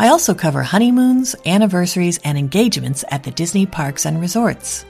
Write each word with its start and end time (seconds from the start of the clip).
I 0.00 0.08
also 0.08 0.32
cover 0.32 0.62
honeymoons, 0.62 1.36
anniversaries, 1.44 2.18
and 2.24 2.38
engagements 2.38 3.04
at 3.10 3.22
the 3.22 3.30
Disney 3.30 3.66
parks 3.66 4.06
and 4.06 4.18
resorts. 4.18 4.86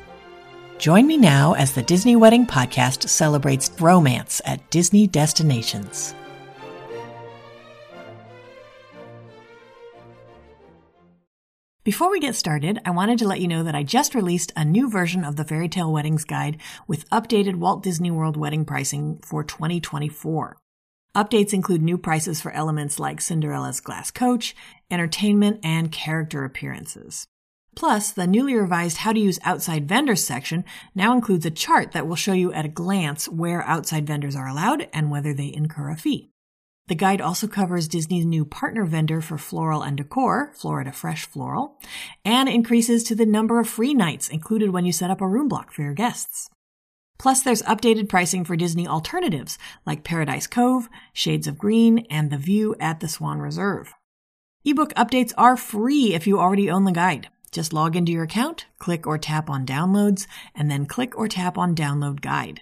Join 0.78 1.08
me 1.08 1.16
now 1.16 1.54
as 1.54 1.72
the 1.72 1.82
Disney 1.82 2.14
Wedding 2.14 2.46
Podcast 2.46 3.08
celebrates 3.08 3.72
romance 3.80 4.40
at 4.44 4.70
Disney 4.70 5.08
destinations. 5.08 6.14
Before 11.82 12.08
we 12.08 12.20
get 12.20 12.36
started, 12.36 12.78
I 12.84 12.92
wanted 12.92 13.18
to 13.18 13.26
let 13.26 13.40
you 13.40 13.48
know 13.48 13.64
that 13.64 13.74
I 13.74 13.82
just 13.82 14.14
released 14.14 14.52
a 14.54 14.64
new 14.64 14.88
version 14.88 15.24
of 15.24 15.34
the 15.34 15.44
Fairy 15.44 15.68
Tale 15.68 15.92
Weddings 15.92 16.22
Guide 16.22 16.58
with 16.86 17.10
updated 17.10 17.56
Walt 17.56 17.82
Disney 17.82 18.12
World 18.12 18.36
wedding 18.36 18.64
pricing 18.64 19.18
for 19.24 19.42
2024. 19.42 20.56
Updates 21.16 21.52
include 21.52 21.82
new 21.82 21.98
prices 21.98 22.40
for 22.40 22.52
elements 22.52 23.00
like 23.00 23.20
Cinderella's 23.20 23.80
glass 23.80 24.12
coach, 24.12 24.54
entertainment, 24.90 25.60
and 25.62 25.92
character 25.92 26.44
appearances. 26.44 27.26
Plus, 27.76 28.10
the 28.10 28.26
newly 28.26 28.54
revised 28.54 28.98
How 28.98 29.12
to 29.12 29.20
Use 29.20 29.38
Outside 29.42 29.88
Vendors 29.88 30.24
section 30.24 30.64
now 30.94 31.14
includes 31.14 31.46
a 31.46 31.50
chart 31.50 31.92
that 31.92 32.06
will 32.06 32.16
show 32.16 32.32
you 32.32 32.52
at 32.52 32.64
a 32.64 32.68
glance 32.68 33.28
where 33.28 33.62
outside 33.62 34.06
vendors 34.06 34.36
are 34.36 34.48
allowed 34.48 34.88
and 34.92 35.10
whether 35.10 35.32
they 35.32 35.52
incur 35.52 35.90
a 35.90 35.96
fee. 35.96 36.30
The 36.88 36.96
guide 36.96 37.20
also 37.20 37.46
covers 37.46 37.86
Disney's 37.86 38.26
new 38.26 38.44
partner 38.44 38.84
vendor 38.84 39.20
for 39.20 39.38
floral 39.38 39.82
and 39.82 39.96
decor, 39.96 40.52
Florida 40.56 40.90
Fresh 40.90 41.26
Floral, 41.26 41.78
and 42.24 42.48
increases 42.48 43.04
to 43.04 43.14
the 43.14 43.24
number 43.24 43.60
of 43.60 43.68
free 43.68 43.94
nights 43.94 44.28
included 44.28 44.70
when 44.70 44.84
you 44.84 44.92
set 44.92 45.10
up 45.10 45.20
a 45.20 45.28
room 45.28 45.46
block 45.46 45.70
for 45.72 45.82
your 45.82 45.94
guests. 45.94 46.50
Plus, 47.16 47.42
there's 47.42 47.62
updated 47.62 48.08
pricing 48.08 48.44
for 48.44 48.56
Disney 48.56 48.88
alternatives 48.88 49.56
like 49.86 50.02
Paradise 50.02 50.48
Cove, 50.48 50.88
Shades 51.12 51.46
of 51.46 51.58
Green, 51.58 52.06
and 52.10 52.30
The 52.30 52.38
View 52.38 52.74
at 52.80 52.98
the 52.98 53.08
Swan 53.08 53.38
Reserve. 53.38 53.94
Ebook 54.62 54.92
updates 54.92 55.32
are 55.38 55.56
free 55.56 56.12
if 56.12 56.26
you 56.26 56.38
already 56.38 56.70
own 56.70 56.84
the 56.84 56.92
guide. 56.92 57.28
Just 57.50 57.72
log 57.72 57.96
into 57.96 58.12
your 58.12 58.24
account, 58.24 58.66
click 58.78 59.06
or 59.06 59.16
tap 59.16 59.48
on 59.48 59.64
downloads, 59.64 60.26
and 60.54 60.70
then 60.70 60.84
click 60.84 61.16
or 61.16 61.28
tap 61.28 61.56
on 61.56 61.74
download 61.74 62.20
guide. 62.20 62.60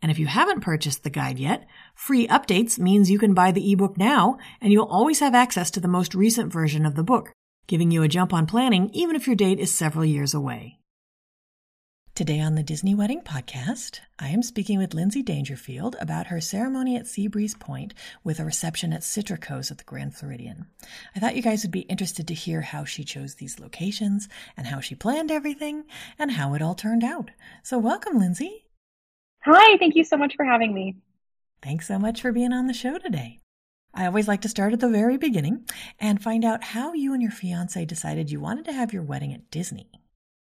And 0.00 0.12
if 0.12 0.20
you 0.20 0.26
haven't 0.26 0.60
purchased 0.60 1.02
the 1.02 1.10
guide 1.10 1.40
yet, 1.40 1.66
free 1.96 2.28
updates 2.28 2.78
means 2.78 3.10
you 3.10 3.18
can 3.18 3.34
buy 3.34 3.50
the 3.50 3.72
ebook 3.72 3.96
now 3.98 4.38
and 4.60 4.72
you'll 4.72 4.84
always 4.84 5.18
have 5.18 5.34
access 5.34 5.72
to 5.72 5.80
the 5.80 5.88
most 5.88 6.14
recent 6.14 6.52
version 6.52 6.86
of 6.86 6.94
the 6.94 7.02
book, 7.02 7.32
giving 7.66 7.90
you 7.90 8.04
a 8.04 8.08
jump 8.08 8.32
on 8.32 8.46
planning 8.46 8.88
even 8.92 9.16
if 9.16 9.26
your 9.26 9.34
date 9.34 9.58
is 9.58 9.74
several 9.74 10.04
years 10.04 10.34
away. 10.34 10.78
Today 12.22 12.38
on 12.38 12.54
the 12.54 12.62
Disney 12.62 12.94
Wedding 12.94 13.22
Podcast, 13.22 13.98
I 14.16 14.28
am 14.28 14.44
speaking 14.44 14.78
with 14.78 14.94
Lyndsey 14.94 15.24
Dangerfield 15.24 15.96
about 16.00 16.28
her 16.28 16.40
ceremony 16.40 16.94
at 16.94 17.06
Seabreeze 17.06 17.58
Point 17.58 17.94
with 18.22 18.38
a 18.38 18.44
reception 18.44 18.92
at 18.92 19.00
Citricos 19.00 19.72
at 19.72 19.78
the 19.78 19.82
Grand 19.82 20.14
Floridian. 20.14 20.66
I 21.16 21.18
thought 21.18 21.34
you 21.34 21.42
guys 21.42 21.64
would 21.64 21.72
be 21.72 21.80
interested 21.80 22.28
to 22.28 22.34
hear 22.34 22.60
how 22.60 22.84
she 22.84 23.02
chose 23.02 23.34
these 23.34 23.58
locations 23.58 24.28
and 24.56 24.68
how 24.68 24.78
she 24.78 24.94
planned 24.94 25.32
everything 25.32 25.82
and 26.16 26.30
how 26.30 26.54
it 26.54 26.62
all 26.62 26.76
turned 26.76 27.02
out. 27.02 27.32
So, 27.64 27.76
welcome, 27.76 28.20
Lyndsey. 28.20 28.66
Hi, 29.40 29.76
thank 29.78 29.96
you 29.96 30.04
so 30.04 30.16
much 30.16 30.36
for 30.36 30.44
having 30.44 30.72
me. 30.72 30.98
Thanks 31.60 31.88
so 31.88 31.98
much 31.98 32.22
for 32.22 32.30
being 32.30 32.52
on 32.52 32.68
the 32.68 32.72
show 32.72 32.98
today. 32.98 33.40
I 33.94 34.06
always 34.06 34.28
like 34.28 34.42
to 34.42 34.48
start 34.48 34.72
at 34.72 34.78
the 34.78 34.88
very 34.88 35.16
beginning 35.16 35.68
and 35.98 36.22
find 36.22 36.44
out 36.44 36.62
how 36.62 36.92
you 36.92 37.14
and 37.14 37.20
your 37.20 37.32
fiance 37.32 37.84
decided 37.84 38.30
you 38.30 38.38
wanted 38.38 38.66
to 38.66 38.72
have 38.72 38.92
your 38.92 39.02
wedding 39.02 39.34
at 39.34 39.50
Disney. 39.50 39.90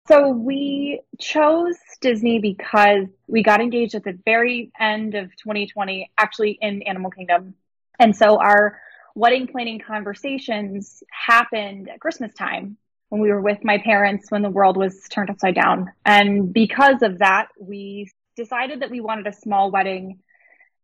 So 0.07 0.29
we 0.29 1.01
chose 1.19 1.77
Disney 1.99 2.37
because 2.37 3.07
we 3.27 3.41
got 3.41 3.59
engaged 3.59 3.95
at 3.95 4.03
the 4.03 4.17
very 4.23 4.71
end 4.79 5.15
of 5.15 5.35
2020, 5.37 6.11
actually 6.15 6.59
in 6.61 6.83
Animal 6.83 7.09
Kingdom. 7.09 7.55
And 7.99 8.15
so 8.15 8.39
our 8.39 8.79
wedding 9.15 9.47
planning 9.47 9.79
conversations 9.79 11.01
happened 11.09 11.89
at 11.89 11.99
Christmas 11.99 12.35
time 12.35 12.77
when 13.09 13.19
we 13.19 13.31
were 13.31 13.41
with 13.41 13.63
my 13.63 13.79
parents 13.79 14.29
when 14.29 14.43
the 14.43 14.49
world 14.49 14.77
was 14.77 15.01
turned 15.09 15.31
upside 15.31 15.55
down. 15.55 15.91
And 16.05 16.53
because 16.53 17.01
of 17.01 17.19
that, 17.19 17.47
we 17.59 18.11
decided 18.35 18.81
that 18.81 18.91
we 18.91 19.01
wanted 19.01 19.25
a 19.25 19.33
small 19.33 19.71
wedding 19.71 20.19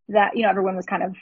that, 0.09 0.35
you 0.35 0.43
know, 0.43 0.49
everyone 0.49 0.75
was 0.75 0.85
kind 0.85 1.03
of 1.03 1.15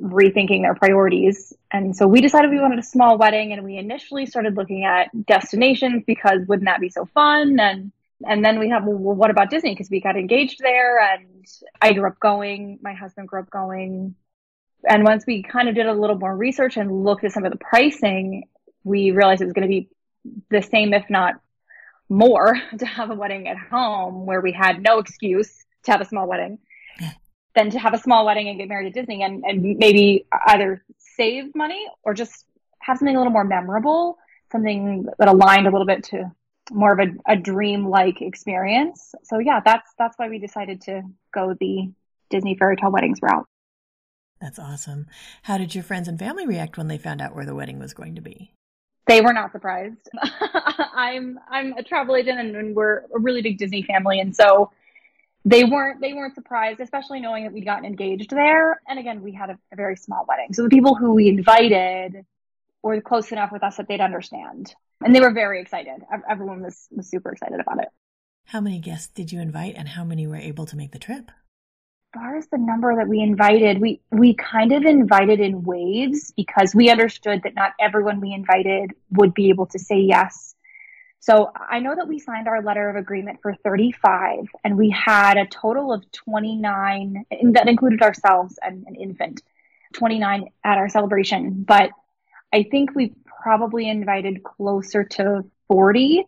rethinking 0.00 0.62
their 0.62 0.74
priorities. 0.74 1.52
And 1.72 1.96
so 1.96 2.06
we 2.06 2.20
decided 2.20 2.50
we 2.50 2.60
wanted 2.60 2.78
a 2.78 2.84
small 2.84 3.18
wedding 3.18 3.52
and 3.52 3.64
we 3.64 3.76
initially 3.76 4.26
started 4.26 4.56
looking 4.56 4.84
at 4.84 5.08
destinations 5.26 6.04
because 6.06 6.40
wouldn't 6.46 6.66
that 6.66 6.80
be 6.80 6.88
so 6.88 7.04
fun? 7.06 7.58
And 7.60 7.92
and 8.26 8.44
then 8.44 8.58
we 8.58 8.70
have 8.70 8.84
well, 8.84 9.14
what 9.14 9.30
about 9.30 9.50
Disney? 9.50 9.72
Because 9.72 9.90
we 9.90 10.00
got 10.00 10.16
engaged 10.16 10.60
there 10.60 11.00
and 11.00 11.46
I 11.80 11.92
grew 11.92 12.08
up 12.08 12.18
going, 12.20 12.78
my 12.82 12.94
husband 12.94 13.28
grew 13.28 13.40
up 13.40 13.50
going. 13.50 14.14
And 14.88 15.04
once 15.04 15.24
we 15.26 15.42
kind 15.42 15.68
of 15.68 15.74
did 15.74 15.86
a 15.86 15.92
little 15.92 16.18
more 16.18 16.36
research 16.36 16.76
and 16.76 17.04
looked 17.04 17.24
at 17.24 17.32
some 17.32 17.44
of 17.44 17.52
the 17.52 17.58
pricing, 17.58 18.44
we 18.84 19.10
realized 19.10 19.42
it 19.42 19.46
was 19.46 19.52
going 19.52 19.68
to 19.68 19.68
be 19.68 19.88
the 20.50 20.62
same, 20.62 20.94
if 20.94 21.08
not 21.10 21.34
more, 22.08 22.56
to 22.78 22.86
have 22.86 23.10
a 23.10 23.14
wedding 23.14 23.48
at 23.48 23.56
home 23.56 24.26
where 24.26 24.40
we 24.40 24.52
had 24.52 24.82
no 24.82 24.98
excuse 24.98 25.64
to 25.84 25.92
have 25.92 26.00
a 26.00 26.04
small 26.04 26.28
wedding 26.28 26.58
than 27.58 27.70
to 27.70 27.78
have 27.78 27.92
a 27.92 27.98
small 27.98 28.24
wedding 28.24 28.48
and 28.48 28.56
get 28.56 28.68
married 28.68 28.86
at 28.86 28.94
Disney 28.94 29.22
and, 29.22 29.44
and 29.44 29.78
maybe 29.78 30.26
either 30.46 30.84
save 30.98 31.54
money 31.56 31.84
or 32.04 32.14
just 32.14 32.44
have 32.78 32.98
something 32.98 33.16
a 33.16 33.18
little 33.18 33.32
more 33.32 33.44
memorable, 33.44 34.16
something 34.52 35.06
that 35.18 35.26
aligned 35.26 35.66
a 35.66 35.70
little 35.70 35.86
bit 35.86 36.04
to 36.04 36.30
more 36.70 36.92
of 36.92 37.00
a, 37.00 37.32
a 37.32 37.36
dream 37.36 37.88
like 37.88 38.22
experience. 38.22 39.12
So 39.24 39.38
yeah, 39.40 39.60
that's 39.64 39.90
that's 39.98 40.16
why 40.18 40.28
we 40.28 40.38
decided 40.38 40.82
to 40.82 41.02
go 41.34 41.54
the 41.58 41.90
Disney 42.30 42.56
fairy 42.56 42.76
tale 42.76 42.92
weddings 42.92 43.18
route. 43.20 43.46
That's 44.40 44.60
awesome. 44.60 45.06
How 45.42 45.58
did 45.58 45.74
your 45.74 45.82
friends 45.82 46.06
and 46.06 46.16
family 46.16 46.46
react 46.46 46.78
when 46.78 46.86
they 46.86 46.98
found 46.98 47.20
out 47.20 47.34
where 47.34 47.44
the 47.44 47.56
wedding 47.56 47.80
was 47.80 47.92
going 47.92 48.14
to 48.14 48.20
be? 48.20 48.52
They 49.08 49.20
were 49.20 49.32
not 49.32 49.50
surprised. 49.50 50.08
I'm 50.94 51.40
I'm 51.50 51.72
a 51.72 51.82
travel 51.82 52.14
agent 52.14 52.38
and, 52.38 52.54
and 52.54 52.76
we're 52.76 52.98
a 53.12 53.18
really 53.18 53.42
big 53.42 53.58
Disney 53.58 53.82
family 53.82 54.20
and 54.20 54.36
so 54.36 54.70
they 55.44 55.64
weren't 55.64 56.00
they 56.00 56.12
weren't 56.12 56.34
surprised, 56.34 56.80
especially 56.80 57.20
knowing 57.20 57.44
that 57.44 57.52
we'd 57.52 57.64
gotten 57.64 57.84
engaged 57.84 58.30
there. 58.30 58.80
And 58.88 58.98
again, 58.98 59.22
we 59.22 59.32
had 59.32 59.50
a, 59.50 59.58
a 59.72 59.76
very 59.76 59.96
small 59.96 60.24
wedding, 60.28 60.52
so 60.52 60.62
the 60.62 60.68
people 60.68 60.94
who 60.94 61.14
we 61.14 61.28
invited 61.28 62.24
were 62.82 63.00
close 63.00 63.32
enough 63.32 63.52
with 63.52 63.62
us 63.62 63.76
that 63.76 63.88
they'd 63.88 64.00
understand, 64.00 64.74
and 65.00 65.14
they 65.14 65.20
were 65.20 65.32
very 65.32 65.60
excited. 65.60 66.02
Everyone 66.28 66.62
was 66.62 66.88
was 66.90 67.08
super 67.08 67.32
excited 67.32 67.60
about 67.60 67.80
it. 67.80 67.88
How 68.46 68.60
many 68.60 68.78
guests 68.78 69.08
did 69.08 69.30
you 69.30 69.40
invite, 69.40 69.74
and 69.76 69.88
how 69.88 70.04
many 70.04 70.26
were 70.26 70.36
able 70.36 70.66
to 70.66 70.76
make 70.76 70.92
the 70.92 70.98
trip? 70.98 71.30
As 72.14 72.20
far 72.20 72.36
as 72.36 72.46
the 72.48 72.58
number 72.58 72.96
that 72.96 73.08
we 73.08 73.20
invited, 73.20 73.80
we 73.80 74.00
we 74.10 74.34
kind 74.34 74.72
of 74.72 74.82
invited 74.84 75.40
in 75.40 75.62
waves 75.62 76.32
because 76.36 76.74
we 76.74 76.90
understood 76.90 77.42
that 77.44 77.54
not 77.54 77.72
everyone 77.78 78.20
we 78.20 78.32
invited 78.32 78.92
would 79.10 79.34
be 79.34 79.50
able 79.50 79.66
to 79.66 79.78
say 79.78 79.98
yes 79.98 80.54
so 81.20 81.50
I 81.54 81.80
know 81.80 81.94
that 81.94 82.08
we 82.08 82.18
signed 82.18 82.48
our 82.48 82.62
letter 82.62 82.88
of 82.88 82.96
agreement 82.96 83.40
for 83.42 83.54
35 83.64 84.46
and 84.64 84.78
we 84.78 84.90
had 84.90 85.36
a 85.36 85.46
total 85.46 85.92
of 85.92 86.10
29, 86.12 87.24
and 87.30 87.54
that 87.54 87.68
included 87.68 88.02
ourselves 88.02 88.58
and 88.62 88.86
an 88.86 88.94
infant, 88.94 89.42
29 89.94 90.48
at 90.64 90.78
our 90.78 90.88
celebration. 90.88 91.64
But 91.66 91.90
I 92.52 92.62
think 92.70 92.94
we 92.94 93.14
probably 93.42 93.88
invited 93.88 94.42
closer 94.44 95.04
to 95.04 95.44
40, 95.66 96.24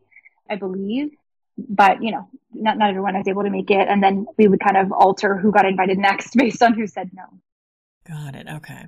I 0.49 0.57
believe. 0.57 1.13
But, 1.57 2.03
you 2.03 2.11
know, 2.11 2.29
not, 2.53 2.79
not 2.79 2.91
everyone 2.91 3.17
was 3.17 3.29
able 3.29 3.45
to 3.45 3.51
make 3.51 3.71
it. 3.71 3.87
And 3.89 4.03
then 4.03 4.27
we 4.39 4.49
would 4.49 4.61
kind 4.61 4.77
of 4.77 4.93
alter 4.93 5.37
who 5.37 5.53
got 5.53 5.67
invited 5.67 5.99
next 5.99 6.35
based 6.37 6.63
on 6.63 6.75
who 6.75 6.87
said 6.87 7.11
no. 7.13 7.25
Got 8.09 8.35
it. 8.35 8.49
Okay. 8.49 8.87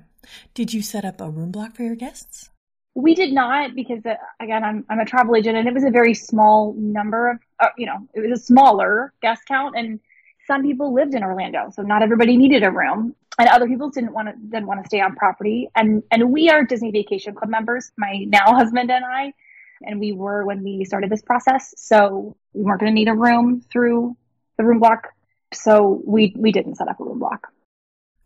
Did 0.53 0.73
you 0.73 0.81
set 0.81 1.05
up 1.05 1.21
a 1.21 1.29
room 1.29 1.51
block 1.51 1.75
for 1.75 1.83
your 1.83 1.95
guests? 1.95 2.49
We 2.95 3.15
did 3.15 3.33
not 3.33 3.75
because 3.75 4.05
uh, 4.05 4.15
again, 4.39 4.63
I'm 4.63 4.85
I'm 4.89 4.99
a 4.99 5.05
travel 5.05 5.35
agent, 5.35 5.57
and 5.57 5.67
it 5.67 5.73
was 5.73 5.83
a 5.83 5.89
very 5.89 6.13
small 6.13 6.75
number 6.77 7.31
of 7.31 7.39
uh, 7.59 7.69
you 7.77 7.85
know 7.85 8.07
it 8.13 8.21
was 8.21 8.39
a 8.39 8.43
smaller 8.43 9.13
guest 9.21 9.41
count, 9.47 9.75
and 9.75 9.99
some 10.47 10.61
people 10.61 10.93
lived 10.93 11.13
in 11.13 11.23
Orlando, 11.23 11.71
so 11.73 11.81
not 11.81 12.03
everybody 12.03 12.37
needed 12.37 12.63
a 12.63 12.71
room, 12.71 13.15
and 13.39 13.49
other 13.49 13.67
people 13.67 13.89
didn't 13.89 14.13
want 14.13 14.27
to 14.27 14.35
didn't 14.35 14.67
want 14.67 14.83
to 14.83 14.87
stay 14.87 15.01
on 15.01 15.15
property, 15.15 15.69
and 15.75 16.03
and 16.11 16.31
we 16.31 16.49
are 16.49 16.63
Disney 16.63 16.91
Vacation 16.91 17.33
Club 17.33 17.49
members, 17.49 17.91
my 17.97 18.25
now 18.27 18.53
husband 18.53 18.91
and 18.91 19.03
I, 19.03 19.33
and 19.81 19.99
we 19.99 20.11
were 20.11 20.45
when 20.45 20.63
we 20.63 20.85
started 20.85 21.09
this 21.09 21.21
process, 21.21 21.73
so 21.77 22.35
we 22.53 22.63
weren't 22.63 22.79
going 22.79 22.91
to 22.91 22.95
need 22.95 23.07
a 23.07 23.13
room 23.13 23.61
through 23.71 24.15
the 24.57 24.63
room 24.63 24.79
block, 24.79 25.07
so 25.53 26.01
we 26.05 26.33
we 26.37 26.51
didn't 26.51 26.75
set 26.75 26.87
up 26.87 26.99
a 26.99 27.03
room 27.03 27.19
block. 27.19 27.47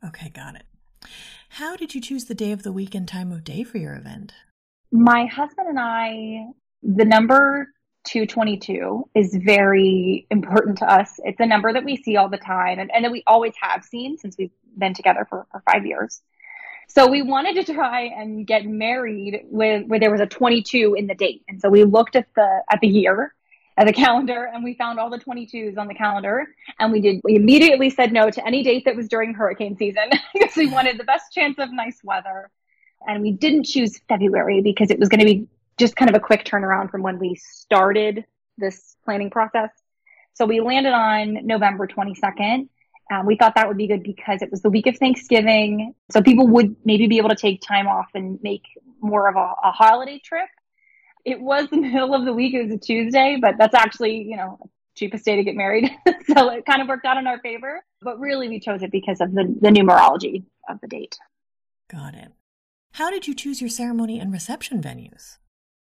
Okay, 0.06 0.30
got 0.30 0.56
it. 0.56 0.64
How 1.50 1.76
did 1.76 1.96
you 1.96 2.02
choose 2.02 2.26
the 2.26 2.36
day 2.36 2.52
of 2.52 2.64
the 2.64 2.74
week 2.74 2.94
and 2.94 3.08
time 3.08 3.32
of 3.32 3.44
day 3.44 3.64
for 3.64 3.78
your 3.78 3.96
event? 3.96 4.34
My 4.92 5.26
husband 5.26 5.68
and 5.68 5.80
I, 5.80 6.48
the 6.84 7.06
number 7.06 7.70
222 8.06 9.10
is 9.16 9.36
very 9.36 10.28
important 10.32 10.78
to 10.80 10.92
us. 10.92 11.20
It's 11.24 11.40
a 11.40 11.46
number 11.46 11.74
that 11.74 11.84
we 11.84 11.98
see 11.98 12.16
all 12.16 12.30
the 12.30 12.38
time 12.38 12.80
and, 12.80 12.90
and 12.94 13.04
that 13.04 13.12
we 13.12 13.24
always 13.28 13.54
have 13.62 13.84
seen 13.84 14.18
since 14.18 14.38
we've 14.38 14.52
been 14.78 14.94
together 14.94 15.26
for, 15.30 15.46
for 15.52 15.62
five 15.72 15.86
years. 15.86 16.22
So 16.90 17.10
we 17.10 17.22
wanted 17.22 17.66
to 17.66 17.74
try 17.74 18.04
and 18.04 18.48
get 18.48 18.66
married 18.66 19.42
with 19.46 19.88
where 19.88 20.00
there 20.00 20.12
was 20.12 20.22
a 20.22 20.26
22 20.26 20.96
in 20.98 21.08
the 21.08 21.16
date. 21.16 21.44
And 21.50 21.60
so 21.60 21.70
we 21.70 21.84
looked 21.84 22.16
at 22.16 22.28
the 22.36 22.62
at 22.72 22.80
the 22.80 22.88
year 22.88 23.34
at 23.78 23.86
the 23.86 23.94
calendar 23.94 24.50
and 24.52 24.64
we 24.64 24.74
found 24.74 25.00
all 25.00 25.10
the 25.10 25.20
22s 25.20 25.78
on 25.78 25.88
the 25.88 25.94
calendar 25.94 26.48
and 26.80 26.92
we 26.92 27.00
did 27.00 27.22
we 27.24 27.36
immediately 27.36 27.90
said 27.90 28.12
no 28.12 28.30
to 28.30 28.46
any 28.46 28.64
date 28.64 28.86
that 28.86 28.96
was 28.96 29.08
during 29.08 29.34
hurricane 29.34 29.78
season 29.78 30.10
because 30.34 30.56
we 30.56 30.68
wanted 30.68 30.98
the 30.98 31.04
best 31.04 31.32
chance 31.32 31.58
of 31.60 31.72
nice 31.72 32.00
weather 32.04 32.50
and 33.08 33.22
we 33.22 33.32
didn't 33.32 33.64
choose 33.64 34.00
February 34.10 34.62
because 34.62 34.92
it 34.92 35.00
was 35.00 35.10
going 35.10 35.20
to 35.20 35.26
be 35.26 35.48
just 35.78 35.96
kind 35.96 36.10
of 36.10 36.16
a 36.16 36.20
quick 36.20 36.44
turnaround 36.44 36.92
from 36.92 37.02
when 37.02 37.20
we 37.20 37.36
started 37.36 38.26
this 38.58 38.96
planning 39.06 39.30
process. 39.30 39.70
So 40.34 40.46
we 40.46 40.60
landed 40.60 40.94
on 40.94 41.46
November 41.46 41.88
22nd. 41.88 42.68
Um, 43.10 43.26
we 43.26 43.38
thought 43.38 43.56
that 43.56 43.68
would 43.68 43.78
be 43.78 43.88
good 43.88 44.04
because 44.04 44.42
it 44.42 44.52
was 44.52 44.62
the 44.62 44.70
week 44.70 44.86
of 44.88 44.98
Thanksgiving. 44.98 45.96
So 46.12 46.22
people 46.22 46.48
would 46.50 46.76
maybe 46.84 47.08
be 47.08 47.18
able 47.18 47.30
to 47.30 47.36
take 47.36 47.62
time 47.62 47.88
off 47.88 48.08
and 48.14 48.38
make 48.44 48.64
more 49.00 49.30
of 49.30 49.36
a, 49.36 49.54
a 49.64 49.72
holiday 49.72 50.20
trip. 50.20 50.50
It 51.24 51.40
was 51.40 51.70
the 51.70 51.78
middle 51.82 52.14
of 52.14 52.26
the 52.26 52.34
week. 52.34 52.54
It 52.54 52.64
was 52.64 52.74
a 52.74 52.78
Tuesday, 52.78 53.38
but 53.42 53.56
that's 53.58 53.76
actually, 53.76 54.24
you 54.24 54.36
know, 54.36 54.60
cheapest 54.96 55.24
day 55.26 55.38
to 55.38 55.44
get 55.44 55.56
married. 55.56 55.90
so 56.28 56.50
it 56.50 56.66
kind 56.66 56.82
of 56.82 56.88
worked 56.88 57.06
out 57.06 57.18
in 57.18 57.28
our 57.28 57.40
favor. 57.40 57.84
But 58.02 58.20
really, 58.20 58.50
we 58.50 58.60
chose 58.60 58.84
it 58.84 58.92
because 58.92 59.22
of 59.22 59.34
the, 59.34 59.56
the 59.62 59.70
numerology 59.70 60.44
of 60.68 60.82
the 60.82 60.88
date. 60.88 61.18
Got 61.90 62.16
it. 62.16 62.32
How 62.98 63.10
did 63.10 63.28
you 63.28 63.34
choose 63.34 63.62
your 63.62 63.70
ceremony 63.70 64.20
and 64.20 64.32
reception 64.32 64.82
venues? 64.82 65.38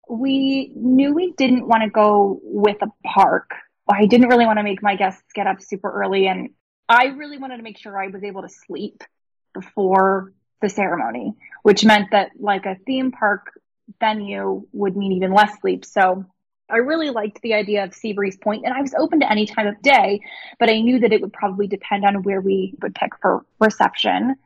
we 0.09 0.73
knew 0.75 1.15
we 1.15 1.33
didn't 1.33 1.67
want 1.67 1.83
to 1.83 1.91
go 1.91 2.41
with 2.43 2.77
a 2.83 2.89
park. 3.07 3.51
I 3.89 4.07
didn't 4.07 4.29
really 4.29 4.47
want 4.47 4.59
to 4.59 4.63
make 4.63 4.83
my 4.83 4.97
guests 4.97 5.25
get 5.35 5.47
up 5.47 5.61
super 5.63 5.91
early 5.91 6.27
and 6.27 6.51
I 6.89 7.07
really 7.07 7.39
wanted 7.39 7.59
to 7.59 7.63
make 7.63 7.79
sure 7.79 7.99
I 7.99 8.09
was 8.09 8.23
able 8.23 8.43
to 8.43 8.49
sleep 8.49 9.03
before 9.55 10.33
the 10.61 10.69
ceremony, 10.69 11.35
which 11.63 11.85
meant 11.85 12.11
that 12.13 12.33
like 12.39 12.67
a 12.67 12.77
theme 12.87 13.13
park 13.13 13.51
venue 14.01 14.67
would 14.73 14.97
mean 14.97 15.13
even 15.13 15.33
less 15.33 15.59
sleep. 15.61 15.85
So 15.85 16.25
I 16.71 16.79
really 16.79 17.11
liked 17.11 17.41
the 17.43 17.55
idea 17.55 17.85
of 17.85 17.91
Seabreeze 17.91 18.41
Point 18.41 18.65
and 18.65 18.75
I 18.75 18.81
was 18.81 18.95
open 18.95 19.21
to 19.21 19.31
any 19.31 19.47
time 19.47 19.67
of 19.67 19.81
day, 19.83 20.21
but 20.59 20.71
I 20.71 20.81
knew 20.81 21.01
that 21.01 21.13
it 21.13 21.21
would 21.21 21.33
probably 21.33 21.67
depend 21.67 22.05
on 22.05 22.23
where 22.23 22.41
we 22.41 22.75
would 22.83 22.95
pick 22.95 23.13
for 23.21 23.45
reception. 23.61 24.37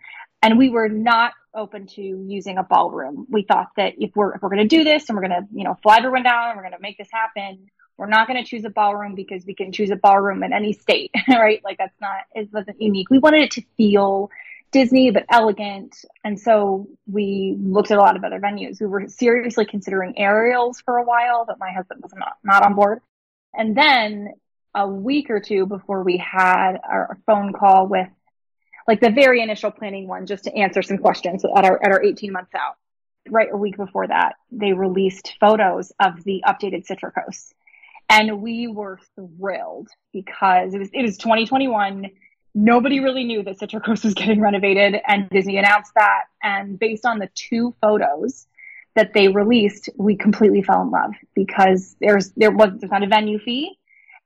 And 0.42 0.58
we 0.58 0.70
were 0.70 0.88
not 0.88 1.32
open 1.54 1.86
to 1.86 2.02
using 2.02 2.58
a 2.58 2.62
ballroom. 2.62 3.26
We 3.28 3.42
thought 3.42 3.68
that 3.76 3.94
if 3.98 4.14
we're 4.14 4.34
if 4.34 4.42
we're 4.42 4.50
going 4.50 4.68
to 4.68 4.76
do 4.76 4.84
this 4.84 5.08
and 5.08 5.16
we're 5.16 5.26
going 5.26 5.42
to 5.42 5.48
you 5.52 5.64
know 5.64 5.76
fly 5.82 5.98
everyone 5.98 6.22
down 6.22 6.50
and 6.50 6.56
we're 6.56 6.62
going 6.62 6.74
to 6.74 6.80
make 6.80 6.98
this 6.98 7.08
happen, 7.10 7.68
we're 7.96 8.06
not 8.06 8.28
going 8.28 8.42
to 8.42 8.48
choose 8.48 8.64
a 8.64 8.70
ballroom 8.70 9.14
because 9.14 9.44
we 9.44 9.54
can 9.54 9.72
choose 9.72 9.90
a 9.90 9.96
ballroom 9.96 10.42
in 10.44 10.52
any 10.52 10.72
state, 10.72 11.10
right? 11.28 11.60
Like 11.64 11.78
that's 11.78 12.00
not 12.00 12.20
it 12.34 12.48
wasn't 12.52 12.80
unique. 12.80 13.10
We 13.10 13.18
wanted 13.18 13.42
it 13.42 13.50
to 13.52 13.62
feel 13.76 14.30
Disney 14.70 15.10
but 15.10 15.24
elegant, 15.30 15.96
and 16.24 16.38
so 16.38 16.88
we 17.10 17.56
looked 17.58 17.90
at 17.90 17.98
a 17.98 18.00
lot 18.00 18.16
of 18.16 18.24
other 18.24 18.38
venues. 18.38 18.80
We 18.80 18.86
were 18.86 19.08
seriously 19.08 19.64
considering 19.64 20.18
Ariel's 20.18 20.80
for 20.80 20.98
a 20.98 21.04
while, 21.04 21.44
but 21.46 21.58
my 21.58 21.72
husband 21.72 22.00
was 22.02 22.12
not 22.14 22.36
not 22.44 22.64
on 22.64 22.74
board. 22.74 23.00
And 23.54 23.76
then 23.76 24.34
a 24.74 24.86
week 24.86 25.30
or 25.30 25.40
two 25.40 25.66
before 25.66 26.04
we 26.04 26.18
had 26.18 26.76
our 26.88 27.18
phone 27.26 27.52
call 27.52 27.88
with 27.88 28.08
like 28.88 29.00
the 29.00 29.10
very 29.10 29.42
initial 29.42 29.70
planning 29.70 30.08
one, 30.08 30.26
just 30.26 30.44
to 30.44 30.56
answer 30.56 30.82
some 30.82 30.96
questions 30.96 31.44
at 31.44 31.64
our 31.64 31.80
at 31.84 31.92
our 31.92 32.02
18 32.02 32.32
months 32.32 32.52
out. 32.54 32.76
Right 33.28 33.48
a 33.52 33.56
week 33.56 33.76
before 33.76 34.08
that, 34.08 34.36
they 34.50 34.72
released 34.72 35.34
photos 35.38 35.92
of 36.00 36.24
the 36.24 36.42
updated 36.48 36.86
Citra 36.86 37.12
And 38.08 38.40
we 38.40 38.66
were 38.66 38.98
thrilled 39.14 39.88
because 40.14 40.72
it 40.72 40.78
was 40.78 40.88
it 40.94 41.02
was 41.02 41.18
2021. 41.18 42.06
Nobody 42.54 43.00
really 43.00 43.24
knew 43.24 43.42
that 43.42 43.60
Citra 43.60 44.02
was 44.02 44.14
getting 44.14 44.40
renovated 44.40 44.98
and 45.06 45.28
Disney 45.28 45.58
announced 45.58 45.92
that. 45.94 46.24
And 46.42 46.78
based 46.78 47.04
on 47.04 47.18
the 47.18 47.28
two 47.34 47.74
photos 47.82 48.46
that 48.96 49.12
they 49.12 49.28
released, 49.28 49.90
we 49.98 50.16
completely 50.16 50.62
fell 50.62 50.80
in 50.80 50.90
love 50.90 51.12
because 51.34 51.94
there's 52.00 52.30
there 52.30 52.50
was 52.50 52.70
there's 52.78 52.90
not 52.90 53.02
a 53.02 53.06
venue 53.06 53.38
fee 53.38 53.77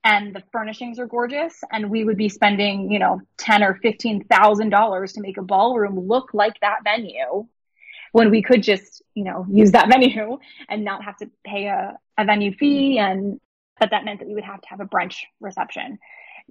and 0.04 0.34
the 0.34 0.42
furnishings 0.52 0.98
are 0.98 1.06
gorgeous 1.06 1.62
and 1.70 1.90
we 1.90 2.04
would 2.04 2.16
be 2.16 2.28
spending 2.28 2.90
you 2.90 2.98
know 2.98 3.20
ten 3.36 3.62
or 3.62 3.74
fifteen 3.82 4.24
thousand 4.24 4.70
dollars 4.70 5.12
to 5.12 5.20
make 5.20 5.36
a 5.36 5.42
ballroom 5.42 5.98
look 6.08 6.34
like 6.34 6.58
that 6.60 6.78
venue 6.84 7.46
when 8.12 8.30
we 8.30 8.42
could 8.42 8.62
just 8.62 9.02
you 9.14 9.24
know 9.24 9.46
use 9.50 9.72
that 9.72 9.88
venue 9.92 10.38
and 10.68 10.84
not 10.84 11.04
have 11.04 11.16
to 11.16 11.30
pay 11.44 11.66
a, 11.66 11.96
a 12.18 12.24
venue 12.24 12.54
fee. 12.54 12.98
And 12.98 13.40
but 13.80 13.90
that 13.90 14.04
meant 14.04 14.20
that 14.20 14.28
we 14.28 14.34
would 14.34 14.44
have 14.44 14.60
to 14.60 14.68
have 14.68 14.80
a 14.80 14.84
brunch 14.84 15.16
reception 15.40 15.98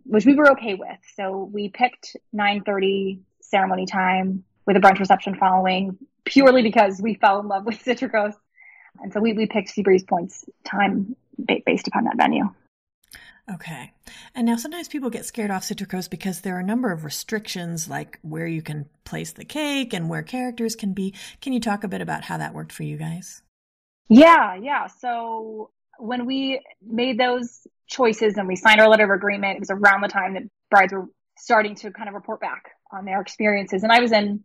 which 0.04 0.26
we 0.26 0.36
were 0.36 0.52
okay 0.52 0.76
with. 0.76 0.98
So 1.16 1.50
we 1.52 1.70
picked 1.70 2.16
9.30 2.34 3.20
ceremony 3.42 3.86
time 3.86 4.44
with 4.66 4.78
a 4.78 4.80
brunch 4.80 5.00
reception 5.00 5.36
following 5.36 5.98
purely 6.26 6.62
because 6.62 7.02
we 7.02 7.16
fell 7.16 7.40
in 7.40 7.48
love 7.48 7.66
with 7.68 7.84
citricos. 7.84 8.34
And 9.02 9.12
so 9.14 9.20
we, 9.20 9.34
we 9.34 9.48
picked 9.48 9.76
seabreeze 9.76 10.08
point's 10.08 10.46
time 10.66 11.16
based 11.66 11.88
upon 11.88 12.06
that 12.06 12.18
venue 12.18 12.50
Okay. 13.54 13.92
And 14.34 14.46
now 14.46 14.56
sometimes 14.56 14.88
people 14.88 15.10
get 15.10 15.26
scared 15.26 15.52
off 15.52 15.64
Citricos 15.64 16.10
because 16.10 16.42
there 16.42 16.56
are 16.56 16.60
a 16.60 16.64
number 16.64 16.92
of 16.92 17.04
restrictions, 17.04 17.90
like 17.90 18.20
where 18.22 18.48
you 18.48 18.62
can 18.62 18.88
place 19.04 19.34
the 19.34 19.44
cake 19.44 19.94
and 19.94 20.10
where 20.10 20.24
characters 20.24 20.76
can 20.76 20.94
be. 20.94 21.14
Can 21.42 21.52
you 21.52 21.60
talk 21.60 21.84
a 21.84 21.88
bit 21.88 22.02
about 22.02 22.24
how 22.24 22.38
that 22.38 22.54
worked 22.54 22.72
for 22.72 22.84
you 22.84 22.98
guys? 22.98 23.42
Yeah, 24.08 24.56
yeah. 24.56 24.88
So 24.88 25.72
when 25.98 26.26
we 26.26 26.62
made 26.82 27.20
those 27.20 27.68
choices 27.88 28.38
and 28.38 28.48
we 28.48 28.56
signed 28.56 28.80
our 28.80 28.88
letter 28.88 29.04
of 29.04 29.18
agreement, 29.18 29.58
it 29.58 29.60
was 29.60 29.72
around 29.72 30.02
the 30.02 30.08
time 30.08 30.34
that 30.36 30.44
brides 30.70 30.94
were 30.94 31.08
starting 31.38 31.76
to 31.76 31.92
kind 31.92 32.08
of 32.08 32.16
report 32.16 32.40
back 32.40 32.72
on 32.92 33.06
their 33.06 33.22
experiences. 33.22 33.84
And 33.84 33.92
I 33.92 34.00
was 34.00 34.12
in 34.12 34.44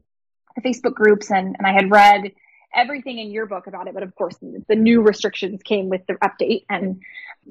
the 0.57 0.63
Facebook 0.63 0.95
groups 0.95 1.31
and, 1.31 1.55
and 1.59 1.67
I 1.67 1.73
had 1.73 1.91
read 1.91 2.33
everything 2.75 3.19
in 3.19 3.31
your 3.31 3.47
book 3.47 3.67
about 3.67 3.87
it, 3.89 3.95
but 3.95 4.03
of 4.03 4.15
course 4.15 4.37
the 4.41 4.75
new 4.75 5.01
restrictions 5.01 5.63
came 5.63 5.89
with 5.89 6.03
the 6.07 6.15
update. 6.15 6.65
And 6.69 7.03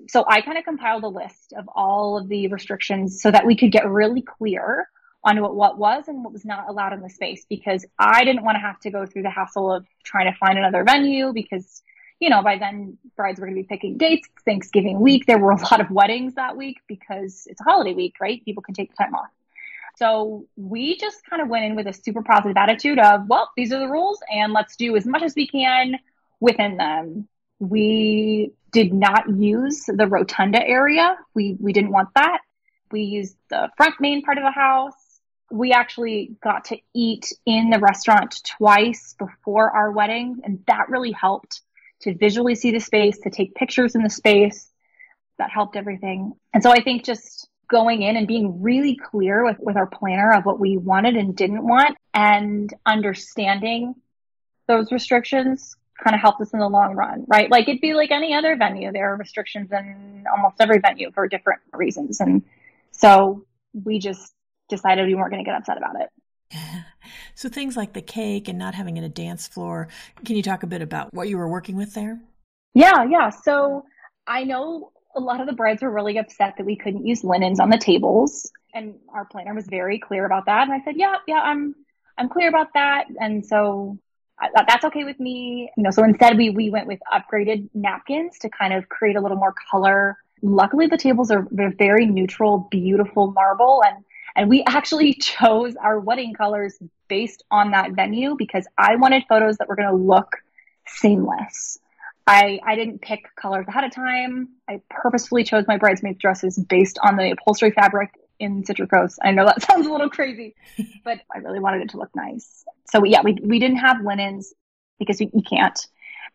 so 0.10 0.26
I 0.28 0.42
kind 0.42 0.58
of 0.58 0.64
compiled 0.64 1.04
a 1.04 1.08
list 1.08 1.54
of 1.54 1.70
all 1.74 2.18
of 2.18 2.28
the 2.28 2.48
restrictions 2.48 3.22
so 3.22 3.32
that 3.32 3.46
we 3.46 3.56
could 3.56 3.72
get 3.72 3.90
really 3.90 4.22
clear 4.22 4.90
on 5.24 5.42
what, 5.42 5.56
what 5.56 5.78
was 5.78 6.08
and 6.08 6.24
what 6.24 6.34
was 6.34 6.46
not 6.46 6.70
allowed 6.70 6.94
in 6.94 7.02
the 7.02 7.10
space 7.10 7.46
because 7.50 7.86
I 7.98 8.24
didn't 8.24 8.44
want 8.44 8.56
to 8.56 8.60
have 8.60 8.80
to 8.82 8.92
go 8.92 9.06
through 9.06 9.24
the 9.24 9.30
hassle 9.30 9.72
of 9.72 9.86
trying 10.04 10.32
to 10.32 10.38
find 10.38 10.58
another 10.58 10.84
venue 10.84 11.34
because, 11.34 11.82
you 12.20 12.30
know, 12.30 12.44
by 12.44 12.58
then 12.58 12.98
brides 13.16 13.40
were 13.40 13.48
going 13.48 13.56
to 13.56 13.62
be 13.64 13.68
picking 13.68 13.98
dates. 13.98 14.30
Thanksgiving 14.46 15.00
week, 15.00 15.26
there 15.26 15.40
were 15.40 15.52
a 15.52 15.62
lot 15.62 15.82
of 15.82 15.90
weddings 15.90 16.36
that 16.36 16.56
week 16.56 16.78
because 16.88 17.48
it's 17.50 17.60
a 17.60 17.64
holiday 17.64 17.94
week, 17.94 18.16
right? 18.22 18.44
People 18.46 18.62
can 18.62 18.76
take 18.76 18.92
the 18.92 18.96
time 18.96 19.16
off. 19.16 19.32
So 19.98 20.46
we 20.56 20.98
just 20.98 21.26
kind 21.28 21.42
of 21.42 21.48
went 21.48 21.66
in 21.66 21.76
with 21.76 21.88
a 21.88 21.94
super 21.94 22.22
positive 22.22 22.58
attitude 22.58 23.00
of, 23.00 23.28
well, 23.28 23.50
these 23.56 23.72
are 23.72 23.80
the 23.80 23.88
rules 23.88 24.20
and 24.32 24.54
let's 24.54 24.76
do 24.76 24.96
as 24.96 25.06
much 25.06 25.24
as 25.24 25.34
we 25.36 25.48
can 25.48 25.96
within 26.40 26.78
them. 26.78 27.28
We 27.60 28.52
did 28.72 28.94
not 28.94 29.30
use 29.30 29.86
the 29.88 30.08
rotunda 30.08 30.62
area. 30.62 31.18
We, 31.34 31.56
we 31.60 31.74
didn't 31.74 31.92
want 31.92 32.10
that. 32.16 32.40
We 32.92 33.04
used 33.04 33.38
the 33.50 33.70
front 33.78 33.96
main 34.00 34.22
part 34.22 34.38
of 34.38 34.44
the 34.44 34.52
house. 34.52 34.94
We 35.52 35.72
actually 35.72 36.36
got 36.44 36.66
to 36.66 36.78
eat 36.94 37.32
in 37.46 37.70
the 37.70 37.80
restaurant 37.80 38.42
twice 38.58 39.16
before 39.18 39.70
our 39.70 39.92
wedding, 39.92 40.42
and 40.44 40.64
that 40.68 40.90
really 40.90 41.12
helped 41.12 41.62
to 42.02 42.14
visually 42.14 42.56
see 42.56 42.72
the 42.72 42.80
space, 42.80 43.18
to 43.20 43.30
take 43.30 43.56
pictures 43.56 43.96
in 43.96 44.04
the 44.04 44.10
space. 44.10 44.70
That 45.38 45.52
helped 45.52 45.76
everything. 45.76 46.34
And 46.54 46.64
so 46.64 46.72
I 46.72 46.82
think 46.82 47.04
just 47.04 47.48
going 47.70 48.02
in 48.02 48.16
and 48.16 48.28
being 48.28 48.62
really 48.62 48.96
clear 48.96 49.44
with, 49.44 49.58
with 49.60 49.76
our 49.76 49.88
planner 49.88 50.32
of 50.32 50.46
what 50.46 50.60
we 50.60 50.78
wanted 50.78 51.16
and 51.16 51.36
didn't 51.36 51.66
want 51.66 51.98
and 52.14 52.74
understanding 52.86 53.96
those 54.68 54.92
restrictions 54.92 55.76
kind 56.04 56.16
of 56.16 56.22
helped 56.22 56.42
us 56.42 56.52
in 56.54 56.60
the 56.60 56.68
long 56.68 56.94
run, 56.94 57.26
right? 57.28 57.50
Like 57.50 57.68
it'd 57.68 57.82
be 57.82 57.94
like 57.94 58.12
any 58.12 58.34
other 58.34 58.56
venue. 58.56 58.92
There 58.92 59.14
are 59.14 59.18
restrictions 59.18 59.72
in 59.72 60.26
almost 60.30 60.56
every 60.60 60.80
venue 60.80 61.12
for 61.12 61.28
different 61.28 61.62
reasons. 61.74 62.20
And 62.20 62.44
so 62.92 63.46
we 63.74 64.00
just 64.00 64.34
decided 64.70 65.08
we 65.08 65.16
weren't 65.16 65.32
going 65.32 65.44
to 65.44 65.50
get 65.50 65.58
upset 65.58 65.78
about 65.78 65.96
it. 66.02 66.10
So 67.36 67.50
things 67.50 67.76
like 67.76 67.92
the 67.92 68.02
cake 68.02 68.48
and 68.48 68.58
not 68.58 68.76
having 68.76 68.96
it 68.96 69.04
a 69.04 69.10
dance 69.10 69.46
floor. 69.46 69.90
Can 70.24 70.38
you 70.38 70.42
talk 70.42 70.64
a 70.64 70.68
bit 70.68 70.82
about 70.82 71.14
what 71.14 71.28
you 71.28 71.38
were 71.38 71.50
working 71.50 71.76
with 71.76 71.94
there? 71.94 72.22
Yeah, 72.74 73.04
yeah. 73.04 73.30
So 73.30 73.84
I 74.26 74.46
know 74.46 74.92
a 75.16 75.20
lot 75.20 75.42
of 75.42 75.48
the 75.48 75.54
brides 75.54 75.82
were 75.82 75.92
really 75.92 76.18
upset 76.18 76.56
that 76.58 76.66
we 76.66 76.78
couldn't 76.78 77.06
use 77.06 77.26
linens 77.26 77.60
on 77.60 77.70
the 77.70 77.78
tables. 77.78 78.50
And 78.74 78.96
our 79.14 79.26
planner 79.26 79.54
was 79.54 79.68
very 79.68 80.00
clear 80.00 80.26
about 80.26 80.46
that. 80.46 80.64
And 80.64 80.74
I 80.74 80.84
said, 80.86 80.96
yeah, 80.98 81.18
yeah, 81.28 81.42
I'm, 81.42 81.76
I'm 82.18 82.30
clear 82.30 82.48
about 82.48 82.68
that. 82.74 83.06
And 83.20 83.46
so 83.46 84.00
Uh, 84.42 84.64
that's 84.68 84.84
okay 84.86 85.04
with 85.04 85.20
me. 85.20 85.72
You 85.78 85.84
know, 85.84 85.92
so 85.92 86.04
instead 86.04 86.38
we, 86.38 86.50
we 86.50 86.70
went 86.70 86.88
with 86.88 87.00
upgraded 87.12 87.70
napkins 87.74 88.38
to 88.40 88.50
kind 88.50 88.74
of 88.74 88.90
create 88.90 89.16
a 89.16 89.22
little 89.22 89.38
more 89.38 89.54
color. 89.72 90.18
Luckily 90.42 90.88
the 90.88 90.98
tables 90.98 91.32
are 91.32 91.48
very 91.52 92.06
neutral, 92.06 92.68
beautiful 92.70 93.32
marble 93.32 93.82
and 93.86 94.04
and 94.36 94.50
we 94.50 94.64
actually 94.68 95.14
chose 95.14 95.76
our 95.78 96.00
wedding 96.00 96.34
colors 96.34 96.78
based 97.08 97.44
on 97.52 97.72
that 97.72 97.92
venue 97.92 98.36
because 98.38 98.68
I 98.78 98.96
wanted 98.96 99.24
photos 99.30 99.58
that 99.58 99.68
were 99.68 99.76
going 99.76 99.90
to 99.90 99.96
look 99.96 100.36
seamless. 100.88 101.80
I, 102.28 102.60
I 102.66 102.76
didn't 102.76 103.02
pick 103.02 103.24
colors 103.36 103.66
ahead 103.68 103.84
of 103.84 103.94
time. 103.94 104.50
I 104.68 104.82
purposefully 104.90 105.44
chose 105.44 105.66
my 105.68 105.78
bridesmaids 105.78 106.20
dresses 106.20 106.58
based 106.58 106.98
on 107.04 107.18
the 107.18 107.32
upholstery 107.32 107.72
fabric 107.72 108.10
in 108.40 108.64
Citricos. 108.64 109.18
I 109.22 109.32
know 109.32 109.46
that 109.46 109.62
sounds 109.70 109.88
a 109.88 109.92
little 109.92 110.10
crazy, 110.10 110.56
but 111.04 111.20
I 111.34 111.40
really 111.40 111.60
wanted 111.60 111.82
it 111.82 111.90
to 111.92 111.98
look 111.98 112.16
nice. 112.16 112.64
So 112.90 113.04
yeah, 113.04 113.22
we, 113.24 113.38
we 113.44 113.60
didn't 113.60 113.78
have 113.78 114.04
linens 114.04 114.54
because 115.00 115.20
we, 115.20 115.30
you 115.34 115.42
can't, 115.42 115.80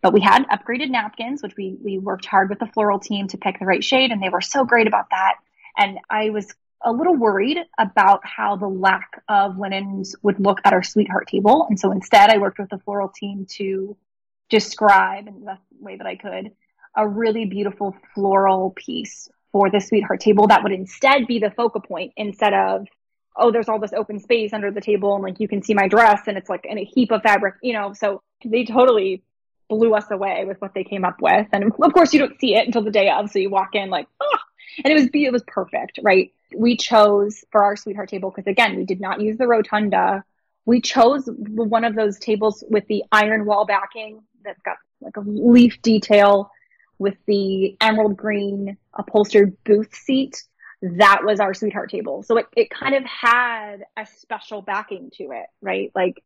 but 0.03 0.13
we 0.13 0.21
had 0.21 0.47
upgraded 0.49 0.91
napkins, 0.91 1.43
which 1.43 1.57
we, 1.57 1.77
we 1.83 1.99
worked 1.99 2.27
hard 2.27 2.51
with 2.51 2.59
the 2.59 2.67
floral 2.67 2.99
team 2.99 3.29
to 3.29 3.39
pick 3.39 3.59
the 3.59 3.67
right 3.67 3.85
shade 3.85 4.11
and 4.11 4.23
they 4.23 4.29
were 4.29 4.41
so 4.41 4.65
great 4.65 4.87
about 4.87 5.11
that. 5.11 5.35
And 5.77 5.99
I 6.09 6.31
was 6.31 6.53
a 6.83 6.93
little 6.93 7.15
worried 7.15 7.59
about 7.79 8.21
how 8.25 8.57
the 8.57 8.69
lack 8.69 9.23
of 9.29 9.59
linens 9.59 10.17
would 10.23 10.41
look 10.41 10.61
at 10.65 10.73
our 10.73 10.83
sweetheart 10.83 11.29
table. 11.29 11.67
And 11.69 11.79
so 11.79 11.93
instead 11.93 12.31
I 12.31 12.39
worked 12.39 12.59
with 12.59 12.71
the 12.71 12.79
floral 12.79 13.09
team 13.09 13.47
to 13.57 13.97
describe 14.49 15.29
in 15.29 15.41
the 15.41 15.47
best 15.47 15.63
way 15.79 15.97
that 15.97 16.07
I 16.07 16.17
could 16.17 16.53
a 16.97 17.07
really 17.07 17.45
beautiful 17.45 17.97
floral 18.15 18.71
piece 18.71 19.29
for 19.53 19.71
the 19.71 19.81
sweetheart 19.81 20.21
table 20.21 20.47
that 20.47 20.63
would 20.63 20.73
instead 20.73 21.27
be 21.27 21.39
the 21.39 21.51
focal 21.51 21.81
point 21.81 22.13
instead 22.17 22.55
of 22.55 22.87
oh 23.37 23.51
there's 23.51 23.69
all 23.69 23.79
this 23.79 23.93
open 23.93 24.19
space 24.19 24.53
under 24.53 24.71
the 24.71 24.81
table 24.81 25.15
and 25.15 25.25
like 25.25 25.41
you 25.41 25.49
can 25.49 25.63
see 25.63 25.75
my 25.75 25.89
dress 25.89 26.23
and 26.27 26.37
it's 26.37 26.49
like 26.49 26.65
in 26.65 26.79
a 26.79 26.85
heap 26.85 27.11
of 27.11 27.23
fabric 27.23 27.55
you 27.63 27.73
know? 27.73 27.93
So 27.93 28.23
they 28.45 28.65
totally 28.65 29.23
blew 29.69 29.95
us 29.95 30.11
away 30.11 30.45
with 30.45 30.61
what 30.61 30.75
they 30.75 30.83
came 30.83 31.05
up 31.05 31.23
with. 31.23 31.47
And 31.53 31.65
of 31.65 31.93
course 31.93 32.13
you 32.13 32.21
don't 32.21 32.39
see 32.41 32.57
it 32.57 32.67
until 32.67 32.83
the 32.83 32.91
day 32.91 33.09
of. 33.11 33.31
So 33.31 33.39
you 33.39 33.51
walk 33.51 33.75
in 33.75 33.91
like 33.91 34.07
oh 34.21 34.39
and 34.85 34.93
it 34.93 34.95
was 34.95 35.09
it 35.13 35.33
was 35.33 35.45
perfect 35.47 35.99
right? 36.03 36.33
We 36.55 36.77
chose 36.77 37.45
for 37.51 37.63
our 37.65 37.77
sweetheart 37.77 38.09
table 38.09 38.31
because 38.31 38.51
again 38.51 38.77
we 38.77 38.85
did 38.85 39.01
not 39.01 39.21
use 39.21 39.39
the 39.39 39.47
rotunda. 39.47 40.25
We 40.67 40.81
chose 40.81 41.29
one 41.29 41.85
of 41.85 41.95
those 41.95 42.19
tables 42.19 42.63
with 42.69 42.87
the 42.87 43.05
iron 43.11 43.47
wall 43.47 43.65
backing 43.65 44.23
that's 44.45 44.61
got 44.63 44.77
like 45.01 45.17
a 45.17 45.21
leaf 45.21 45.81
detail 45.83 46.51
with 46.99 47.17
the 47.27 47.77
emerald 47.81 48.17
green 48.17 48.77
upholstered 48.97 49.57
booth 49.65 49.95
seat. 49.95 50.43
That 50.83 51.21
was 51.25 51.41
our 51.41 51.53
sweetheart 51.53 51.91
table. 51.91 52.23
So 52.23 52.39
it, 52.39 52.47
it 52.57 52.71
kind 52.71 52.95
of 52.95 53.05
had 53.05 53.85
a 53.97 54.07
special 54.07 54.63
backing 54.63 55.11
to 55.17 55.25
it, 55.33 55.47
right? 55.61 55.93
Like 55.95 56.23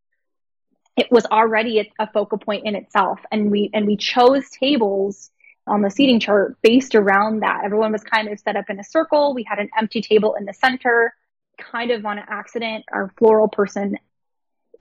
it 0.96 1.10
was 1.10 1.26
already 1.26 1.80
a, 1.80 1.92
a 1.98 2.10
focal 2.12 2.38
point 2.38 2.64
in 2.66 2.76
itself. 2.76 3.20
And 3.32 3.50
we, 3.50 3.70
and 3.74 3.86
we 3.86 3.96
chose 3.96 4.48
tables 4.50 5.30
on 5.66 5.82
the 5.82 5.90
seating 5.90 6.20
chart 6.20 6.56
based 6.62 6.94
around 6.94 7.40
that. 7.40 7.62
Everyone 7.64 7.92
was 7.92 8.04
kind 8.04 8.28
of 8.28 8.38
set 8.38 8.56
up 8.56 8.66
in 8.68 8.78
a 8.78 8.84
circle. 8.84 9.34
We 9.34 9.44
had 9.44 9.58
an 9.58 9.70
empty 9.78 10.02
table 10.02 10.34
in 10.38 10.44
the 10.44 10.52
center, 10.52 11.14
kind 11.58 11.90
of 11.90 12.04
on 12.06 12.18
an 12.18 12.24
accident. 12.28 12.84
Our 12.92 13.12
floral 13.18 13.48
person 13.48 13.98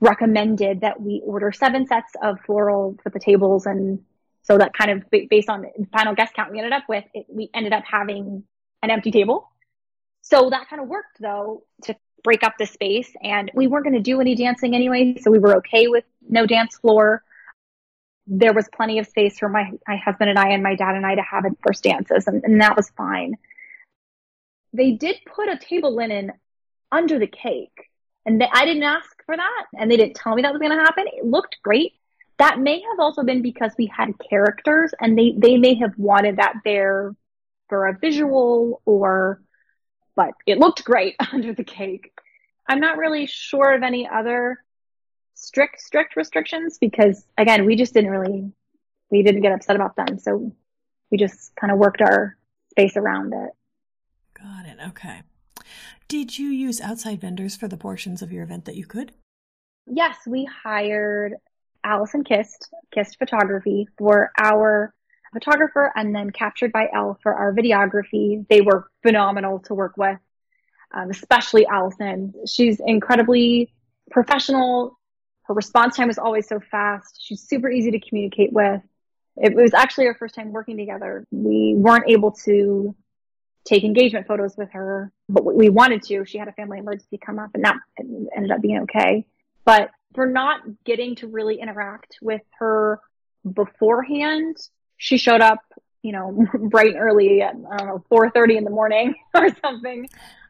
recommended 0.00 0.82
that 0.82 1.00
we 1.00 1.22
order 1.24 1.52
seven 1.52 1.86
sets 1.86 2.12
of 2.22 2.38
floral 2.40 2.96
for 3.02 3.10
the 3.10 3.18
tables 3.18 3.66
and 3.66 4.00
so 4.44 4.58
that 4.58 4.74
kind 4.74 4.90
of 4.90 5.10
based 5.10 5.48
on 5.48 5.62
the 5.62 5.86
final 5.92 6.14
guest 6.14 6.34
count 6.34 6.52
we 6.52 6.58
ended 6.58 6.72
up 6.72 6.84
with, 6.88 7.04
it, 7.14 7.26
we 7.28 7.50
ended 7.54 7.72
up 7.72 7.82
having 7.90 8.44
an 8.82 8.90
empty 8.90 9.10
table. 9.10 9.50
So 10.20 10.50
that 10.50 10.68
kind 10.68 10.80
of 10.80 10.88
worked 10.88 11.20
though 11.20 11.64
to 11.84 11.96
break 12.22 12.44
up 12.44 12.54
the 12.58 12.66
space 12.66 13.10
and 13.22 13.50
we 13.54 13.66
weren't 13.66 13.84
going 13.84 13.96
to 13.96 14.02
do 14.02 14.20
any 14.20 14.34
dancing 14.34 14.74
anyway. 14.74 15.16
So 15.20 15.30
we 15.30 15.38
were 15.38 15.56
okay 15.56 15.88
with 15.88 16.04
no 16.28 16.46
dance 16.46 16.76
floor. 16.76 17.24
There 18.26 18.52
was 18.52 18.68
plenty 18.74 18.98
of 18.98 19.06
space 19.06 19.38
for 19.38 19.48
my, 19.48 19.70
my 19.88 19.96
husband 19.96 20.28
and 20.30 20.38
I 20.38 20.50
and 20.50 20.62
my 20.62 20.74
dad 20.74 20.94
and 20.94 21.06
I 21.06 21.14
to 21.14 21.22
have 21.22 21.44
first 21.66 21.82
dances 21.82 22.26
and, 22.26 22.44
and 22.44 22.60
that 22.60 22.76
was 22.76 22.90
fine. 22.90 23.36
They 24.74 24.92
did 24.92 25.16
put 25.26 25.48
a 25.48 25.58
table 25.58 25.94
linen 25.94 26.32
under 26.92 27.18
the 27.18 27.26
cake 27.26 27.90
and 28.26 28.40
they, 28.40 28.48
I 28.52 28.66
didn't 28.66 28.82
ask 28.82 29.08
for 29.24 29.36
that 29.36 29.66
and 29.78 29.90
they 29.90 29.96
didn't 29.96 30.16
tell 30.16 30.34
me 30.34 30.42
that 30.42 30.52
was 30.52 30.60
going 30.60 30.76
to 30.76 30.84
happen. 30.84 31.04
It 31.06 31.24
looked 31.24 31.56
great 31.62 31.94
that 32.38 32.58
may 32.58 32.80
have 32.80 32.98
also 32.98 33.22
been 33.22 33.42
because 33.42 33.72
we 33.78 33.86
had 33.86 34.12
characters 34.30 34.92
and 35.00 35.16
they, 35.16 35.34
they 35.36 35.56
may 35.56 35.74
have 35.76 35.92
wanted 35.96 36.36
that 36.36 36.54
there 36.64 37.14
for 37.68 37.86
a 37.86 37.98
visual 37.98 38.82
or, 38.84 39.40
but 40.16 40.32
it 40.46 40.58
looked 40.58 40.84
great 40.84 41.16
under 41.32 41.52
the 41.54 41.64
cake. 41.64 42.12
I'm 42.68 42.80
not 42.80 42.98
really 42.98 43.26
sure 43.26 43.74
of 43.74 43.82
any 43.82 44.08
other 44.08 44.58
strict, 45.34 45.80
strict 45.80 46.16
restrictions 46.16 46.78
because 46.78 47.24
again, 47.38 47.66
we 47.66 47.76
just 47.76 47.94
didn't 47.94 48.10
really, 48.10 48.50
we 49.10 49.22
didn't 49.22 49.42
get 49.42 49.52
upset 49.52 49.76
about 49.76 49.96
them. 49.96 50.18
So 50.18 50.52
we 51.10 51.18
just 51.18 51.54
kind 51.56 51.72
of 51.72 51.78
worked 51.78 52.00
our 52.00 52.36
space 52.70 52.96
around 52.96 53.32
it. 53.32 53.50
Got 54.36 54.66
it. 54.66 54.78
Okay. 54.88 55.22
Did 56.08 56.38
you 56.38 56.48
use 56.48 56.80
outside 56.80 57.20
vendors 57.20 57.56
for 57.56 57.68
the 57.68 57.76
portions 57.76 58.22
of 58.22 58.32
your 58.32 58.42
event 58.42 58.64
that 58.64 58.76
you 58.76 58.86
could? 58.86 59.12
Yes, 59.86 60.16
we 60.26 60.44
hired 60.44 61.34
Allison 61.84 62.24
Kist, 62.24 62.72
Kist 62.92 63.18
Photography, 63.18 63.88
for 63.98 64.32
our 64.38 64.94
photographer, 65.32 65.92
and 65.94 66.14
then 66.14 66.30
Captured 66.30 66.72
by 66.72 66.88
Elle 66.92 67.18
for 67.22 67.34
our 67.34 67.52
videography. 67.52 68.46
They 68.48 68.60
were 68.60 68.88
phenomenal 69.02 69.58
to 69.60 69.74
work 69.74 69.96
with, 69.96 70.18
um, 70.94 71.10
especially 71.10 71.66
Allison. 71.66 72.32
She's 72.46 72.80
incredibly 72.84 73.72
professional. 74.10 74.98
Her 75.42 75.54
response 75.54 75.96
time 75.96 76.08
was 76.08 76.18
always 76.18 76.48
so 76.48 76.60
fast. 76.70 77.20
She's 77.20 77.42
super 77.42 77.70
easy 77.70 77.90
to 77.90 78.00
communicate 78.00 78.52
with. 78.52 78.80
It 79.36 79.54
was 79.54 79.74
actually 79.74 80.06
our 80.06 80.14
first 80.14 80.34
time 80.34 80.52
working 80.52 80.76
together. 80.76 81.26
We 81.30 81.74
weren't 81.76 82.08
able 82.08 82.32
to 82.44 82.94
take 83.64 83.82
engagement 83.82 84.26
photos 84.26 84.56
with 84.56 84.70
her, 84.72 85.12
but 85.28 85.44
we 85.44 85.68
wanted 85.68 86.02
to. 86.04 86.24
She 86.24 86.38
had 86.38 86.48
a 86.48 86.52
family 86.52 86.78
emergency 86.78 87.18
come 87.18 87.38
up 87.38 87.50
and 87.54 87.64
that 87.64 87.76
ended 88.36 88.50
up 88.50 88.60
being 88.60 88.80
okay. 88.80 89.26
But 89.64 89.90
for 90.14 90.26
not 90.26 90.60
getting 90.84 91.16
to 91.16 91.26
really 91.26 91.60
interact 91.60 92.18
with 92.22 92.42
her 92.58 93.00
beforehand, 93.50 94.56
she 94.96 95.18
showed 95.18 95.40
up, 95.40 95.60
you 96.02 96.12
know, 96.12 96.46
bright 96.70 96.94
and 96.94 97.00
early 97.00 97.42
at, 97.42 97.54
I 97.54 97.76
don't 97.76 97.86
know, 97.86 98.04
4.30 98.10 98.58
in 98.58 98.64
the 98.64 98.70
morning 98.70 99.14
or 99.34 99.48
something 99.62 100.08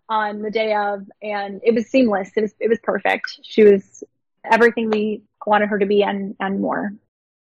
on 0.08 0.42
the 0.42 0.50
day 0.50 0.74
of. 0.74 1.06
And 1.22 1.60
it 1.64 1.74
was 1.74 1.86
seamless. 1.86 2.30
It 2.36 2.42
was, 2.42 2.54
it 2.60 2.68
was 2.68 2.78
perfect. 2.82 3.40
She 3.42 3.64
was 3.64 4.04
everything 4.44 4.90
we 4.90 5.22
wanted 5.46 5.68
her 5.70 5.78
to 5.78 5.86
be 5.86 6.02
and, 6.02 6.36
and 6.38 6.60
more. 6.60 6.92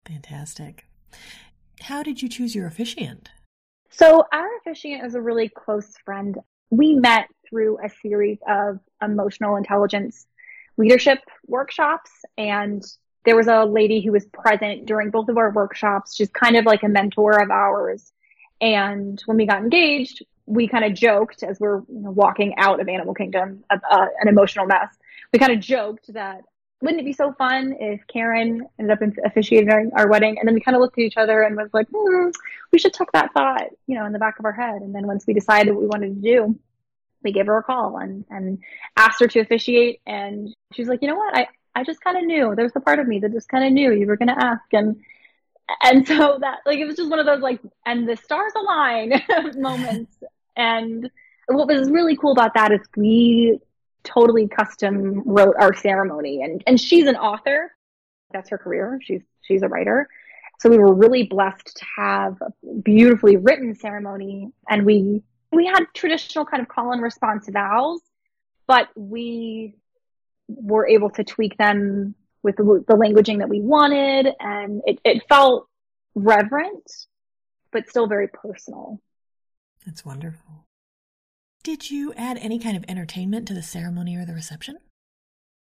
Fantastic. 0.06 0.86
How 1.82 2.03
did 2.03 2.22
you 2.22 2.30
choose 2.30 2.56
your 2.56 2.68
officiant? 2.68 3.30
So 3.89 4.25
our 4.32 4.48
officiant 4.58 5.06
is 5.06 5.15
a 5.15 5.22
really 5.22 5.50
close 5.50 5.94
friend. 6.03 6.38
We 6.70 6.96
met 6.96 7.27
through 7.48 7.77
a 7.84 7.89
series 8.01 8.39
of 8.48 8.80
emotional 9.01 9.58
intelligence 9.58 10.25
leadership 10.77 11.20
workshops 11.48 12.12
and 12.38 12.84
there 13.25 13.36
was 13.36 13.48
a 13.48 13.63
lady 13.63 14.01
who 14.01 14.12
was 14.12 14.25
present 14.25 14.86
during 14.86 15.10
both 15.10 15.30
of 15.30 15.38
our 15.38 15.51
workshops. 15.51 16.15
She's 16.15 16.30
kind 16.30 16.58
of 16.58 16.65
like 16.65 16.84
a 16.84 16.89
mentor 16.89 17.42
of 17.42 17.51
ours. 17.51 18.12
And 18.60 19.22
when 19.25 19.38
we 19.38 19.46
got 19.46 19.62
engaged, 19.62 20.25
we 20.46 20.68
kind 20.68 20.84
of 20.84 20.94
joked 20.94 21.44
as 21.44 21.60
we're 21.60 21.80
you 21.88 22.01
know, 22.01 22.12
walking 22.12 22.53
out 22.58 22.82
of 22.82 22.89
Animal 22.89 23.13
Kingdom, 23.13 23.63
uh, 23.70 23.77
uh, 23.89 24.08
an 24.20 24.27
emotional 24.27 24.65
mess. 24.65 24.89
We 25.32 25.39
kind 25.39 25.53
of 25.53 25.60
joked 25.60 26.13
that 26.13 26.42
wouldn't 26.82 27.00
it 27.00 27.06
be 27.06 27.13
so 27.13 27.32
fun 27.32 27.75
if 27.80 28.01
Karen 28.08 28.68
ended 28.77 29.01
up 29.01 29.10
officiating 29.25 29.92
our 29.96 30.10
wedding? 30.10 30.38
And 30.38 30.46
then 30.46 30.53
we 30.53 30.60
kind 30.60 30.75
of 30.75 30.82
looked 30.82 30.98
at 30.98 31.06
each 31.06 31.15
other 31.15 31.42
and 31.42 31.56
was 31.56 31.70
like, 31.74 31.88
hmm, 31.96 32.27
we 32.74 32.77
should 32.77 32.94
tuck 32.94 33.10
that 33.13 33.34
thought, 33.34 33.70
you 33.88 33.98
know, 33.98 34.06
in 34.06 34.12
the 34.12 34.20
back 34.20 34.38
of 34.38 34.44
our 34.44 34.51
head. 34.51 34.82
And 34.82 34.94
then 34.94 35.08
once 35.08 35.25
we 35.25 35.34
decided 35.34 35.74
what 35.74 35.82
we 35.82 35.88
wanted 35.88 36.15
to 36.15 36.22
do, 36.22 36.60
we 37.24 37.32
gave 37.32 37.48
her 37.48 37.58
a 37.58 37.63
call 37.63 37.98
and, 37.98 38.25
and 38.30 38.60
asked 38.98 39.20
her 39.20 39.27
to 39.27 39.39
officiate. 39.39 40.01
And 40.06 40.53
she 40.74 40.82
was 40.82 40.89
like, 40.89 41.01
you 41.01 41.08
know 41.08 41.15
what? 41.15 41.36
I, 41.36 41.48
I 41.75 41.84
just 41.84 42.01
kind 42.01 42.18
of 42.18 42.24
knew 42.24 42.53
there's 42.56 42.75
a 42.75 42.80
part 42.80 43.00
of 43.00 43.08
me 43.08 43.20
that 43.20 43.32
just 43.32 43.50
kind 43.50 43.65
of 43.65 43.72
knew 43.72 43.92
you 43.92 44.08
were 44.08 44.18
going 44.18 44.30
to 44.30 44.44
ask. 44.44 44.65
And, 44.74 45.01
and 45.82 46.08
so 46.08 46.38
that, 46.39 46.60
like, 46.65 46.80
it 46.80 46.86
was 46.86 46.96
just 46.96 47.10
one 47.10 47.20
of 47.20 47.25
those, 47.25 47.42
like, 47.42 47.60
and 47.86 48.08
the 48.08 48.15
stars 48.18 48.53
align 48.56 49.22
moments. 49.56 50.15
And 50.56 51.10
what 51.48 51.68
was 51.68 51.89
really 51.89 52.15
cool 52.15 52.32
about 52.32 52.53
that 52.56 52.72
is 52.72 52.82
we 52.96 53.60
totally 54.03 54.48
custom 54.48 55.24
wrote 55.25 55.56
our 55.60 55.74
ceremony 55.74 56.42
and, 56.44 56.63
and 56.68 56.80
she's 56.80 57.08
an 57.08 57.15
author. 57.15 57.72
That's 58.32 58.50
her 58.50 58.58
career. 58.58 59.00
She's, 59.01 59.22
she's 59.42 59.63
a 59.63 59.68
writer. 59.68 60.10
So 60.60 60.70
we 60.70 60.77
were 60.77 60.94
really 60.94 61.24
blessed 61.24 61.77
to 61.77 61.86
have 61.98 62.42
a 62.42 62.74
beautifully 62.84 63.38
written 63.38 63.75
ceremony 63.75 64.51
and 64.70 64.86
we 64.86 65.24
we 65.55 65.65
had 65.65 65.86
traditional 65.93 66.45
kind 66.45 66.62
of 66.62 66.67
call 66.67 66.91
and 66.91 67.01
response 67.01 67.48
vows, 67.50 68.00
but 68.67 68.89
we 68.95 69.75
were 70.48 70.88
able 70.88 71.10
to 71.12 71.24
tweak 71.24 71.57
them 71.57 72.15
with 72.41 72.55
the, 72.57 72.83
the 72.88 72.95
languaging 72.95 73.39
that 73.39 73.50
we 73.50 73.62
wanted. 73.62 74.33
And 74.39 74.81
it, 74.86 75.00
it 75.03 75.24
felt 75.29 75.67
reverent, 76.15 76.91
but 77.72 77.89
still 77.89 78.07
very 78.07 78.27
personal. 78.27 79.00
That's 79.86 80.05
wonderful. 80.05 80.65
Did 81.63 81.89
you 81.89 82.13
add 82.17 82.38
any 82.38 82.60
kind 82.60 82.75
of 82.75 82.83
entertainment 82.88 83.48
to 83.48 83.53
the 83.53 83.63
ceremony 83.63 84.17
or 84.17 84.25
the 84.25 84.33
reception? 84.33 84.77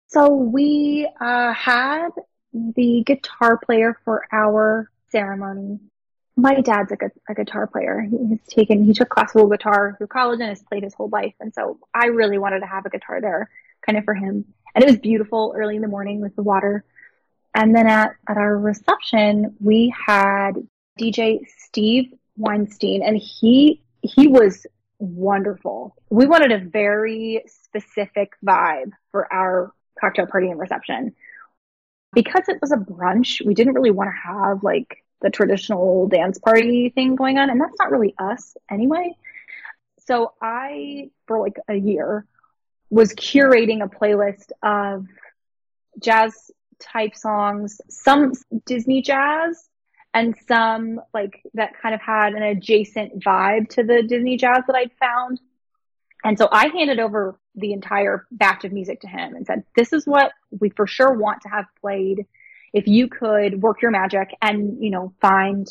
So 0.08 0.28
we 0.28 1.08
uh, 1.20 1.52
had 1.52 2.10
the 2.52 3.02
guitar 3.06 3.58
player 3.64 3.96
for 4.04 4.26
our 4.32 4.90
ceremony 5.10 5.78
my 6.36 6.60
dad's 6.60 6.92
a, 6.92 6.96
a 7.28 7.34
guitar 7.34 7.66
player. 7.66 8.00
He's 8.00 8.40
taken, 8.48 8.84
he 8.84 8.94
took 8.94 9.08
classical 9.08 9.48
guitar 9.48 9.94
through 9.98 10.06
college 10.06 10.40
and 10.40 10.48
has 10.48 10.62
played 10.62 10.82
his 10.82 10.94
whole 10.94 11.08
life. 11.08 11.34
And 11.40 11.52
so 11.54 11.78
I 11.94 12.06
really 12.06 12.38
wanted 12.38 12.60
to 12.60 12.66
have 12.66 12.86
a 12.86 12.90
guitar 12.90 13.20
there 13.20 13.50
kind 13.84 13.98
of 13.98 14.04
for 14.04 14.14
him. 14.14 14.44
And 14.74 14.82
it 14.82 14.86
was 14.86 14.98
beautiful 14.98 15.54
early 15.56 15.76
in 15.76 15.82
the 15.82 15.88
morning 15.88 16.20
with 16.20 16.34
the 16.36 16.42
water. 16.42 16.84
And 17.54 17.74
then 17.74 17.86
at, 17.86 18.16
at 18.28 18.38
our 18.38 18.56
reception, 18.58 19.56
we 19.60 19.94
had 20.06 20.52
DJ 20.98 21.40
Steve 21.58 22.12
Weinstein, 22.36 23.02
and 23.02 23.16
he 23.16 23.82
he 24.02 24.26
was 24.26 24.66
wonderful. 24.98 25.94
We 26.10 26.26
wanted 26.26 26.52
a 26.52 26.58
very 26.58 27.44
specific 27.46 28.32
vibe 28.44 28.92
for 29.10 29.32
our 29.32 29.72
cocktail 30.00 30.26
party 30.26 30.48
and 30.48 30.58
reception. 30.58 31.14
Because 32.14 32.48
it 32.48 32.58
was 32.60 32.72
a 32.72 32.76
brunch, 32.76 33.44
we 33.44 33.54
didn't 33.54 33.74
really 33.74 33.90
want 33.90 34.10
to 34.10 34.28
have 34.28 34.62
like 34.62 34.98
the 35.22 35.30
traditional 35.30 36.08
dance 36.08 36.38
party 36.38 36.90
thing 36.90 37.16
going 37.16 37.38
on, 37.38 37.48
and 37.48 37.60
that's 37.60 37.78
not 37.78 37.90
really 37.90 38.14
us 38.18 38.56
anyway. 38.70 39.16
So 40.06 40.32
I, 40.42 41.10
for 41.26 41.40
like 41.40 41.56
a 41.68 41.74
year, 41.74 42.26
was 42.90 43.14
curating 43.14 43.82
a 43.82 43.88
playlist 43.88 44.50
of 44.62 45.06
jazz 46.00 46.50
type 46.78 47.16
songs, 47.16 47.80
some 47.88 48.32
Disney 48.66 49.00
jazz, 49.00 49.68
and 50.12 50.34
some 50.46 51.00
like 51.14 51.40
that 51.54 51.80
kind 51.80 51.94
of 51.94 52.00
had 52.02 52.34
an 52.34 52.42
adjacent 52.42 53.20
vibe 53.20 53.68
to 53.70 53.82
the 53.82 54.02
Disney 54.02 54.36
jazz 54.36 54.64
that 54.66 54.76
I'd 54.76 54.92
found. 55.00 55.40
And 56.24 56.36
so 56.38 56.48
I 56.50 56.68
handed 56.68 57.00
over 57.00 57.38
the 57.54 57.72
entire 57.72 58.26
batch 58.30 58.64
of 58.64 58.72
music 58.72 59.00
to 59.00 59.08
him 59.08 59.34
and 59.34 59.46
said, 59.46 59.64
this 59.76 59.92
is 59.92 60.06
what 60.06 60.32
we 60.50 60.70
for 60.70 60.86
sure 60.86 61.12
want 61.12 61.42
to 61.42 61.48
have 61.48 61.66
played. 61.80 62.26
If 62.72 62.86
you 62.86 63.08
could 63.08 63.60
work 63.60 63.82
your 63.82 63.90
magic 63.90 64.30
and, 64.40 64.82
you 64.82 64.90
know, 64.90 65.12
find 65.20 65.66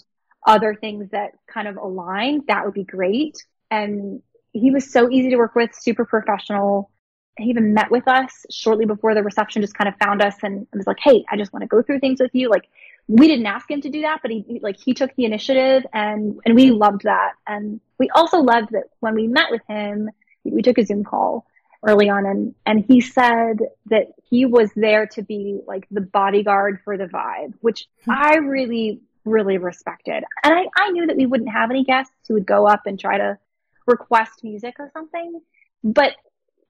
other 0.45 0.75
things 0.75 1.09
that 1.11 1.31
kind 1.47 1.67
of 1.67 1.77
align, 1.77 2.41
that 2.47 2.65
would 2.65 2.73
be 2.73 2.83
great. 2.83 3.43
And 3.69 4.21
he 4.53 4.71
was 4.71 4.91
so 4.91 5.09
easy 5.09 5.29
to 5.29 5.37
work 5.37 5.55
with, 5.55 5.71
super 5.73 6.05
professional. 6.05 6.91
He 7.37 7.49
even 7.49 7.73
met 7.73 7.89
with 7.89 8.07
us 8.07 8.45
shortly 8.51 8.85
before 8.85 9.15
the 9.15 9.23
reception, 9.23 9.61
just 9.61 9.73
kind 9.73 9.87
of 9.87 9.95
found 10.03 10.21
us 10.21 10.35
and 10.43 10.67
was 10.73 10.87
like, 10.87 10.99
Hey, 11.01 11.23
I 11.29 11.37
just 11.37 11.53
want 11.53 11.63
to 11.63 11.67
go 11.67 11.81
through 11.81 11.99
things 11.99 12.19
with 12.19 12.31
you. 12.33 12.49
Like 12.49 12.65
we 13.07 13.27
didn't 13.27 13.45
ask 13.45 13.69
him 13.69 13.81
to 13.81 13.89
do 13.89 14.01
that, 14.01 14.19
but 14.21 14.31
he 14.31 14.59
like 14.61 14.77
he 14.79 14.93
took 14.93 15.15
the 15.15 15.25
initiative 15.25 15.85
and 15.93 16.39
and 16.45 16.55
we 16.55 16.71
loved 16.71 17.03
that. 17.03 17.33
And 17.47 17.79
we 17.97 18.09
also 18.09 18.39
loved 18.39 18.71
that 18.71 18.85
when 18.99 19.15
we 19.15 19.27
met 19.27 19.51
with 19.51 19.61
him, 19.67 20.09
we 20.43 20.61
took 20.61 20.77
a 20.77 20.85
Zoom 20.85 21.03
call 21.03 21.45
early 21.83 22.09
on 22.09 22.25
and 22.25 22.53
and 22.65 22.85
he 22.85 23.01
said 23.01 23.59
that 23.87 24.07
he 24.29 24.45
was 24.45 24.69
there 24.75 25.07
to 25.07 25.23
be 25.23 25.59
like 25.65 25.87
the 25.89 26.01
bodyguard 26.01 26.79
for 26.83 26.97
the 26.97 27.05
vibe, 27.05 27.53
which 27.61 27.87
hmm. 28.05 28.11
I 28.11 28.35
really 28.35 29.01
really 29.23 29.57
respected. 29.57 30.23
And 30.43 30.53
I, 30.53 30.65
I 30.75 30.89
knew 30.91 31.07
that 31.07 31.17
we 31.17 31.25
wouldn't 31.25 31.51
have 31.51 31.69
any 31.69 31.83
guests 31.83 32.13
who 32.27 32.35
would 32.35 32.45
go 32.45 32.67
up 32.67 32.81
and 32.85 32.99
try 32.99 33.17
to 33.17 33.37
request 33.85 34.43
music 34.43 34.75
or 34.79 34.89
something. 34.93 35.41
But 35.83 36.15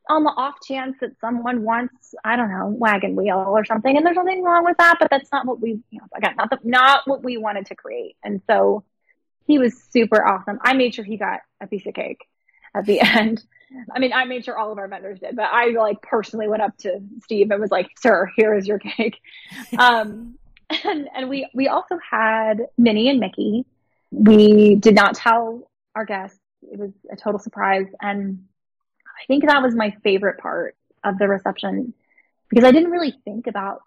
on 0.10 0.24
the 0.24 0.32
off 0.32 0.56
chance 0.68 0.98
that 1.02 1.12
someone 1.22 1.64
wants, 1.64 2.16
I 2.26 2.36
don't 2.36 2.52
know, 2.52 2.68
wagon 2.68 3.16
wheel 3.16 3.46
or 3.48 3.64
something, 3.66 3.96
and 3.96 4.06
there's 4.06 4.18
nothing 4.18 4.44
wrong 4.44 4.66
with 4.66 4.78
that, 4.78 4.98
but 5.00 5.10
that's 5.10 5.32
not 5.32 5.46
what 5.46 5.62
we, 5.62 5.80
you 5.90 6.00
know, 6.00 6.08
again, 6.16 6.36
not 6.38 6.50
the, 6.50 6.60
not 6.64 7.02
what 7.06 7.24
we 7.24 7.38
wanted 7.38 7.68
to 7.68 7.76
create. 7.76 8.16
And 8.24 8.42
so 8.48 8.84
he 9.46 9.60
was 9.60 9.82
super 9.92 10.26
awesome. 10.26 10.60
I 10.62 10.74
made 10.74 10.96
sure 10.96 11.06
he 11.06 11.18
got 11.18 11.42
a 11.62 11.68
piece 11.68 11.86
of 11.86 11.94
cake 11.94 12.26
at 12.74 12.86
the 12.86 13.00
end. 13.02 13.44
I 13.94 14.00
mean, 14.00 14.14
I 14.14 14.26
made 14.26 14.46
sure 14.46 14.58
all 14.58 14.72
of 14.72 14.78
our 14.78 14.88
vendors 14.88 15.20
did, 15.20 15.36
but 15.36 15.46
I 15.46 15.68
like 15.70 16.02
personally 16.02 16.48
went 16.48 16.62
up 16.62 16.78
to 16.80 17.00
Steve 17.24 17.52
and 17.52 17.62
was 17.62 17.72
like, 17.72 17.90
"Sir, 18.00 18.30
here 18.36 18.54
is 18.56 18.68
your 18.68 18.80
cake." 18.80 19.18
um, 19.78 20.38
and 20.84 21.10
and 21.14 21.30
we 21.30 21.50
we 21.54 21.68
also 21.68 21.98
had 21.98 22.68
Minnie 22.78 23.10
and 23.10 23.20
Mickey. 23.20 23.66
We 24.12 24.76
did 24.76 24.96
not 24.96 25.16
tell 25.16 25.70
our 25.96 26.06
guests. 26.06 26.38
It 26.64 26.78
was 26.78 26.92
a 27.12 27.16
total 27.16 27.40
surprise, 27.40 27.88
and 28.02 28.46
I 29.06 29.26
think 29.28 29.46
that 29.46 29.62
was 29.62 29.76
my 29.76 29.96
favorite 30.04 30.40
part 30.40 30.76
of 31.04 31.18
the 31.18 31.28
reception 31.28 31.94
because 32.50 32.66
I 32.66 32.72
didn't 32.72 32.92
really 32.92 33.16
think 33.24 33.48
about 33.48 33.82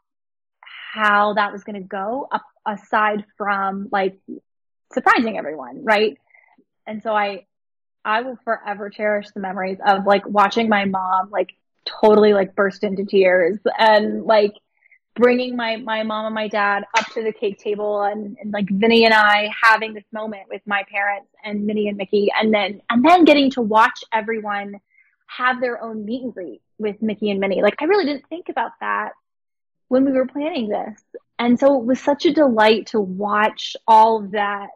how 0.92 1.34
that 1.34 1.52
was 1.52 1.64
going 1.64 1.80
to 1.80 1.86
go 1.86 2.26
up 2.30 2.44
aside 2.66 3.24
from 3.36 3.88
like 3.92 4.18
surprising 4.92 5.36
everyone, 5.36 5.84
right? 5.84 6.16
And 6.86 7.02
so 7.02 7.14
I 7.14 7.46
I 8.04 8.22
will 8.22 8.38
forever 8.44 8.90
cherish 8.90 9.28
the 9.30 9.40
memories 9.40 9.78
of 9.84 10.06
like 10.06 10.26
watching 10.26 10.68
my 10.68 10.84
mom 10.84 11.30
like 11.30 11.54
totally 11.84 12.32
like 12.32 12.54
burst 12.54 12.84
into 12.84 13.04
tears 13.04 13.58
and 13.78 14.24
like 14.24 14.54
bringing 15.14 15.56
my 15.56 15.76
my 15.76 16.02
mom 16.02 16.26
and 16.26 16.34
my 16.34 16.48
dad 16.48 16.84
up 16.98 17.06
to 17.12 17.22
the 17.22 17.32
cake 17.32 17.58
table 17.58 18.02
and, 18.02 18.36
and 18.40 18.52
like 18.52 18.68
Vinny 18.68 19.04
and 19.04 19.14
I 19.14 19.50
having 19.62 19.94
this 19.94 20.04
moment 20.12 20.44
with 20.50 20.62
my 20.66 20.82
parents 20.90 21.28
and 21.44 21.66
Minnie 21.66 21.88
and 21.88 21.96
Mickey 21.96 22.30
and 22.38 22.52
then 22.52 22.80
and 22.90 23.04
then 23.04 23.24
getting 23.24 23.50
to 23.50 23.62
watch 23.62 24.02
everyone 24.12 24.80
have 25.26 25.60
their 25.60 25.82
own 25.82 26.04
meet 26.04 26.22
and 26.22 26.34
greet 26.34 26.62
with 26.78 27.00
Mickey 27.00 27.30
and 27.30 27.40
Minnie. 27.40 27.62
Like 27.62 27.80
I 27.80 27.84
really 27.84 28.04
didn't 28.04 28.28
think 28.28 28.48
about 28.48 28.72
that 28.80 29.12
when 29.88 30.04
we 30.04 30.12
were 30.12 30.26
planning 30.26 30.68
this. 30.68 31.00
And 31.38 31.58
so 31.58 31.78
it 31.78 31.84
was 31.84 32.00
such 32.00 32.26
a 32.26 32.32
delight 32.32 32.88
to 32.88 33.00
watch 33.00 33.76
all 33.86 34.24
of 34.24 34.32
that 34.32 34.68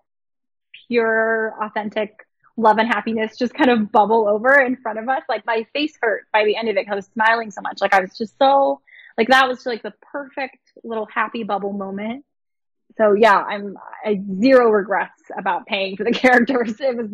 pure, 0.86 1.54
authentic 1.60 2.26
love 2.58 2.78
and 2.78 2.88
happiness 2.88 3.38
just 3.38 3.54
kind 3.54 3.70
of 3.70 3.90
bubble 3.90 4.28
over 4.28 4.60
in 4.60 4.76
front 4.76 4.98
of 4.98 5.08
us. 5.08 5.22
Like 5.28 5.46
my 5.46 5.66
face 5.72 5.96
hurt 6.02 6.26
by 6.32 6.44
the 6.44 6.56
end 6.56 6.68
of 6.68 6.76
it. 6.76 6.80
Because 6.80 6.92
I 6.92 6.96
was 6.96 7.08
smiling 7.14 7.50
so 7.50 7.62
much. 7.62 7.80
Like 7.80 7.94
I 7.94 8.00
was 8.00 8.18
just 8.18 8.36
so 8.36 8.82
like 9.16 9.28
that 9.28 9.48
was 9.48 9.64
like 9.64 9.82
the 9.82 9.94
perfect 10.12 10.58
little 10.84 11.06
happy 11.06 11.44
bubble 11.44 11.72
moment. 11.72 12.24
So 12.98 13.14
yeah, 13.14 13.36
I'm 13.36 13.78
I 14.04 14.20
zero 14.40 14.70
regrets 14.70 15.22
about 15.38 15.66
paying 15.66 15.96
for 15.96 16.04
the 16.04 16.10
characters. 16.12 16.80
It 16.80 16.96
was 16.96 17.10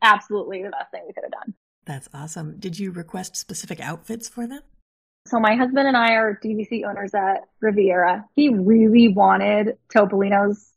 absolutely 0.00 0.62
the 0.62 0.70
best 0.70 0.90
thing 0.92 1.02
we 1.06 1.12
could 1.12 1.24
have 1.24 1.32
done. 1.32 1.54
That's 1.84 2.08
awesome. 2.14 2.56
Did 2.58 2.78
you 2.78 2.92
request 2.92 3.36
specific 3.36 3.80
outfits 3.80 4.28
for 4.28 4.46
them? 4.46 4.62
So 5.26 5.40
my 5.40 5.56
husband 5.56 5.88
and 5.88 5.96
I 5.96 6.14
are 6.14 6.38
DVC 6.42 6.88
owners 6.88 7.12
at 7.12 7.48
Riviera. 7.60 8.24
He 8.36 8.48
really 8.48 9.08
wanted 9.08 9.76
Topolino's 9.92 10.72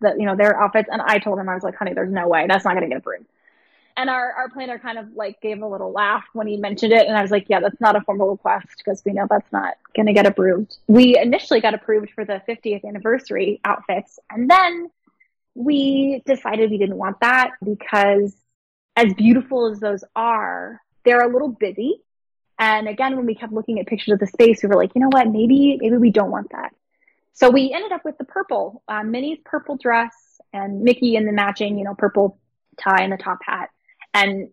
that 0.00 0.18
you 0.18 0.26
know 0.26 0.34
their 0.34 0.60
outfits, 0.60 0.88
and 0.90 1.00
I 1.00 1.18
told 1.20 1.38
him 1.38 1.48
I 1.48 1.54
was 1.54 1.62
like, 1.62 1.76
"Honey, 1.76 1.94
there's 1.94 2.12
no 2.12 2.26
way 2.26 2.46
that's 2.48 2.64
not 2.64 2.74
going 2.74 2.82
to 2.82 2.88
get 2.88 2.98
approved." 2.98 3.26
And 3.96 4.08
our 4.08 4.32
our 4.32 4.48
planner 4.50 4.78
kind 4.78 4.98
of 4.98 5.12
like 5.14 5.40
gave 5.40 5.60
a 5.62 5.66
little 5.66 5.92
laugh 5.92 6.24
when 6.32 6.46
he 6.46 6.56
mentioned 6.56 6.92
it, 6.92 7.06
and 7.06 7.16
I 7.16 7.22
was 7.22 7.30
like, 7.30 7.46
"Yeah, 7.48 7.60
that's 7.60 7.80
not 7.80 7.96
a 7.96 8.00
formal 8.00 8.30
request 8.30 8.68
because 8.78 9.02
we 9.04 9.12
know 9.12 9.26
that's 9.28 9.52
not 9.52 9.74
going 9.94 10.06
to 10.06 10.12
get 10.12 10.26
approved." 10.26 10.76
We 10.86 11.18
initially 11.18 11.60
got 11.60 11.74
approved 11.74 12.10
for 12.14 12.24
the 12.24 12.40
50th 12.48 12.84
anniversary 12.84 13.60
outfits, 13.64 14.18
and 14.30 14.50
then 14.50 14.90
we 15.54 16.22
decided 16.26 16.70
we 16.70 16.78
didn't 16.78 16.96
want 16.96 17.20
that 17.20 17.50
because 17.62 18.34
as 18.96 19.12
beautiful 19.14 19.70
as 19.70 19.80
those 19.80 20.04
are, 20.14 20.80
they're 21.04 21.20
a 21.20 21.32
little 21.32 21.48
busy. 21.48 22.00
And 22.58 22.88
again, 22.88 23.16
when 23.16 23.26
we 23.26 23.34
kept 23.34 23.52
looking 23.52 23.80
at 23.80 23.86
pictures 23.86 24.12
of 24.12 24.18
the 24.20 24.26
space, 24.26 24.62
we 24.62 24.68
were 24.68 24.76
like, 24.76 24.92
you 24.94 25.00
know 25.00 25.08
what? 25.10 25.28
Maybe, 25.28 25.78
maybe 25.80 25.96
we 25.96 26.10
don't 26.10 26.30
want 26.30 26.52
that. 26.52 26.74
So 27.34 27.50
we 27.50 27.72
ended 27.74 27.92
up 27.92 28.04
with 28.04 28.18
the 28.18 28.24
purple, 28.24 28.82
uh, 28.88 29.02
Minnie's 29.02 29.38
purple 29.44 29.76
dress 29.76 30.14
and 30.52 30.82
Mickey 30.82 31.16
in 31.16 31.24
the 31.24 31.32
matching, 31.32 31.78
you 31.78 31.84
know, 31.84 31.94
purple 31.94 32.38
tie 32.78 33.02
and 33.02 33.12
the 33.12 33.16
top 33.16 33.38
hat. 33.42 33.70
And, 34.14 34.50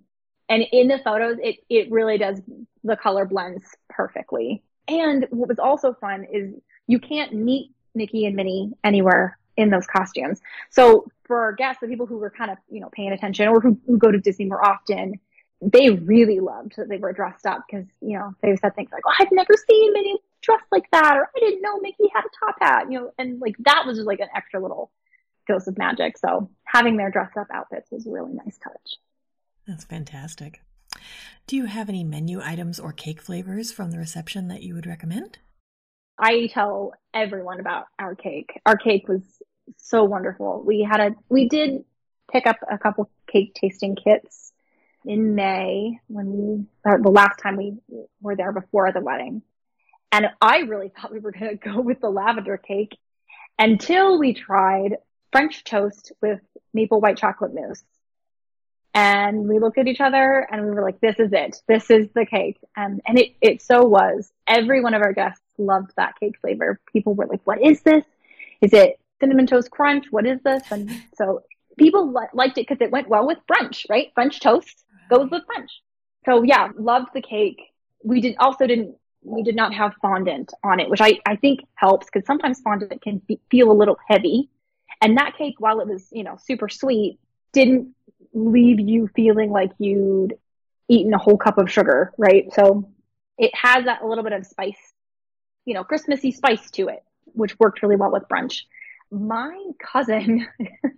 and 0.47 0.63
in 0.71 0.87
the 0.87 0.99
photos, 0.99 1.37
it, 1.41 1.57
it 1.69 1.91
really 1.91 2.17
does, 2.17 2.41
the 2.83 2.95
color 2.95 3.25
blends 3.25 3.63
perfectly. 3.89 4.63
And 4.87 5.27
what 5.29 5.49
was 5.49 5.59
also 5.59 5.93
fun 5.93 6.25
is 6.31 6.53
you 6.87 6.99
can't 6.99 7.33
meet 7.33 7.71
Mickey 7.93 8.25
and 8.25 8.35
Minnie 8.35 8.73
anywhere 8.83 9.37
in 9.57 9.69
those 9.69 9.85
costumes. 9.85 10.39
So 10.69 11.05
for 11.25 11.41
our 11.41 11.53
guests, 11.53 11.81
the 11.81 11.87
people 11.87 12.05
who 12.05 12.17
were 12.17 12.29
kind 12.29 12.49
of, 12.49 12.57
you 12.69 12.79
know, 12.79 12.89
paying 12.91 13.11
attention 13.11 13.47
or 13.47 13.59
who, 13.59 13.79
who 13.85 13.97
go 13.97 14.11
to 14.11 14.17
Disney 14.17 14.45
more 14.45 14.65
often, 14.65 15.19
they 15.61 15.89
really 15.89 16.39
loved 16.39 16.75
that 16.77 16.87
they 16.87 16.97
were 16.97 17.11
dressed 17.11 17.45
up 17.45 17.65
because, 17.69 17.85
you 18.01 18.17
know, 18.17 18.33
they 18.41 18.55
said 18.55 18.75
things 18.75 18.89
like, 18.91 19.03
oh, 19.05 19.13
I've 19.19 19.31
never 19.31 19.53
seen 19.69 19.93
Minnie 19.93 20.19
dressed 20.41 20.65
like 20.71 20.89
that, 20.91 21.17
or 21.17 21.29
I 21.35 21.39
didn't 21.39 21.61
know 21.61 21.79
Mickey 21.79 22.05
had 22.13 22.23
a 22.23 22.45
top 22.45 22.55
hat, 22.61 22.85
you 22.89 22.99
know, 22.99 23.11
and 23.17 23.41
like 23.41 23.55
that 23.65 23.83
was 23.85 23.97
just 23.97 24.07
like 24.07 24.21
an 24.21 24.29
extra 24.33 24.61
little 24.61 24.89
dose 25.47 25.67
of 25.67 25.77
magic. 25.77 26.17
So 26.17 26.49
having 26.63 26.95
their 26.95 27.11
dress 27.11 27.31
up 27.37 27.47
outfits 27.53 27.91
was 27.91 28.07
a 28.07 28.11
really 28.11 28.33
nice 28.33 28.57
touch. 28.57 28.97
That's 29.69 29.86
fantastic. 29.86 30.63
Do 31.45 31.55
you 31.55 31.65
have 31.65 31.89
any 31.89 32.03
menu 32.03 32.41
items 32.43 32.79
or 32.79 32.91
cake 32.91 33.21
flavors 33.21 33.71
from 33.71 33.91
the 33.91 33.99
reception 33.99 34.47
that 34.47 34.63
you 34.63 34.73
would 34.73 34.88
recommend? 34.88 35.38
I 36.17 36.47
tell 36.47 36.93
everyone 37.13 37.60
about 37.60 37.86
our 37.99 38.15
cake. 38.15 38.60
Our 38.65 38.75
cake 38.75 39.08
was 39.08 39.21
so 39.77 40.05
wonderful. 40.05 40.63
We 40.65 40.82
had 40.82 40.99
a, 40.99 41.15
we 41.29 41.47
did 41.47 41.86
pick 42.32 42.47
up 42.47 42.55
a 42.69 42.79
couple 42.79 43.12
cake 43.32 43.53
tasting 43.53 43.95
kits 43.95 44.53
in 45.05 45.36
May 45.36 45.99
when 46.08 46.32
we, 46.32 46.65
the 46.84 47.12
last 47.12 47.38
time 47.38 47.55
we 47.55 47.77
were 48.21 48.36
there 48.36 48.51
before 48.51 48.91
the 48.91 49.01
wedding. 49.01 49.43
And 50.12 50.29
I 50.41 50.62
really 50.62 50.89
thought 50.89 51.12
we 51.12 51.19
were 51.19 51.32
going 51.32 51.60
to 51.60 51.69
go 51.73 51.79
with 51.82 52.01
the 52.01 52.10
lavender 52.10 52.58
cake 52.58 52.97
until 53.60 54.17
we 54.17 54.34
tried 54.34 54.97
French 55.32 55.63
toast 55.63 56.12
with 56.23 56.39
maple 56.73 57.01
white 57.01 57.17
chocolate 57.17 57.53
mousse. 57.53 57.84
And 58.93 59.47
we 59.47 59.60
looked 59.60 59.78
at 59.78 59.88
each 59.88 60.02
other 60.02 60.47
and 60.52 60.65
we 60.65 60.71
were 60.71 60.82
like, 60.82 60.99
this 60.99 61.19
is 61.19 61.32
it. 61.32 61.62
This 61.67 61.91
is 61.91 62.08
the 62.15 62.25
cake. 62.25 62.58
And, 62.75 63.02
and 63.06 63.19
it, 63.19 63.34
it 63.39 63.62
so 63.62 63.84
was. 63.84 64.32
Every 64.47 64.82
one 64.82 64.93
of 64.93 65.02
our 65.02 65.13
guests 65.13 65.43
loved 65.58 65.91
that 65.95 66.19
cake 66.19 66.36
flavor. 66.41 66.80
People 66.91 67.13
were 67.13 67.28
like, 67.28 67.41
what 67.43 67.62
is 67.62 67.82
this? 67.82 68.04
Is 68.62 68.73
it 68.73 68.99
cinnamon 69.19 69.45
toast 69.45 69.69
crunch? 69.69 70.08
What 70.10 70.25
is 70.25 70.41
this? 70.43 70.63
And 70.71 70.89
so 71.15 71.43
people 71.78 72.12
li- 72.12 72.28
liked 72.34 72.58
it 72.58 72.67
because 72.67 72.82
it 72.82 72.91
went 72.91 73.08
well 73.08 73.28
with 73.28 73.38
brunch, 73.47 73.86
right? 73.89 74.12
French 74.15 74.39
toast 74.39 74.84
goes 75.10 75.30
with 75.30 75.43
brunch. 75.43 75.69
So 76.25 76.43
yeah, 76.43 76.69
loved 76.78 77.10
the 77.13 77.21
cake. 77.21 77.62
We 78.04 78.21
did 78.21 78.36
also 78.39 78.65
didn't, 78.65 78.95
we 79.21 79.43
did 79.43 79.56
not 79.56 79.73
have 79.73 79.93
fondant 80.02 80.52
on 80.63 80.80
it, 80.80 80.89
which 80.89 81.02
I, 81.02 81.19
I 81.28 81.36
think 81.36 81.62
helps 81.75 82.08
because 82.08 82.25
sometimes 82.25 82.60
fondant 82.62 83.02
can 83.02 83.19
be, 83.28 83.39
feel 83.52 83.71
a 83.71 83.73
little 83.73 83.97
heavy. 84.08 84.49
And 85.02 85.17
that 85.17 85.38
cake, 85.38 85.56
while 85.60 85.80
it 85.80 85.88
was, 85.88 86.08
you 86.12 86.23
know, 86.23 86.38
super 86.41 86.69
sweet, 86.69 87.19
didn't 87.52 87.95
leave 88.33 88.79
you 88.79 89.09
feeling 89.15 89.51
like 89.51 89.71
you'd 89.77 90.37
eaten 90.87 91.13
a 91.13 91.17
whole 91.17 91.37
cup 91.37 91.57
of 91.57 91.71
sugar, 91.71 92.11
right? 92.17 92.51
So 92.53 92.89
it 93.37 93.51
has 93.55 93.85
that 93.85 94.03
little 94.03 94.23
bit 94.23 94.33
of 94.33 94.45
spice, 94.45 94.93
you 95.65 95.73
know, 95.73 95.83
Christmassy 95.83 96.31
spice 96.31 96.69
to 96.71 96.89
it, 96.89 97.03
which 97.33 97.57
worked 97.59 97.81
really 97.81 97.95
well 97.95 98.11
with 98.11 98.23
brunch. 98.27 98.63
My 99.11 99.57
cousin 99.81 100.47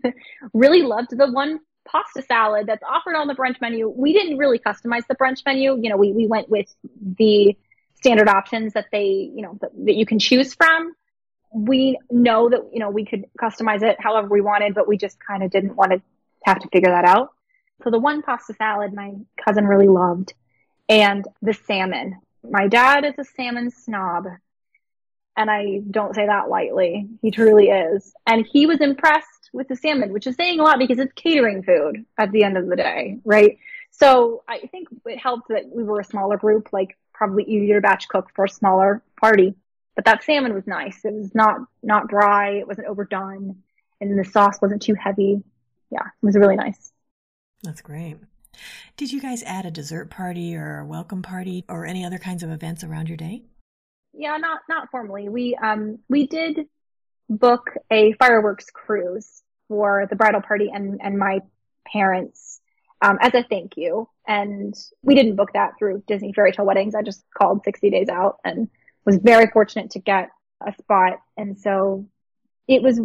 really 0.54 0.82
loved 0.82 1.16
the 1.16 1.32
one 1.32 1.60
pasta 1.88 2.22
salad 2.22 2.68
that's 2.68 2.84
offered 2.84 3.16
on 3.16 3.28
the 3.28 3.36
brunch 3.36 3.60
menu. 3.62 3.90
We 3.90 4.14
didn't 4.14 4.38
really 4.38 4.60
customize 4.60 5.06
the 5.08 5.16
brunch 5.16 5.46
menu. 5.46 5.78
You 5.82 5.90
know, 5.90 5.98
we, 5.98 6.12
we 6.12 6.28
went 6.28 6.50
with 6.50 6.74
the 7.18 7.56
standard 7.96 8.28
options 8.28 8.74
that 8.74 8.88
they, 8.92 9.32
you 9.34 9.42
know, 9.42 9.58
that, 9.62 9.72
that 9.86 9.94
you 9.94 10.06
can 10.06 10.20
choose 10.20 10.54
from. 10.54 10.94
We 11.54 12.00
know 12.10 12.50
that, 12.50 12.70
you 12.72 12.80
know, 12.80 12.90
we 12.90 13.06
could 13.06 13.26
customize 13.40 13.84
it 13.84 13.98
however 14.00 14.28
we 14.28 14.42
wanted, 14.42 14.74
but 14.74 14.88
we 14.88 14.98
just 14.98 15.18
kind 15.20 15.44
of 15.44 15.52
didn't 15.52 15.76
want 15.76 15.92
to 15.92 16.02
have 16.44 16.60
to 16.60 16.70
figure 16.70 16.92
that 16.92 17.06
out. 17.06 17.30
So 17.84 17.90
the 17.90 18.00
one 18.00 18.22
pasta 18.22 18.54
salad 18.54 18.94
my 18.94 19.14
cousin 19.44 19.66
really 19.66 19.88
loved 19.88 20.34
and 20.88 21.26
the 21.42 21.54
salmon. 21.54 22.20
My 22.44 22.68
dad 22.68 23.06
is 23.06 23.14
a 23.18 23.24
salmon 23.24 23.72
snob 23.72 24.26
and 25.38 25.50
I 25.50 25.82
don't 25.90 26.14
say 26.14 26.26
that 26.26 26.50
lightly. 26.50 27.08
He 27.22 27.32
truly 27.32 27.70
is. 27.70 28.14
And 28.28 28.46
he 28.46 28.66
was 28.66 28.82
impressed 28.82 29.50
with 29.54 29.68
the 29.68 29.76
salmon, 29.76 30.14
which 30.14 30.28
is 30.28 30.36
saying 30.36 30.60
a 30.60 30.64
lot 30.64 30.80
because 30.80 31.00
it's 31.00 31.14
catering 31.14 31.64
food 31.64 32.06
at 32.18 32.32
the 32.32 32.44
end 32.44 32.58
of 32.58 32.68
the 32.68 32.76
day, 32.76 33.20
right? 33.24 33.58
So 33.92 34.44
I 34.48 34.60
think 34.60 34.88
it 35.06 35.20
helped 35.20 35.50
that 35.50 35.70
we 35.70 35.84
were 35.84 36.00
a 36.00 36.06
smaller 36.06 36.38
group, 36.38 36.70
like 36.72 36.98
probably 37.14 37.44
easier 37.44 37.76
to 37.76 37.82
batch 37.82 38.08
cook 38.08 38.30
for 38.36 38.46
a 38.46 38.50
smaller 38.50 39.02
party. 39.20 39.56
But 39.96 40.06
that 40.06 40.24
salmon 40.24 40.54
was 40.54 40.68
nice. 40.68 41.04
It 41.04 41.14
was 41.14 41.36
not 41.36 41.60
not 41.84 42.08
dry. 42.08 42.54
It 42.54 42.68
wasn't 42.68 42.88
overdone, 42.88 43.58
and 44.00 44.18
the 44.18 44.24
sauce 44.24 44.62
wasn't 44.62 44.82
too 44.82 44.96
heavy. 44.96 45.44
Yeah, 45.92 46.06
it 46.06 46.26
was 46.26 46.36
really 46.36 46.56
nice. 46.56 46.92
That's 47.64 47.82
great. 47.82 48.18
Did 48.98 49.12
you 49.12 49.22
guys 49.22 49.44
add 49.44 49.66
a 49.66 49.72
dessert 49.72 50.10
party 50.10 50.56
or 50.56 50.80
a 50.80 50.86
welcome 50.86 51.22
party 51.22 51.64
or 51.70 51.86
any 51.86 52.06
other 52.06 52.18
kinds 52.18 52.44
of 52.44 52.52
events 52.52 52.84
around 52.84 53.08
your 53.08 53.18
day? 53.18 53.44
Yeah, 54.14 54.38
not 54.38 54.62
not 54.68 54.90
formally. 54.90 55.30
We 55.30 55.56
um 55.62 56.00
we 56.10 56.28
did 56.28 56.68
book 57.30 57.72
a 57.92 58.14
fireworks 58.14 58.66
cruise 58.74 59.42
for 59.68 60.08
the 60.10 60.16
bridal 60.16 60.42
party 60.42 60.70
and 60.74 61.00
and 61.02 61.18
my 61.18 61.42
parents 61.86 62.62
um, 63.02 63.18
as 63.20 63.34
a 63.34 63.44
thank 63.44 63.78
you. 63.78 64.08
And 64.28 64.76
we 65.02 65.16
didn't 65.16 65.36
book 65.36 65.54
that 65.54 65.74
through 65.78 66.04
Disney 66.08 66.34
Fairy 66.34 66.52
Tale 66.52 66.66
Weddings. 66.66 66.96
I 66.96 67.02
just 67.02 67.24
called 67.36 67.64
60 67.64 67.90
days 67.90 68.10
out 68.10 68.38
and 68.46 68.70
was 69.06 69.18
very 69.18 69.48
fortunate 69.48 69.92
to 69.92 70.00
get 70.00 70.30
a 70.66 70.74
spot. 70.74 71.20
And 71.36 71.60
so 71.60 72.06
it 72.68 72.84
was 72.84 73.02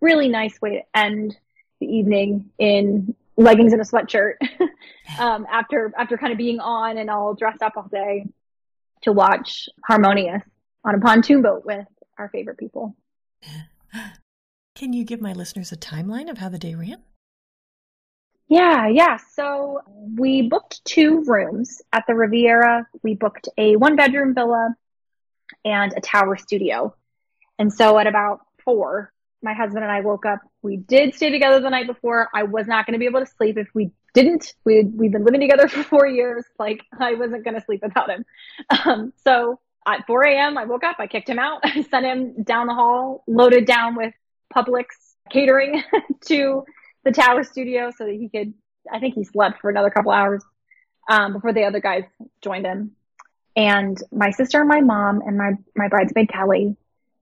really 0.00 0.28
nice 0.28 0.60
way 0.60 0.76
to 0.76 0.98
end 0.98 1.36
the 1.80 1.86
evening 1.86 2.50
in 2.58 3.14
leggings 3.36 3.72
and 3.72 3.82
a 3.82 3.84
sweatshirt 3.84 4.34
um, 5.18 5.46
after 5.50 5.92
after 5.96 6.16
kind 6.16 6.32
of 6.32 6.38
being 6.38 6.60
on 6.60 6.98
and 6.98 7.10
all 7.10 7.34
dressed 7.34 7.62
up 7.62 7.72
all 7.76 7.88
day 7.90 8.26
to 9.02 9.12
watch 9.12 9.68
Harmonious 9.84 10.42
on 10.84 10.94
a 10.94 11.00
pontoon 11.00 11.42
boat 11.42 11.64
with 11.64 11.86
our 12.18 12.28
favorite 12.28 12.58
people. 12.58 12.96
Can 14.74 14.92
you 14.92 15.04
give 15.04 15.20
my 15.20 15.32
listeners 15.32 15.70
a 15.70 15.76
timeline 15.76 16.28
of 16.28 16.38
how 16.38 16.48
the 16.48 16.58
day 16.58 16.74
ran? 16.74 17.02
Yeah, 18.48 18.88
yeah. 18.88 19.18
So 19.34 19.80
we 20.16 20.42
booked 20.42 20.84
two 20.84 21.22
rooms 21.24 21.80
at 21.92 22.04
the 22.06 22.14
Riviera. 22.14 22.86
We 23.02 23.14
booked 23.14 23.48
a 23.56 23.76
one 23.76 23.96
bedroom 23.96 24.34
villa 24.34 24.74
and 25.64 25.94
a 25.96 26.00
tower 26.00 26.36
studio. 26.36 26.94
And 27.58 27.72
so 27.72 27.98
at 27.98 28.06
about 28.06 28.40
four, 28.64 29.12
my 29.44 29.52
husband 29.52 29.84
and 29.84 29.92
I 29.92 30.00
woke 30.00 30.26
up. 30.26 30.40
We 30.62 30.78
did 30.78 31.14
stay 31.14 31.30
together 31.30 31.60
the 31.60 31.70
night 31.70 31.86
before. 31.86 32.28
I 32.34 32.44
was 32.44 32.66
not 32.66 32.86
going 32.86 32.94
to 32.94 32.98
be 32.98 33.04
able 33.04 33.20
to 33.20 33.26
sleep 33.26 33.58
if 33.58 33.68
we 33.74 33.90
didn't. 34.14 34.54
We 34.64 34.82
we've 34.84 35.12
been 35.12 35.24
living 35.24 35.40
together 35.40 35.68
for 35.68 35.82
four 35.84 36.06
years. 36.06 36.44
Like 36.58 36.82
I 36.98 37.14
wasn't 37.14 37.44
going 37.44 37.54
to 37.54 37.64
sleep 37.64 37.82
without 37.82 38.10
him. 38.10 38.24
Um, 38.84 39.12
so 39.22 39.60
at 39.86 40.06
4 40.06 40.24
a.m., 40.24 40.58
I 40.58 40.64
woke 40.64 40.82
up. 40.82 40.96
I 40.98 41.06
kicked 41.06 41.28
him 41.28 41.38
out. 41.38 41.60
I 41.64 41.82
sent 41.82 42.06
him 42.06 42.42
down 42.42 42.66
the 42.66 42.74
hall, 42.74 43.22
loaded 43.26 43.66
down 43.66 43.94
with 43.94 44.14
Publix 44.54 44.86
catering 45.30 45.82
to 46.26 46.64
the 47.04 47.12
tower 47.12 47.44
studio 47.44 47.92
so 47.96 48.06
that 48.06 48.14
he 48.14 48.28
could. 48.28 48.54
I 48.90 48.98
think 48.98 49.14
he 49.14 49.24
slept 49.24 49.60
for 49.60 49.70
another 49.70 49.90
couple 49.90 50.10
hours 50.10 50.42
um, 51.08 51.34
before 51.34 51.52
the 51.52 51.64
other 51.64 51.80
guys 51.80 52.04
joined 52.42 52.66
him. 52.66 52.92
And 53.56 53.96
my 54.10 54.30
sister 54.30 54.60
and 54.60 54.68
my 54.68 54.80
mom 54.80 55.22
and 55.24 55.38
my 55.38 55.52
my 55.76 55.88
bridesmaid 55.88 56.28
Kelly 56.28 56.76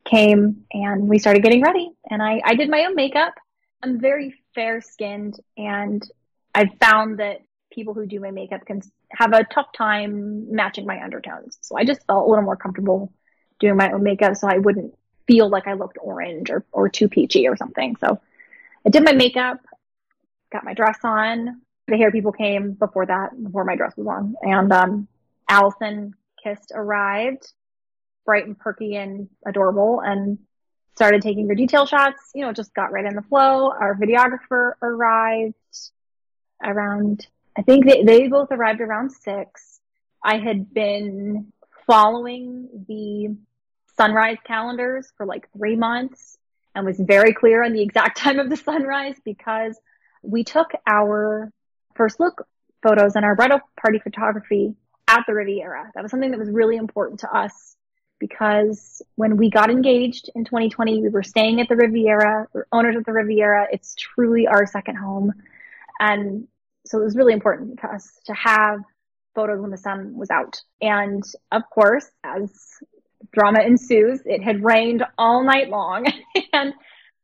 came 0.04 0.64
and 0.72 1.08
we 1.08 1.18
started 1.18 1.42
getting 1.42 1.62
ready. 1.62 1.90
And 2.10 2.22
I, 2.22 2.40
I 2.44 2.54
did 2.54 2.68
my 2.68 2.84
own 2.84 2.94
makeup. 2.94 3.34
I'm 3.82 4.00
very 4.00 4.34
fair 4.54 4.80
skinned 4.80 5.40
and 5.56 6.02
I've 6.54 6.74
found 6.80 7.18
that 7.18 7.40
people 7.72 7.94
who 7.94 8.06
do 8.06 8.20
my 8.20 8.30
makeup 8.30 8.64
can 8.66 8.82
have 9.10 9.32
a 9.32 9.44
tough 9.44 9.72
time 9.72 10.54
matching 10.54 10.86
my 10.86 11.02
undertones. 11.02 11.58
So 11.62 11.76
I 11.76 11.84
just 11.84 12.06
felt 12.06 12.26
a 12.26 12.28
little 12.28 12.44
more 12.44 12.56
comfortable 12.56 13.12
doing 13.58 13.76
my 13.76 13.90
own 13.92 14.02
makeup 14.02 14.36
so 14.36 14.48
I 14.48 14.58
wouldn't 14.58 14.94
feel 15.26 15.48
like 15.48 15.66
I 15.66 15.74
looked 15.74 15.98
orange 16.00 16.50
or, 16.50 16.64
or 16.72 16.88
too 16.88 17.08
peachy 17.08 17.48
or 17.48 17.56
something. 17.56 17.96
So 17.96 18.20
I 18.86 18.90
did 18.90 19.04
my 19.04 19.12
makeup, 19.12 19.60
got 20.52 20.64
my 20.64 20.74
dress 20.74 20.98
on. 21.04 21.62
The 21.88 21.96
hair 21.96 22.10
people 22.10 22.32
came 22.32 22.72
before 22.72 23.06
that, 23.06 23.30
before 23.42 23.64
my 23.64 23.76
dress 23.76 23.96
was 23.96 24.06
on. 24.06 24.34
And 24.42 24.72
um, 24.72 25.08
Allison 25.48 26.14
Kist 26.42 26.72
arrived 26.74 27.52
bright 28.24 28.46
and 28.46 28.58
perky 28.58 28.96
and 28.96 29.28
adorable 29.46 30.00
and 30.00 30.38
started 30.94 31.22
taking 31.22 31.48
her 31.48 31.54
detail 31.54 31.86
shots. 31.86 32.30
You 32.34 32.44
know, 32.44 32.52
just 32.52 32.74
got 32.74 32.92
right 32.92 33.04
in 33.04 33.14
the 33.14 33.22
flow. 33.22 33.70
Our 33.70 33.96
videographer 33.96 34.72
arrived 34.82 35.54
around, 36.62 37.26
I 37.56 37.62
think 37.62 37.86
they, 37.86 38.02
they 38.02 38.28
both 38.28 38.48
arrived 38.50 38.80
around 38.80 39.10
six. 39.10 39.80
I 40.22 40.38
had 40.38 40.72
been 40.72 41.52
following 41.86 42.68
the 42.88 43.36
sunrise 43.96 44.38
calendars 44.44 45.12
for 45.16 45.26
like 45.26 45.48
three 45.56 45.76
months 45.76 46.38
and 46.74 46.86
was 46.86 46.98
very 46.98 47.34
clear 47.34 47.64
on 47.64 47.72
the 47.72 47.82
exact 47.82 48.16
time 48.18 48.38
of 48.38 48.48
the 48.48 48.56
sunrise 48.56 49.16
because 49.24 49.78
we 50.22 50.44
took 50.44 50.70
our 50.86 51.52
first 51.94 52.20
look 52.20 52.46
photos 52.82 53.16
and 53.16 53.24
our 53.24 53.34
bridal 53.34 53.60
party 53.80 53.98
photography 53.98 54.74
at 55.08 55.24
the 55.26 55.34
Riviera. 55.34 55.90
That 55.94 56.02
was 56.02 56.10
something 56.10 56.30
that 56.30 56.40
was 56.40 56.50
really 56.50 56.76
important 56.76 57.20
to 57.20 57.30
us 57.30 57.76
because 58.22 59.02
when 59.16 59.36
we 59.36 59.50
got 59.50 59.68
engaged 59.68 60.30
in 60.36 60.44
2020, 60.44 61.02
we 61.02 61.08
were 61.08 61.24
staying 61.24 61.60
at 61.60 61.68
the 61.68 61.74
Riviera, 61.74 62.46
we 62.54 62.60
are 62.60 62.68
owners 62.70 62.94
of 62.94 63.04
the 63.04 63.12
Riviera. 63.12 63.66
It's 63.72 63.96
truly 63.96 64.46
our 64.46 64.64
second 64.64 64.94
home. 64.94 65.32
And 65.98 66.46
so 66.86 67.00
it 67.00 67.04
was 67.04 67.16
really 67.16 67.32
important 67.32 67.80
to 67.80 67.88
us 67.88 68.08
to 68.26 68.32
have 68.34 68.78
photos 69.34 69.60
when 69.60 69.72
the 69.72 69.76
sun 69.76 70.16
was 70.16 70.30
out. 70.30 70.62
And 70.80 71.24
of 71.50 71.62
course, 71.68 72.08
as 72.22 72.48
drama 73.32 73.62
ensues, 73.62 74.20
it 74.24 74.40
had 74.40 74.62
rained 74.62 75.02
all 75.18 75.42
night 75.42 75.68
long 75.68 76.06
and 76.52 76.74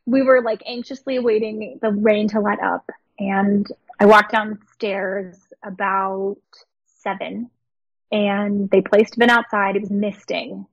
we 0.04 0.22
were 0.22 0.42
like 0.42 0.64
anxiously 0.66 1.14
awaiting 1.14 1.78
the 1.80 1.92
rain 1.92 2.26
to 2.30 2.40
let 2.40 2.60
up. 2.60 2.90
And 3.20 3.64
I 4.00 4.06
walked 4.06 4.32
downstairs 4.32 5.36
about 5.62 6.38
seven 7.02 7.50
and 8.10 8.68
they 8.68 8.80
placed 8.80 9.14
Vin 9.14 9.30
outside. 9.30 9.76
It 9.76 9.82
was 9.82 9.90
misting 9.92 10.66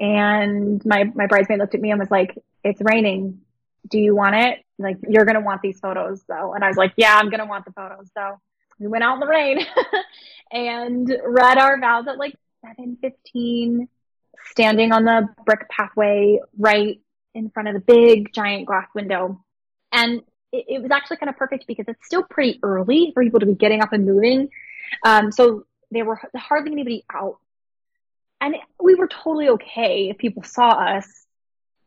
and 0.00 0.84
my, 0.84 1.04
my 1.14 1.26
bridesmaid 1.26 1.58
looked 1.58 1.74
at 1.74 1.80
me 1.80 1.90
and 1.90 1.98
was 1.98 2.10
like, 2.10 2.36
it's 2.64 2.80
raining. 2.82 3.40
Do 3.88 3.98
you 3.98 4.14
want 4.14 4.36
it? 4.36 4.64
Like, 4.78 4.98
you're 5.08 5.24
going 5.24 5.34
to 5.34 5.40
want 5.40 5.62
these 5.62 5.80
photos 5.80 6.22
though. 6.28 6.54
And 6.54 6.64
I 6.64 6.68
was 6.68 6.76
like, 6.76 6.92
yeah, 6.96 7.16
I'm 7.16 7.30
going 7.30 7.40
to 7.40 7.46
want 7.46 7.64
the 7.64 7.72
photos. 7.72 8.08
So 8.14 8.40
we 8.78 8.86
went 8.86 9.04
out 9.04 9.14
in 9.14 9.20
the 9.20 9.26
rain 9.26 9.66
and 10.52 11.12
read 11.24 11.58
our 11.58 11.80
vows 11.80 12.06
at 12.06 12.18
like 12.18 12.36
715, 12.62 13.88
standing 14.50 14.92
on 14.92 15.04
the 15.04 15.28
brick 15.44 15.68
pathway 15.68 16.40
right 16.56 17.00
in 17.34 17.50
front 17.50 17.68
of 17.68 17.74
the 17.74 17.80
big 17.80 18.32
giant 18.32 18.66
glass 18.66 18.86
window. 18.94 19.44
And 19.92 20.22
it, 20.52 20.64
it 20.68 20.82
was 20.82 20.90
actually 20.90 21.16
kind 21.16 21.30
of 21.30 21.36
perfect 21.36 21.66
because 21.66 21.86
it's 21.88 22.04
still 22.06 22.22
pretty 22.22 22.60
early 22.62 23.10
for 23.14 23.22
people 23.22 23.40
to 23.40 23.46
be 23.46 23.54
getting 23.54 23.82
up 23.82 23.92
and 23.92 24.06
moving. 24.06 24.48
Um, 25.04 25.32
so 25.32 25.64
there 25.90 26.04
were 26.04 26.20
hardly 26.36 26.72
anybody 26.72 27.04
out 27.12 27.38
and 28.40 28.56
we 28.80 28.94
were 28.94 29.08
totally 29.08 29.48
okay 29.50 30.08
if 30.10 30.18
people 30.18 30.42
saw 30.42 30.68
us, 30.68 31.06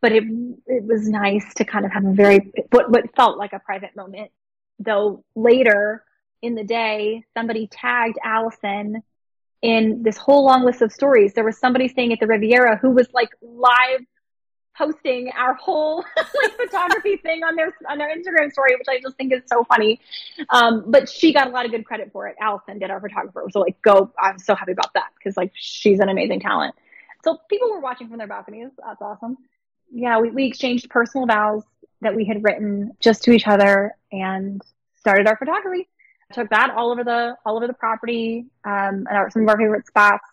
but 0.00 0.12
it 0.12 0.24
it 0.66 0.84
was 0.84 1.08
nice 1.08 1.54
to 1.54 1.64
kind 1.64 1.84
of 1.84 1.92
have 1.92 2.04
a 2.04 2.12
very 2.12 2.52
what 2.70 2.90
what 2.90 3.14
felt 3.16 3.38
like 3.38 3.52
a 3.52 3.58
private 3.58 3.96
moment. 3.96 4.30
Though 4.78 5.24
later 5.34 6.04
in 6.42 6.54
the 6.54 6.64
day, 6.64 7.24
somebody 7.34 7.68
tagged 7.68 8.18
Allison 8.22 9.02
in 9.62 10.02
this 10.02 10.16
whole 10.16 10.44
long 10.44 10.64
list 10.64 10.82
of 10.82 10.92
stories. 10.92 11.34
There 11.34 11.44
was 11.44 11.56
somebody 11.56 11.88
staying 11.88 12.12
at 12.12 12.20
the 12.20 12.26
Riviera 12.26 12.76
who 12.76 12.90
was 12.90 13.06
like 13.12 13.30
live 13.40 14.00
posting 14.76 15.30
our 15.36 15.54
whole 15.54 16.04
like 16.16 16.56
photography 16.56 17.16
thing 17.18 17.44
on 17.44 17.54
their 17.54 17.72
on 17.88 17.98
their 17.98 18.14
Instagram 18.14 18.50
story, 18.50 18.74
which 18.76 18.88
I 18.88 19.00
just 19.00 19.16
think 19.16 19.32
is 19.32 19.42
so 19.46 19.64
funny. 19.64 20.00
Um, 20.50 20.84
but 20.88 21.08
she 21.08 21.32
got 21.32 21.46
a 21.46 21.50
lot 21.50 21.64
of 21.64 21.70
good 21.70 21.84
credit 21.84 22.10
for 22.12 22.26
it. 22.26 22.36
Allison 22.40 22.78
did 22.78 22.90
our 22.90 23.00
photographer, 23.00 23.46
so 23.50 23.60
like 23.60 23.80
go. 23.82 24.12
I'm 24.18 24.38
so 24.38 24.54
happy 24.54 24.72
about 24.72 24.92
that 24.94 25.11
because 25.22 25.36
like 25.36 25.52
she's 25.54 26.00
an 26.00 26.08
amazing 26.08 26.40
talent. 26.40 26.74
So 27.24 27.38
people 27.48 27.70
were 27.70 27.80
watching 27.80 28.08
from 28.08 28.18
their 28.18 28.26
balconies. 28.26 28.70
That's 28.84 29.00
awesome. 29.00 29.36
yeah, 29.92 30.18
we, 30.18 30.30
we 30.30 30.46
exchanged 30.46 30.90
personal 30.90 31.26
vows 31.26 31.62
that 32.00 32.16
we 32.16 32.24
had 32.24 32.42
written 32.42 32.92
just 33.00 33.22
to 33.24 33.32
each 33.32 33.46
other 33.46 33.94
and 34.10 34.60
started 34.98 35.26
our 35.26 35.36
photography. 35.36 35.88
Took 36.32 36.50
that 36.50 36.70
all 36.70 36.90
over 36.90 37.04
the 37.04 37.36
all 37.44 37.56
over 37.56 37.66
the 37.66 37.74
property, 37.74 38.46
um, 38.64 39.06
and 39.06 39.08
our, 39.08 39.30
some 39.30 39.42
of 39.42 39.48
our 39.50 39.58
favorite 39.58 39.86
spots 39.86 40.26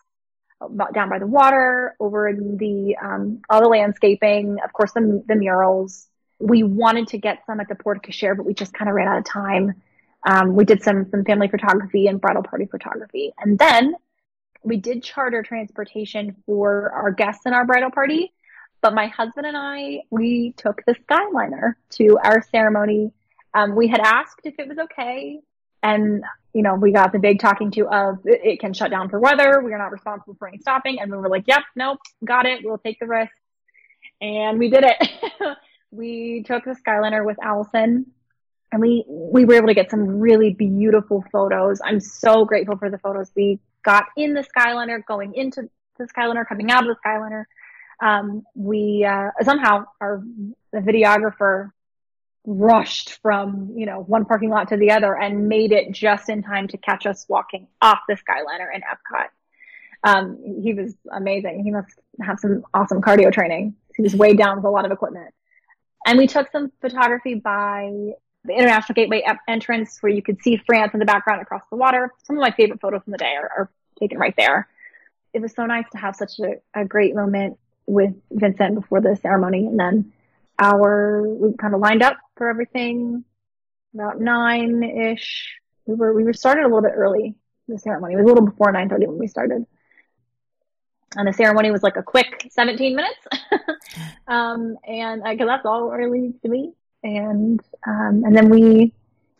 down 0.94 1.08
by 1.08 1.18
the 1.18 1.26
water, 1.26 1.94
over 2.00 2.28
in 2.28 2.56
the 2.56 2.96
um, 2.96 3.42
all 3.50 3.60
the 3.60 3.68
landscaping, 3.68 4.56
of 4.64 4.72
course 4.72 4.92
the 4.92 5.22
the 5.28 5.34
murals. 5.34 6.06
We 6.38 6.62
wanted 6.62 7.08
to 7.08 7.18
get 7.18 7.40
some 7.46 7.60
at 7.60 7.68
the 7.68 7.74
Port 7.74 7.98
of 7.98 8.02
Cochere, 8.02 8.34
but 8.34 8.46
we 8.46 8.54
just 8.54 8.72
kind 8.72 8.88
of 8.88 8.94
ran 8.94 9.08
out 9.08 9.18
of 9.18 9.24
time. 9.26 9.74
Um, 10.26 10.54
we 10.56 10.64
did 10.64 10.82
some 10.82 11.06
some 11.10 11.22
family 11.22 11.48
photography 11.48 12.06
and 12.06 12.18
bridal 12.18 12.42
party 12.42 12.64
photography, 12.64 13.32
and 13.38 13.58
then 13.58 13.94
we 14.62 14.76
did 14.76 15.02
charter 15.02 15.42
transportation 15.42 16.36
for 16.46 16.90
our 16.92 17.10
guests 17.10 17.46
in 17.46 17.52
our 17.52 17.64
bridal 17.64 17.90
party. 17.90 18.32
But 18.82 18.94
my 18.94 19.08
husband 19.08 19.46
and 19.46 19.56
I, 19.56 20.02
we 20.10 20.54
took 20.56 20.82
the 20.86 20.94
Skyliner 20.94 21.74
to 21.90 22.18
our 22.22 22.42
ceremony. 22.50 23.12
Um, 23.52 23.74
we 23.74 23.88
had 23.88 24.00
asked 24.00 24.40
if 24.44 24.58
it 24.58 24.68
was 24.68 24.78
okay. 24.78 25.40
And, 25.82 26.24
you 26.54 26.62
know, 26.62 26.74
we 26.74 26.92
got 26.92 27.12
the 27.12 27.18
big 27.18 27.40
talking 27.40 27.70
to 27.72 27.88
of 27.88 28.18
it, 28.24 28.40
it 28.42 28.60
can 28.60 28.72
shut 28.72 28.90
down 28.90 29.08
for 29.08 29.18
weather. 29.18 29.62
We 29.62 29.72
are 29.72 29.78
not 29.78 29.92
responsible 29.92 30.36
for 30.38 30.48
any 30.48 30.58
stopping. 30.58 30.98
And 31.00 31.10
we 31.10 31.18
were 31.18 31.28
like, 31.28 31.44
yep, 31.46 31.62
nope, 31.76 31.98
got 32.24 32.46
it. 32.46 32.60
We'll 32.62 32.78
take 32.78 32.98
the 33.00 33.06
risk. 33.06 33.32
And 34.20 34.58
we 34.58 34.70
did 34.70 34.84
it. 34.84 35.10
we 35.90 36.42
took 36.46 36.64
the 36.64 36.76
Skyliner 36.86 37.24
with 37.24 37.38
Allison 37.42 38.06
and 38.72 38.80
we, 38.80 39.04
we 39.08 39.44
were 39.44 39.54
able 39.54 39.66
to 39.66 39.74
get 39.74 39.90
some 39.90 40.20
really 40.20 40.52
beautiful 40.52 41.24
photos. 41.32 41.80
I'm 41.84 42.00
so 42.00 42.44
grateful 42.44 42.76
for 42.76 42.90
the 42.90 42.98
photos 42.98 43.30
we 43.34 43.58
got 43.84 44.04
in 44.16 44.34
the 44.34 44.44
Skyliner, 44.44 45.04
going 45.04 45.34
into 45.34 45.68
the 45.98 46.04
Skyliner, 46.04 46.46
coming 46.46 46.70
out 46.70 46.88
of 46.88 46.96
the 46.96 47.08
Skyliner 47.08 47.44
um, 48.00 48.44
we 48.54 49.04
uh, 49.04 49.30
somehow 49.42 49.84
our 50.00 50.22
the 50.72 50.78
videographer 50.78 51.70
rushed 52.46 53.18
from 53.20 53.72
you 53.76 53.84
know 53.86 54.00
one 54.00 54.24
parking 54.24 54.48
lot 54.48 54.68
to 54.68 54.76
the 54.76 54.90
other 54.90 55.14
and 55.14 55.48
made 55.48 55.72
it 55.72 55.92
just 55.92 56.28
in 56.28 56.42
time 56.42 56.68
to 56.68 56.78
catch 56.78 57.06
us 57.06 57.26
walking 57.28 57.68
off 57.82 58.00
the 58.08 58.14
Skyliner 58.14 58.74
in 58.74 58.80
Epcot. 58.80 59.28
Um, 60.02 60.62
he 60.62 60.72
was 60.72 60.94
amazing. 61.12 61.62
He 61.62 61.70
must 61.70 61.92
have 62.22 62.38
some 62.40 62.64
awesome 62.72 63.02
cardio 63.02 63.30
training. 63.30 63.74
He 63.94 64.02
was 64.02 64.14
weighed 64.14 64.38
down 64.38 64.56
with 64.56 64.64
a 64.64 64.70
lot 64.70 64.86
of 64.86 64.92
equipment. 64.92 65.34
And 66.06 66.18
we 66.18 66.26
took 66.26 66.50
some 66.50 66.72
photography 66.80 67.34
by 67.34 68.12
the 68.44 68.54
International 68.54 68.94
Gateway 68.94 69.24
entrance 69.48 69.98
where 70.00 70.12
you 70.12 70.22
could 70.22 70.40
see 70.42 70.56
France 70.56 70.92
in 70.94 71.00
the 71.00 71.06
background 71.06 71.42
across 71.42 71.62
the 71.70 71.76
water. 71.76 72.12
Some 72.24 72.36
of 72.36 72.40
my 72.40 72.50
favorite 72.50 72.80
photos 72.80 73.02
from 73.04 73.12
the 73.12 73.18
day 73.18 73.34
are, 73.36 73.50
are 73.56 73.70
taken 73.98 74.18
right 74.18 74.34
there. 74.36 74.68
It 75.32 75.42
was 75.42 75.54
so 75.54 75.66
nice 75.66 75.84
to 75.92 75.98
have 75.98 76.16
such 76.16 76.38
a, 76.40 76.54
a 76.74 76.84
great 76.84 77.14
moment 77.14 77.58
with 77.86 78.14
Vincent 78.30 78.74
before 78.74 79.00
the 79.00 79.16
ceremony. 79.16 79.66
And 79.66 79.78
then 79.78 80.12
our, 80.58 81.22
we 81.28 81.52
kind 81.56 81.74
of 81.74 81.80
lined 81.80 82.02
up 82.02 82.16
for 82.36 82.48
everything 82.48 83.24
about 83.94 84.20
nine 84.20 84.82
ish. 84.82 85.56
We 85.86 85.94
were, 85.94 86.14
we 86.14 86.24
were 86.24 86.32
started 86.32 86.62
a 86.62 86.68
little 86.68 86.82
bit 86.82 86.92
early. 86.94 87.34
The 87.68 87.78
ceremony 87.78 88.14
it 88.14 88.16
was 88.16 88.24
a 88.24 88.28
little 88.28 88.46
before 88.46 88.72
9.30 88.72 89.06
when 89.06 89.18
we 89.18 89.26
started. 89.26 89.66
And 91.16 91.28
the 91.28 91.32
ceremony 91.32 91.70
was 91.70 91.82
like 91.82 91.96
a 91.96 92.02
quick 92.02 92.48
17 92.50 92.96
minutes. 92.96 93.18
um, 94.28 94.76
and 94.86 95.22
I, 95.24 95.36
cause 95.36 95.46
that's 95.46 95.66
all 95.66 95.90
really 95.90 96.34
to 96.42 96.48
be. 96.48 96.72
And, 97.02 97.60
um, 97.86 98.22
and 98.24 98.36
then 98.36 98.50
we 98.50 98.92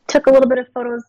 took 0.06 0.26
a 0.26 0.30
little 0.30 0.48
bit 0.48 0.58
of 0.58 0.66
photos 0.72 1.02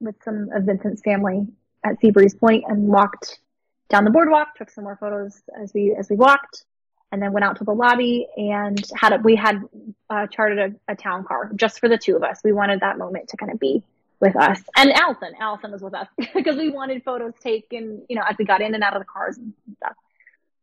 with 0.00 0.16
some 0.24 0.48
of 0.54 0.64
Vincent's 0.64 1.02
family 1.02 1.46
at 1.84 2.00
Seabreeze 2.00 2.38
Point 2.38 2.64
and 2.68 2.88
walked 2.88 3.40
down 3.88 4.04
the 4.04 4.10
boardwalk, 4.10 4.54
took 4.54 4.70
some 4.70 4.84
more 4.84 4.96
photos 4.96 5.42
as 5.60 5.72
we, 5.74 5.94
as 5.98 6.08
we 6.08 6.16
walked 6.16 6.64
and 7.12 7.20
then 7.20 7.32
went 7.32 7.44
out 7.44 7.56
to 7.56 7.64
the 7.64 7.72
lobby 7.72 8.28
and 8.36 8.82
had 8.94 9.12
a, 9.12 9.16
we 9.18 9.34
had 9.34 9.62
uh, 10.08 10.26
chartered 10.28 10.76
a, 10.88 10.92
a, 10.92 10.94
town 10.94 11.24
car 11.24 11.50
just 11.56 11.80
for 11.80 11.88
the 11.88 11.98
two 11.98 12.16
of 12.16 12.22
us. 12.22 12.40
We 12.44 12.52
wanted 12.52 12.80
that 12.80 12.98
moment 12.98 13.28
to 13.30 13.36
kind 13.36 13.50
of 13.50 13.58
be 13.58 13.82
with 14.20 14.36
us 14.36 14.60
and 14.76 14.92
Allison. 14.92 15.32
Allison 15.40 15.72
was 15.72 15.82
with 15.82 15.94
us 15.94 16.06
because 16.34 16.56
we 16.56 16.70
wanted 16.70 17.02
photos 17.02 17.32
taken, 17.40 18.02
you 18.08 18.16
know, 18.16 18.22
as 18.28 18.36
we 18.38 18.44
got 18.44 18.60
in 18.60 18.74
and 18.74 18.84
out 18.84 18.94
of 18.94 19.00
the 19.00 19.06
cars 19.06 19.38
and 19.38 19.52
stuff. 19.76 19.94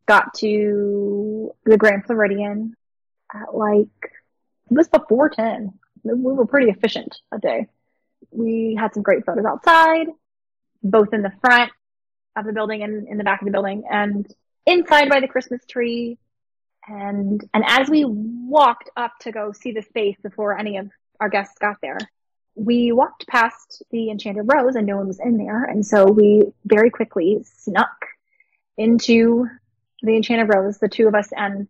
Got 0.05 0.33
to 0.35 1.53
the 1.65 1.77
Grand 1.77 2.05
Floridian 2.05 2.75
at 3.33 3.53
like 3.53 4.13
it 4.69 4.73
was 4.73 4.87
before 4.87 5.29
ten. 5.29 5.73
We 6.03 6.13
were 6.13 6.45
pretty 6.45 6.69
efficient 6.69 7.15
that 7.31 7.41
day. 7.41 7.67
We 8.31 8.75
had 8.79 8.93
some 8.93 9.03
great 9.03 9.25
photos 9.25 9.45
outside, 9.45 10.07
both 10.83 11.13
in 11.13 11.21
the 11.21 11.33
front 11.41 11.71
of 12.35 12.45
the 12.45 12.53
building 12.53 12.83
and 12.83 13.07
in 13.07 13.17
the 13.17 13.23
back 13.23 13.41
of 13.41 13.45
the 13.45 13.51
building, 13.51 13.83
and 13.89 14.25
inside 14.65 15.09
by 15.09 15.19
the 15.19 15.27
Christmas 15.27 15.65
tree 15.65 16.17
and, 16.87 17.43
and 17.53 17.63
as 17.67 17.89
we 17.89 18.05
walked 18.05 18.89
up 18.95 19.13
to 19.21 19.31
go 19.31 19.51
see 19.51 19.71
the 19.71 19.81
space 19.81 20.17
before 20.23 20.57
any 20.57 20.77
of 20.77 20.89
our 21.19 21.29
guests 21.29 21.57
got 21.59 21.77
there, 21.81 21.97
we 22.55 22.91
walked 22.91 23.27
past 23.27 23.83
the 23.91 24.09
Enchanted 24.09 24.45
Rose 24.51 24.75
and 24.75 24.87
no 24.87 24.97
one 24.97 25.07
was 25.07 25.19
in 25.19 25.37
there. 25.37 25.65
And 25.65 25.85
so 25.85 26.05
we 26.05 26.43
very 26.65 26.89
quickly 26.89 27.43
snuck 27.43 28.05
into 28.77 29.47
the 30.01 30.15
Enchanted 30.15 30.53
Rose, 30.53 30.77
the 30.77 30.87
two 30.87 31.07
of 31.07 31.15
us 31.15 31.29
and 31.35 31.67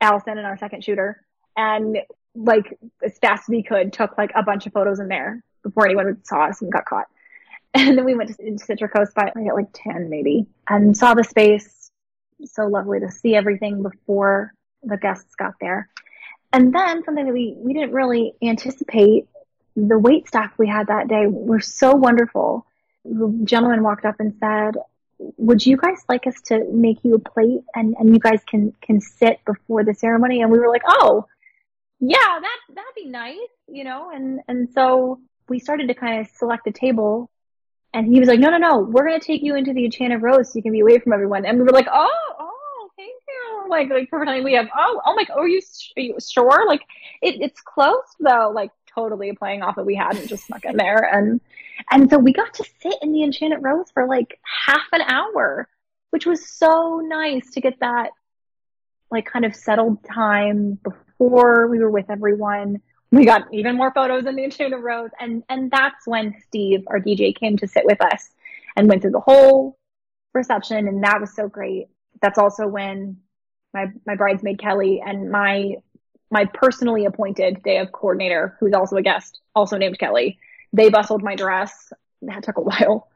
Allison 0.00 0.38
and 0.38 0.46
our 0.46 0.56
second 0.56 0.84
shooter. 0.84 1.20
And 1.56 1.98
like 2.34 2.78
as 3.04 3.18
fast 3.18 3.44
as 3.44 3.48
we 3.48 3.62
could, 3.62 3.92
took 3.92 4.16
like 4.16 4.32
a 4.34 4.42
bunch 4.42 4.66
of 4.66 4.72
photos 4.72 5.00
in 5.00 5.08
there 5.08 5.42
before 5.62 5.86
anyone 5.86 6.22
saw 6.24 6.46
us 6.46 6.62
and 6.62 6.72
got 6.72 6.84
caught. 6.84 7.06
And 7.72 7.96
then 7.96 8.04
we 8.04 8.16
went 8.16 8.36
to, 8.36 8.42
Citricos 8.42 9.14
by 9.14 9.30
like, 9.36 9.46
at 9.46 9.54
like 9.54 9.68
10 9.72 10.10
maybe 10.10 10.46
and 10.68 10.96
saw 10.96 11.14
the 11.14 11.22
space. 11.22 11.92
So 12.44 12.66
lovely 12.66 12.98
to 12.98 13.12
see 13.12 13.36
everything 13.36 13.84
before 13.84 14.52
the 14.82 14.96
guests 14.96 15.36
got 15.36 15.54
there. 15.60 15.88
And 16.52 16.74
then 16.74 17.04
something 17.04 17.26
that 17.26 17.32
we, 17.32 17.54
we 17.56 17.72
didn't 17.72 17.92
really 17.92 18.34
anticipate, 18.42 19.28
the 19.76 19.98
wait 19.98 20.26
staff 20.26 20.52
we 20.58 20.66
had 20.66 20.88
that 20.88 21.06
day 21.06 21.26
were 21.28 21.60
so 21.60 21.94
wonderful. 21.94 22.66
The 23.04 23.40
gentleman 23.44 23.84
walked 23.84 24.04
up 24.04 24.18
and 24.18 24.34
said, 24.40 24.74
would 25.36 25.64
you 25.64 25.76
guys 25.76 26.02
like 26.08 26.26
us 26.26 26.40
to 26.46 26.64
make 26.72 27.04
you 27.04 27.14
a 27.14 27.18
plate 27.20 27.60
and, 27.74 27.94
and 28.00 28.12
you 28.12 28.18
guys 28.18 28.40
can, 28.48 28.74
can 28.82 29.00
sit 29.00 29.44
before 29.44 29.84
the 29.84 29.94
ceremony? 29.94 30.42
And 30.42 30.50
we 30.50 30.58
were 30.58 30.68
like, 30.68 30.82
oh, 30.88 31.26
yeah, 32.00 32.16
that, 32.40 32.56
that'd 32.68 32.94
be 32.96 33.06
nice, 33.06 33.36
you 33.68 33.84
know? 33.84 34.10
And, 34.10 34.40
and 34.48 34.68
so 34.72 35.20
we 35.48 35.58
started 35.58 35.88
to 35.88 35.94
kind 35.94 36.20
of 36.20 36.28
select 36.34 36.66
a 36.66 36.72
table 36.72 37.30
and 37.92 38.06
he 38.06 38.20
was 38.20 38.28
like, 38.28 38.38
no, 38.38 38.50
no, 38.50 38.58
no, 38.58 38.78
we're 38.80 39.06
going 39.06 39.18
to 39.18 39.26
take 39.26 39.42
you 39.42 39.56
into 39.56 39.72
the 39.72 39.84
Enchanted 39.84 40.22
Rose 40.22 40.52
so 40.52 40.56
you 40.56 40.62
can 40.62 40.72
be 40.72 40.80
away 40.80 40.98
from 40.98 41.12
everyone. 41.12 41.44
And 41.44 41.58
we 41.58 41.64
were 41.64 41.72
like, 41.72 41.88
oh, 41.92 42.34
oh, 42.38 42.88
thank 42.96 43.10
you. 43.28 43.68
Like, 43.68 43.90
like 43.90 44.08
pretending 44.08 44.44
we 44.44 44.54
have, 44.54 44.68
oh, 44.76 45.00
oh 45.04 45.14
my, 45.14 45.24
are 45.34 45.48
you, 45.48 45.60
are 45.96 46.00
you 46.00 46.16
sure? 46.20 46.66
Like, 46.66 46.82
it, 47.20 47.40
it's 47.40 47.60
closed 47.60 48.16
though, 48.20 48.52
like 48.54 48.70
totally 48.94 49.32
playing 49.32 49.62
off 49.62 49.76
that 49.76 49.86
we 49.86 49.96
hadn't 49.96 50.28
just 50.28 50.46
snuck 50.46 50.64
in 50.64 50.76
there. 50.76 51.02
And, 51.12 51.40
and 51.90 52.08
so 52.08 52.18
we 52.18 52.32
got 52.32 52.54
to 52.54 52.64
sit 52.80 52.94
in 53.02 53.12
the 53.12 53.24
Enchanted 53.24 53.58
Rose 53.60 53.90
for 53.92 54.06
like 54.06 54.38
half 54.66 54.86
an 54.92 55.02
hour, 55.02 55.68
which 56.10 56.26
was 56.26 56.48
so 56.48 57.00
nice 57.04 57.50
to 57.50 57.60
get 57.60 57.80
that 57.80 58.10
like 59.10 59.26
kind 59.26 59.44
of 59.44 59.56
settled 59.56 60.04
time 60.04 60.78
we 61.28 61.78
were 61.78 61.90
with 61.90 62.10
everyone. 62.10 62.80
We 63.12 63.24
got 63.24 63.52
even 63.52 63.76
more 63.76 63.92
photos 63.92 64.26
in 64.26 64.36
the 64.36 64.44
Enchanted 64.44 64.82
Rose. 64.82 65.10
And, 65.18 65.42
and 65.48 65.70
that's 65.70 66.06
when 66.06 66.34
Steve, 66.46 66.84
our 66.86 67.00
DJ, 67.00 67.34
came 67.34 67.56
to 67.58 67.66
sit 67.66 67.84
with 67.84 68.00
us 68.00 68.30
and 68.76 68.88
went 68.88 69.02
through 69.02 69.10
the 69.10 69.20
whole 69.20 69.76
reception. 70.32 70.86
And 70.86 71.02
that 71.02 71.20
was 71.20 71.34
so 71.34 71.48
great 71.48 71.88
that's 72.20 72.38
also 72.38 72.66
when 72.66 73.18
my 73.72 73.86
my 74.06 74.14
bridesmaid 74.14 74.58
Kelly 74.58 75.02
and 75.04 75.30
my 75.30 75.76
my 76.30 76.44
personally 76.44 77.06
appointed 77.06 77.62
day 77.62 77.78
of 77.78 77.90
coordinator, 77.92 78.56
who's 78.60 78.72
also 78.72 78.96
a 78.96 79.02
guest, 79.02 79.40
also 79.54 79.76
named 79.76 79.98
Kelly, 79.98 80.38
they 80.72 80.88
bustled 80.88 81.22
my 81.22 81.34
dress. 81.34 81.92
That 82.22 82.42
took 82.42 82.58
a 82.58 82.62
while 82.62 83.08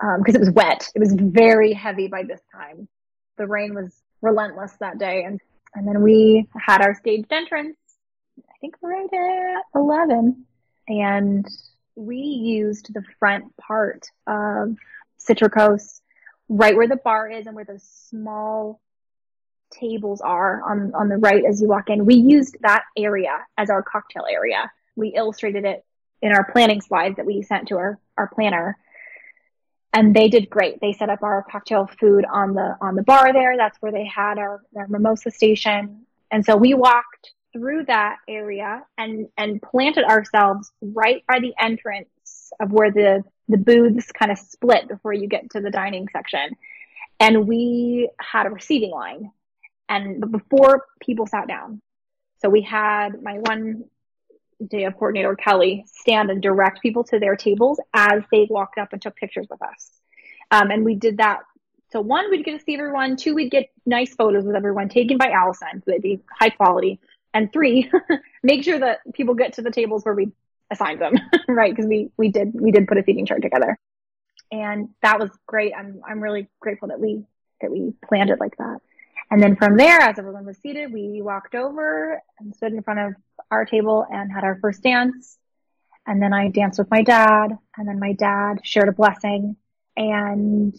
because 0.00 0.34
um, 0.34 0.36
it 0.36 0.40
was 0.40 0.50
wet. 0.50 0.90
It 0.94 1.00
was 1.00 1.14
very 1.14 1.72
heavy 1.72 2.08
by 2.08 2.22
this 2.22 2.40
time. 2.54 2.88
The 3.36 3.46
rain 3.46 3.74
was 3.74 3.92
relentless 4.22 4.72
that 4.80 4.98
day, 4.98 5.24
and 5.24 5.40
and 5.76 5.86
then 5.86 6.02
we 6.02 6.48
had 6.56 6.82
our 6.82 6.94
staged 6.94 7.32
entrance. 7.32 7.76
I 8.38 8.58
think 8.60 8.74
right 8.82 9.08
at 9.12 9.62
eleven, 9.74 10.46
and 10.88 11.46
we 11.94 12.16
used 12.16 12.92
the 12.92 13.02
front 13.18 13.56
part 13.56 14.10
of 14.26 14.76
Citricos 15.18 16.00
right 16.48 16.76
where 16.76 16.88
the 16.88 16.96
bar 16.96 17.30
is 17.30 17.46
and 17.46 17.54
where 17.56 17.64
the 17.64 17.80
small 18.10 18.80
tables 19.72 20.20
are 20.20 20.62
on, 20.62 20.94
on 20.94 21.08
the 21.08 21.16
right 21.16 21.44
as 21.44 21.60
you 21.60 21.68
walk 21.68 21.90
in. 21.90 22.06
We 22.06 22.14
used 22.14 22.56
that 22.60 22.84
area 22.96 23.44
as 23.58 23.68
our 23.68 23.82
cocktail 23.82 24.24
area. 24.30 24.70
We 24.94 25.08
illustrated 25.08 25.64
it 25.64 25.84
in 26.22 26.32
our 26.32 26.50
planning 26.50 26.80
slides 26.80 27.16
that 27.16 27.26
we 27.26 27.42
sent 27.42 27.68
to 27.68 27.76
our, 27.76 27.98
our 28.16 28.28
planner. 28.28 28.78
And 29.96 30.14
they 30.14 30.28
did 30.28 30.50
great. 30.50 30.78
They 30.82 30.92
set 30.92 31.08
up 31.08 31.22
our 31.22 31.46
cocktail 31.50 31.88
food 31.98 32.26
on 32.30 32.52
the 32.52 32.76
on 32.82 32.96
the 32.96 33.02
bar 33.02 33.32
there. 33.32 33.56
That's 33.56 33.78
where 33.80 33.90
they 33.90 34.04
had 34.04 34.36
our, 34.36 34.60
our 34.76 34.86
mimosa 34.88 35.30
station. 35.30 36.04
And 36.30 36.44
so 36.44 36.54
we 36.54 36.74
walked 36.74 37.32
through 37.54 37.86
that 37.86 38.16
area 38.28 38.84
and 38.98 39.28
and 39.38 39.62
planted 39.62 40.04
ourselves 40.04 40.70
right 40.82 41.24
by 41.26 41.40
the 41.40 41.54
entrance 41.58 42.52
of 42.60 42.72
where 42.72 42.92
the 42.92 43.24
the 43.48 43.56
booths 43.56 44.12
kind 44.12 44.30
of 44.30 44.36
split 44.36 44.86
before 44.86 45.14
you 45.14 45.28
get 45.28 45.48
to 45.52 45.62
the 45.62 45.70
dining 45.70 46.08
section. 46.12 46.50
And 47.18 47.48
we 47.48 48.10
had 48.20 48.44
a 48.46 48.50
receiving 48.50 48.90
line. 48.90 49.30
And 49.88 50.30
before 50.30 50.84
people 51.00 51.26
sat 51.26 51.48
down, 51.48 51.80
So 52.42 52.50
we 52.50 52.60
had 52.60 53.22
my 53.22 53.38
one 53.38 53.84
day 54.64 54.84
of 54.84 54.94
coordinator, 54.94 55.34
Kelly, 55.34 55.84
stand 55.86 56.30
and 56.30 56.42
direct 56.42 56.80
people 56.80 57.04
to 57.04 57.18
their 57.18 57.36
tables 57.36 57.80
as 57.94 58.22
they 58.30 58.46
walked 58.48 58.78
up 58.78 58.92
and 58.92 59.00
took 59.00 59.16
pictures 59.16 59.46
with 59.50 59.62
us. 59.62 59.90
Um, 60.50 60.70
and 60.70 60.84
we 60.84 60.94
did 60.94 61.18
that. 61.18 61.40
So 61.92 62.00
one, 62.00 62.30
we'd 62.30 62.44
get 62.44 62.58
to 62.58 62.64
see 62.64 62.74
everyone. 62.74 63.16
Two, 63.16 63.34
we'd 63.34 63.50
get 63.50 63.70
nice 63.84 64.14
photos 64.14 64.44
with 64.44 64.56
everyone 64.56 64.88
taken 64.88 65.18
by 65.18 65.30
Allison. 65.30 65.82
So 65.84 65.90
they'd 65.90 66.02
be 66.02 66.20
high 66.30 66.50
quality. 66.50 67.00
And 67.32 67.52
three, 67.52 67.90
make 68.42 68.64
sure 68.64 68.78
that 68.78 69.00
people 69.14 69.34
get 69.34 69.54
to 69.54 69.62
the 69.62 69.70
tables 69.70 70.04
where 70.04 70.14
we 70.14 70.32
assigned 70.70 71.00
them, 71.00 71.14
right? 71.48 71.74
Because 71.74 71.88
we, 71.88 72.10
we 72.16 72.30
did, 72.30 72.52
we 72.54 72.70
did 72.70 72.88
put 72.88 72.98
a 72.98 73.04
seating 73.04 73.26
chart 73.26 73.42
together 73.42 73.78
and 74.50 74.90
that 75.02 75.18
was 75.18 75.30
great. 75.46 75.72
I'm, 75.76 76.00
I'm 76.06 76.20
really 76.20 76.48
grateful 76.60 76.88
that 76.88 77.00
we, 77.00 77.24
that 77.60 77.70
we 77.70 77.92
planned 78.06 78.30
it 78.30 78.40
like 78.40 78.56
that. 78.58 78.80
And 79.30 79.42
then 79.42 79.56
from 79.56 79.76
there, 79.76 80.00
as 80.00 80.18
everyone 80.18 80.46
was 80.46 80.58
seated, 80.58 80.92
we 80.92 81.20
walked 81.20 81.54
over 81.54 82.22
and 82.38 82.54
stood 82.54 82.72
in 82.72 82.82
front 82.82 83.00
of 83.00 83.14
our 83.50 83.64
table 83.64 84.06
and 84.08 84.32
had 84.32 84.44
our 84.44 84.58
first 84.60 84.82
dance. 84.82 85.36
And 86.06 86.22
then 86.22 86.32
I 86.32 86.48
danced 86.48 86.78
with 86.78 86.90
my 86.90 87.02
dad 87.02 87.58
and 87.76 87.88
then 87.88 87.98
my 87.98 88.12
dad 88.12 88.60
shared 88.62 88.88
a 88.88 88.92
blessing 88.92 89.56
and 89.96 90.74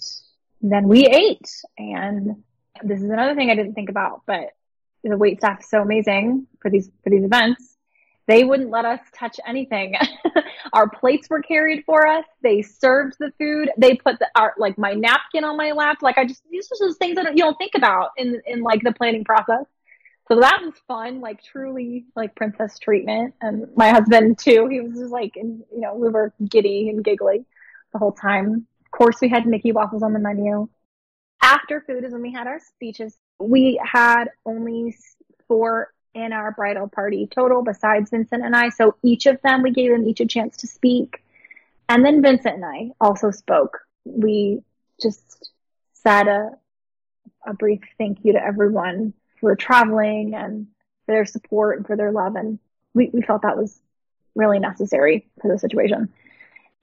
then 0.61 0.87
we 0.87 1.05
ate. 1.05 1.49
And 1.77 2.43
this 2.81 3.01
is 3.01 3.09
another 3.09 3.35
thing 3.35 3.51
I 3.51 3.55
didn't 3.55 3.73
think 3.73 3.89
about, 3.89 4.21
but 4.25 4.51
the 5.03 5.17
wait 5.17 5.39
staff 5.39 5.61
is 5.61 5.69
so 5.69 5.81
amazing 5.81 6.47
for 6.61 6.71
these, 6.71 6.89
for 7.03 7.09
these 7.09 7.23
events. 7.23 7.76
They 8.27 8.43
wouldn't 8.43 8.69
let 8.69 8.85
us 8.85 8.99
touch 9.13 9.39
anything. 9.47 9.95
our 10.73 10.89
plates 10.89 11.29
were 11.29 11.41
carried 11.41 11.83
for 11.85 12.05
us. 12.05 12.25
They 12.41 12.61
served 12.61 13.15
the 13.19 13.31
food. 13.39 13.71
They 13.77 13.95
put 13.95 14.19
the 14.19 14.27
our 14.35 14.53
like 14.57 14.77
my 14.77 14.93
napkin 14.93 15.43
on 15.43 15.57
my 15.57 15.71
lap. 15.71 15.99
Like 16.01 16.17
I 16.17 16.25
just 16.25 16.43
these 16.51 16.67
are 16.71 16.87
just 16.87 16.99
things 16.99 17.15
that 17.15 17.37
you 17.37 17.43
don't 17.43 17.57
think 17.57 17.73
about 17.75 18.11
in 18.17 18.41
in 18.45 18.61
like 18.61 18.83
the 18.83 18.91
planning 18.91 19.23
process. 19.23 19.65
So 20.27 20.39
that 20.41 20.59
was 20.61 20.73
fun, 20.87 21.21
like 21.21 21.41
truly 21.41 22.05
like 22.15 22.35
princess 22.35 22.77
treatment. 22.79 23.33
And 23.41 23.67
my 23.77 23.89
husband 23.89 24.37
too, 24.37 24.67
he 24.67 24.81
was 24.81 24.97
just 24.97 25.11
like, 25.11 25.37
and, 25.37 25.63
you 25.71 25.79
know, 25.79 25.95
we 25.95 26.09
were 26.09 26.33
giddy 26.49 26.89
and 26.89 27.03
giggly 27.03 27.45
the 27.93 27.99
whole 27.99 28.11
time. 28.11 28.67
Of 28.85 28.91
course, 28.91 29.21
we 29.21 29.29
had 29.29 29.47
Mickey 29.47 29.71
waffles 29.71 30.03
on 30.03 30.11
the 30.11 30.19
menu. 30.19 30.67
After 31.41 31.81
food 31.81 32.03
is 32.03 32.11
when 32.11 32.21
we 32.21 32.33
had 32.33 32.47
our 32.47 32.59
speeches. 32.59 33.17
We 33.39 33.79
had 33.81 34.25
only 34.45 34.97
four 35.47 35.93
in 36.17 36.33
our 36.33 36.51
bridal 36.51 36.87
party 36.87 37.27
total 37.27 37.63
besides 37.63 38.09
Vincent 38.09 38.43
and 38.43 38.55
I. 38.55 38.69
So 38.69 38.95
each 39.03 39.27
of 39.27 39.39
them, 39.43 39.61
we 39.61 39.71
gave 39.71 39.91
them 39.91 40.07
each 40.07 40.19
a 40.19 40.25
chance 40.25 40.57
to 40.57 40.67
speak. 40.67 41.23
And 41.87 42.03
then 42.03 42.21
Vincent 42.21 42.55
and 42.55 42.65
I 42.65 42.89
also 42.99 43.29
spoke. 43.29 43.79
We 44.03 44.61
just 45.01 45.51
said 45.93 46.27
a, 46.27 46.49
a 47.45 47.53
brief 47.53 47.81
thank 47.99 48.19
you 48.23 48.33
to 48.33 48.43
everyone 48.43 49.13
for 49.39 49.55
traveling 49.55 50.33
and 50.33 50.67
for 51.05 51.13
their 51.13 51.25
support 51.25 51.77
and 51.77 51.85
for 51.85 51.95
their 51.95 52.11
love. 52.11 52.35
And 52.35 52.57
we, 52.95 53.11
we 53.13 53.21
felt 53.21 53.43
that 53.43 53.57
was 53.57 53.79
really 54.35 54.59
necessary 54.59 55.27
for 55.39 55.51
the 55.51 55.59
situation. 55.59 56.09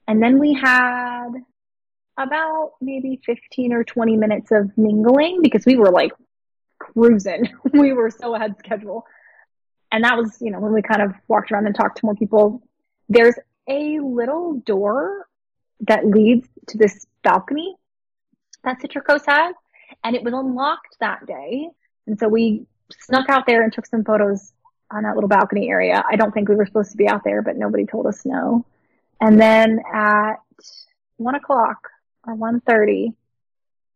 And 0.06 0.22
then 0.22 0.38
we 0.38 0.54
had 0.54 1.30
about 2.16 2.74
maybe 2.80 3.20
15 3.26 3.72
or 3.72 3.82
20 3.82 4.16
minutes 4.16 4.52
of 4.52 4.70
mingling 4.78 5.40
because 5.42 5.66
we 5.66 5.76
were 5.76 5.90
like 5.90 6.12
cruising. 6.78 7.48
we 7.72 7.92
were 7.92 8.10
so 8.10 8.36
ahead 8.36 8.54
schedule 8.58 9.04
and 9.94 10.02
that 10.02 10.16
was, 10.16 10.36
you 10.40 10.50
know, 10.50 10.58
when 10.58 10.72
we 10.72 10.82
kind 10.82 11.00
of 11.00 11.14
walked 11.28 11.52
around 11.52 11.66
and 11.66 11.74
talked 11.74 11.98
to 11.98 12.06
more 12.06 12.16
people. 12.16 12.60
There's 13.08 13.36
a 13.68 14.00
little 14.00 14.54
door 14.54 15.28
that 15.82 16.04
leads 16.04 16.48
to 16.66 16.78
this 16.78 17.06
balcony 17.22 17.76
that 18.64 18.80
Citricos 18.80 19.22
has, 19.28 19.54
and 20.02 20.16
it 20.16 20.24
was 20.24 20.34
unlocked 20.34 20.96
that 20.98 21.24
day. 21.26 21.68
And 22.08 22.18
so 22.18 22.26
we 22.26 22.66
snuck 22.98 23.28
out 23.28 23.46
there 23.46 23.62
and 23.62 23.72
took 23.72 23.86
some 23.86 24.02
photos 24.02 24.52
on 24.90 25.04
that 25.04 25.14
little 25.14 25.28
balcony 25.28 25.68
area. 25.68 26.02
I 26.10 26.16
don't 26.16 26.32
think 26.32 26.48
we 26.48 26.56
were 26.56 26.66
supposed 26.66 26.90
to 26.90 26.96
be 26.96 27.06
out 27.06 27.22
there, 27.22 27.40
but 27.40 27.56
nobody 27.56 27.86
told 27.86 28.08
us 28.08 28.24
no. 28.24 28.66
And 29.20 29.40
then 29.40 29.80
at 29.92 30.40
one 31.18 31.36
o'clock 31.36 31.88
or 32.26 32.34
one 32.34 32.60
thirty 32.62 33.12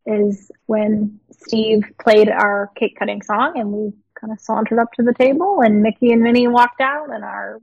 is 0.06 0.52
when 0.66 1.18
Steve 1.32 1.82
played 2.00 2.28
our 2.28 2.70
cake 2.76 2.96
cutting 2.96 3.20
song 3.20 3.58
and 3.58 3.72
we 3.72 3.92
kind 4.20 4.32
of 4.32 4.40
sauntered 4.40 4.78
up 4.78 4.92
to 4.94 5.02
the 5.02 5.14
table 5.14 5.60
and 5.60 5.82
Mickey 5.82 6.12
and 6.12 6.22
Minnie 6.22 6.48
walked 6.48 6.80
out 6.80 7.10
and 7.12 7.24
our 7.24 7.60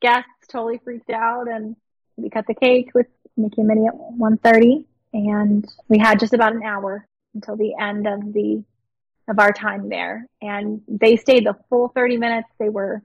guests 0.00 0.30
totally 0.48 0.80
freaked 0.82 1.10
out 1.10 1.48
and 1.48 1.76
we 2.16 2.30
cut 2.30 2.46
the 2.46 2.54
cake 2.54 2.90
with 2.94 3.06
Mickey 3.36 3.60
and 3.60 3.68
Minnie 3.68 3.86
at 3.86 3.94
1.30 3.94 4.84
and 5.12 5.66
we 5.88 5.98
had 5.98 6.20
just 6.20 6.32
about 6.32 6.54
an 6.54 6.62
hour 6.62 7.06
until 7.34 7.56
the 7.56 7.74
end 7.78 8.06
of 8.06 8.32
the 8.32 8.62
of 9.28 9.38
our 9.38 9.52
time 9.52 9.88
there. 9.88 10.26
And 10.42 10.82
they 10.88 11.16
stayed 11.16 11.46
the 11.46 11.56
full 11.68 11.88
30 11.88 12.16
minutes. 12.16 12.48
They 12.58 12.68
were 12.68 13.02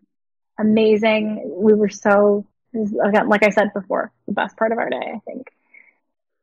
amazing. 0.58 1.44
We 1.46 1.74
were 1.74 1.90
so 1.90 2.46
like 2.74 3.42
i 3.42 3.50
said 3.52 3.72
before 3.74 4.12
the 4.28 4.34
best 4.34 4.58
part 4.58 4.74
of 4.74 4.78
our 4.78 4.90
day 4.90 5.14
i 5.16 5.20
think. 5.26 5.50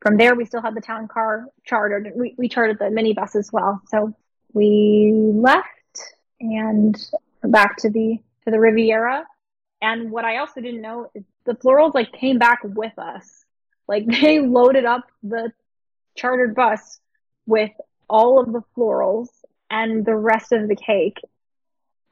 From 0.00 0.16
there 0.16 0.34
we 0.34 0.46
still 0.46 0.62
had 0.62 0.74
the 0.74 0.80
town 0.80 1.06
car 1.08 1.46
chartered. 1.64 2.12
We, 2.16 2.34
we 2.38 2.48
chartered 2.48 2.78
the 2.78 2.86
minibus 2.86 3.36
as 3.36 3.52
well. 3.52 3.82
So 3.88 4.14
we 4.52 5.12
left 5.14 5.68
and 6.42 6.96
back 7.42 7.76
to 7.78 7.90
the 7.90 8.18
to 8.44 8.50
the 8.50 8.60
Riviera. 8.60 9.24
And 9.80 10.10
what 10.10 10.24
I 10.24 10.38
also 10.38 10.60
didn't 10.60 10.82
know 10.82 11.10
is 11.14 11.24
the 11.44 11.54
florals 11.54 11.94
like 11.94 12.12
came 12.12 12.38
back 12.38 12.60
with 12.62 12.98
us. 12.98 13.44
Like 13.88 14.06
they 14.20 14.40
loaded 14.40 14.84
up 14.84 15.04
the 15.22 15.52
chartered 16.16 16.54
bus 16.54 17.00
with 17.46 17.70
all 18.08 18.40
of 18.40 18.52
the 18.52 18.62
florals 18.76 19.28
and 19.70 20.04
the 20.04 20.14
rest 20.14 20.52
of 20.52 20.68
the 20.68 20.76
cake. 20.76 21.18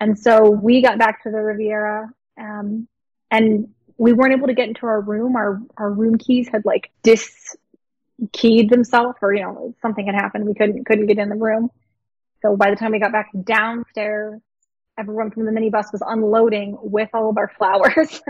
And 0.01 0.19
so 0.19 0.51
we 0.51 0.81
got 0.81 0.99
back 0.99 1.23
to 1.25 1.31
the 1.31 1.37
Riviera, 1.37 2.09
um, 2.41 2.89
and 3.31 3.69
we 3.99 4.15
weren't 4.15 4.33
able 4.33 4.47
to 4.47 4.55
get 4.55 4.69
into 4.69 4.87
our 4.87 5.01
room. 5.01 5.37
Our, 5.37 5.61
our 5.77 5.93
room 5.93 6.17
keys 6.17 6.49
had 6.49 6.65
like 6.65 6.91
dis 7.03 7.55
keyed 8.33 8.71
themselves 8.71 9.19
or, 9.21 9.35
you 9.35 9.43
know, 9.43 9.75
something 9.83 10.07
had 10.07 10.15
happened. 10.15 10.47
We 10.47 10.55
couldn't, 10.55 10.87
couldn't 10.87 11.07
get 11.07 11.19
in 11.19 11.29
the 11.29 11.37
room. 11.37 11.71
So 12.43 12.57
by 12.57 12.71
the 12.71 12.77
time 12.77 12.93
we 12.93 12.99
got 12.99 13.13
back 13.13 13.31
downstairs, 13.45 14.41
everyone 14.99 15.31
from 15.31 15.47
the 15.47 15.53
minibus 15.53 15.93
was 15.93 16.03
unloading 16.07 16.77
with 16.81 17.09
all 17.15 17.31
of 17.31 17.39
our 17.39 17.49
flowers, 17.59 18.21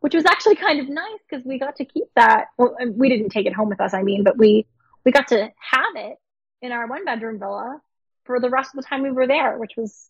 which 0.00 0.14
was 0.14 0.24
actually 0.24 0.56
kind 0.56 0.80
of 0.80 0.88
nice 0.88 1.18
because 1.28 1.44
we 1.44 1.58
got 1.58 1.76
to 1.76 1.84
keep 1.84 2.06
that. 2.16 2.46
Well, 2.58 2.76
we 2.92 3.08
didn't 3.08 3.30
take 3.30 3.46
it 3.46 3.54
home 3.54 3.68
with 3.68 3.80
us, 3.80 3.94
I 3.94 4.02
mean, 4.02 4.24
but 4.24 4.36
we, 4.36 4.66
we 5.04 5.12
got 5.12 5.28
to 5.28 5.50
have 5.58 5.96
it 5.96 6.16
in 6.62 6.72
our 6.72 6.86
one 6.86 7.04
bedroom 7.04 7.38
villa 7.38 7.80
for 8.24 8.40
the 8.40 8.50
rest 8.50 8.74
of 8.74 8.82
the 8.82 8.88
time 8.88 9.02
we 9.02 9.10
were 9.10 9.26
there, 9.26 9.58
which 9.58 9.72
was, 9.76 10.08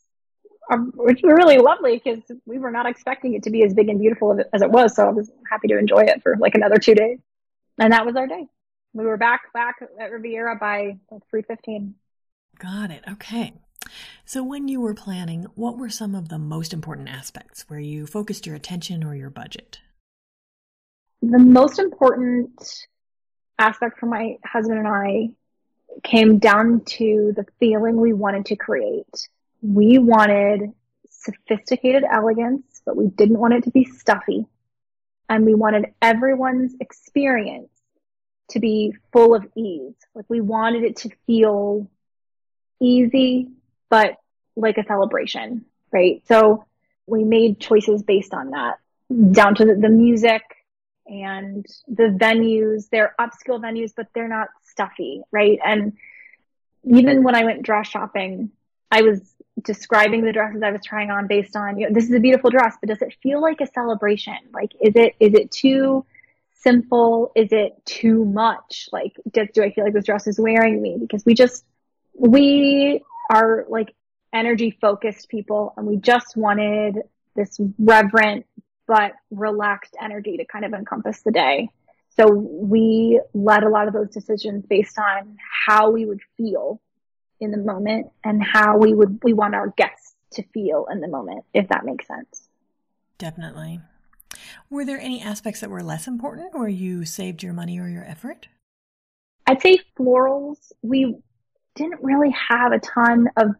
um, 0.70 0.92
which 0.94 1.22
was 1.22 1.32
really 1.32 1.58
lovely 1.58 2.00
because 2.02 2.22
we 2.46 2.58
were 2.58 2.70
not 2.70 2.86
expecting 2.86 3.34
it 3.34 3.44
to 3.44 3.50
be 3.50 3.62
as 3.62 3.72
big 3.74 3.88
and 3.88 4.00
beautiful 4.00 4.38
as 4.52 4.62
it 4.62 4.70
was. 4.70 4.96
So 4.96 5.06
I 5.06 5.10
was 5.10 5.30
happy 5.50 5.68
to 5.68 5.78
enjoy 5.78 6.00
it 6.00 6.22
for 6.22 6.36
like 6.36 6.54
another 6.54 6.76
two 6.76 6.94
days. 6.94 7.18
And 7.78 7.92
that 7.92 8.04
was 8.04 8.16
our 8.16 8.26
day. 8.26 8.46
We 8.92 9.04
were 9.04 9.16
back, 9.16 9.52
back 9.54 9.76
at 9.98 10.10
Riviera 10.10 10.56
by 10.56 10.98
like 11.10 11.22
315. 11.30 11.94
Got 12.60 12.90
it. 12.90 13.04
Okay. 13.10 13.54
So, 14.26 14.44
when 14.44 14.68
you 14.68 14.82
were 14.82 14.94
planning, 14.94 15.46
what 15.54 15.78
were 15.78 15.88
some 15.88 16.14
of 16.14 16.28
the 16.28 16.38
most 16.38 16.74
important 16.74 17.08
aspects 17.08 17.64
where 17.68 17.80
you 17.80 18.06
focused 18.06 18.46
your 18.46 18.54
attention 18.54 19.02
or 19.02 19.14
your 19.14 19.30
budget? 19.30 19.80
The 21.22 21.38
most 21.38 21.78
important 21.78 22.86
aspect 23.58 23.98
for 23.98 24.06
my 24.06 24.36
husband 24.44 24.78
and 24.78 24.88
I 24.88 25.30
came 26.04 26.38
down 26.38 26.82
to 26.84 27.32
the 27.34 27.46
feeling 27.58 27.96
we 27.96 28.12
wanted 28.12 28.46
to 28.46 28.56
create. 28.56 29.28
We 29.62 29.98
wanted 29.98 30.72
sophisticated 31.08 32.04
elegance, 32.04 32.82
but 32.84 32.96
we 32.96 33.06
didn't 33.08 33.38
want 33.38 33.54
it 33.54 33.64
to 33.64 33.70
be 33.70 33.84
stuffy. 33.86 34.46
And 35.30 35.46
we 35.46 35.54
wanted 35.54 35.86
everyone's 36.02 36.74
experience 36.78 37.70
to 38.50 38.60
be 38.60 38.94
full 39.12 39.34
of 39.34 39.46
ease. 39.56 39.94
Like 40.14 40.26
we 40.28 40.42
wanted 40.42 40.84
it 40.84 40.96
to 40.96 41.10
feel 41.26 41.88
easy, 42.80 43.48
but 43.88 44.16
like 44.56 44.78
a 44.78 44.84
celebration, 44.84 45.64
right? 45.92 46.22
So 46.26 46.64
we 47.06 47.24
made 47.24 47.60
choices 47.60 48.02
based 48.02 48.34
on 48.34 48.50
that 48.50 48.78
down 49.32 49.54
to 49.56 49.64
the, 49.64 49.88
music 49.88 50.42
and 51.06 51.66
the 51.88 52.04
venues. 52.04 52.88
They're 52.90 53.14
upscale 53.18 53.60
venues, 53.60 53.92
but 53.96 54.06
they're 54.14 54.28
not 54.28 54.48
stuffy, 54.62 55.22
right? 55.32 55.58
And 55.64 55.94
even 56.84 57.22
when 57.22 57.34
I 57.34 57.44
went 57.44 57.62
dress 57.62 57.88
shopping, 57.88 58.50
I 58.90 59.02
was 59.02 59.20
describing 59.62 60.24
the 60.24 60.32
dresses 60.32 60.62
I 60.62 60.70
was 60.70 60.80
trying 60.84 61.10
on 61.10 61.26
based 61.26 61.56
on, 61.56 61.78
you 61.78 61.88
know, 61.88 61.94
this 61.94 62.04
is 62.04 62.14
a 62.14 62.20
beautiful 62.20 62.50
dress, 62.50 62.76
but 62.80 62.88
does 62.88 63.02
it 63.02 63.14
feel 63.22 63.40
like 63.40 63.60
a 63.60 63.66
celebration? 63.66 64.38
Like, 64.52 64.72
is 64.80 64.94
it, 64.94 65.14
is 65.20 65.34
it 65.34 65.50
too 65.50 66.04
simple? 66.54 67.32
Is 67.34 67.52
it 67.52 67.74
too 67.84 68.24
much? 68.24 68.88
Like, 68.92 69.16
does, 69.30 69.48
do 69.52 69.62
I 69.62 69.72
feel 69.72 69.84
like 69.84 69.92
this 69.92 70.06
dress 70.06 70.26
is 70.26 70.38
wearing 70.38 70.80
me? 70.80 70.96
Because 70.98 71.24
we 71.24 71.34
just, 71.34 71.64
we 72.20 73.02
are 73.30 73.64
like 73.68 73.94
energy 74.32 74.76
focused 74.80 75.28
people 75.28 75.72
and 75.76 75.86
we 75.86 75.96
just 75.96 76.36
wanted 76.36 76.98
this 77.34 77.58
reverent 77.78 78.46
but 78.86 79.12
relaxed 79.30 79.96
energy 80.00 80.36
to 80.36 80.44
kind 80.44 80.64
of 80.64 80.72
encompass 80.72 81.22
the 81.22 81.30
day. 81.30 81.68
So 82.16 82.28
we 82.28 83.20
led 83.32 83.62
a 83.62 83.68
lot 83.68 83.86
of 83.86 83.94
those 83.94 84.10
decisions 84.10 84.66
based 84.66 84.98
on 84.98 85.38
how 85.66 85.90
we 85.90 86.04
would 86.04 86.20
feel 86.36 86.80
in 87.40 87.52
the 87.52 87.58
moment 87.58 88.08
and 88.24 88.42
how 88.42 88.76
we 88.76 88.92
would, 88.92 89.20
we 89.22 89.32
want 89.32 89.54
our 89.54 89.68
guests 89.68 90.14
to 90.32 90.42
feel 90.52 90.86
in 90.90 91.00
the 91.00 91.08
moment, 91.08 91.44
if 91.54 91.68
that 91.68 91.84
makes 91.84 92.06
sense. 92.06 92.48
Definitely. 93.16 93.80
Were 94.68 94.84
there 94.84 95.00
any 95.00 95.22
aspects 95.22 95.60
that 95.60 95.70
were 95.70 95.82
less 95.82 96.06
important 96.06 96.54
where 96.58 96.68
you 96.68 97.04
saved 97.04 97.42
your 97.42 97.52
money 97.52 97.78
or 97.78 97.88
your 97.88 98.04
effort? 98.04 98.48
I'd 99.46 99.62
say 99.62 99.78
florals. 99.98 100.72
We 100.82 101.16
didn't 101.80 102.02
really 102.02 102.34
have 102.48 102.72
a 102.72 102.78
ton 102.78 103.28
of 103.36 103.54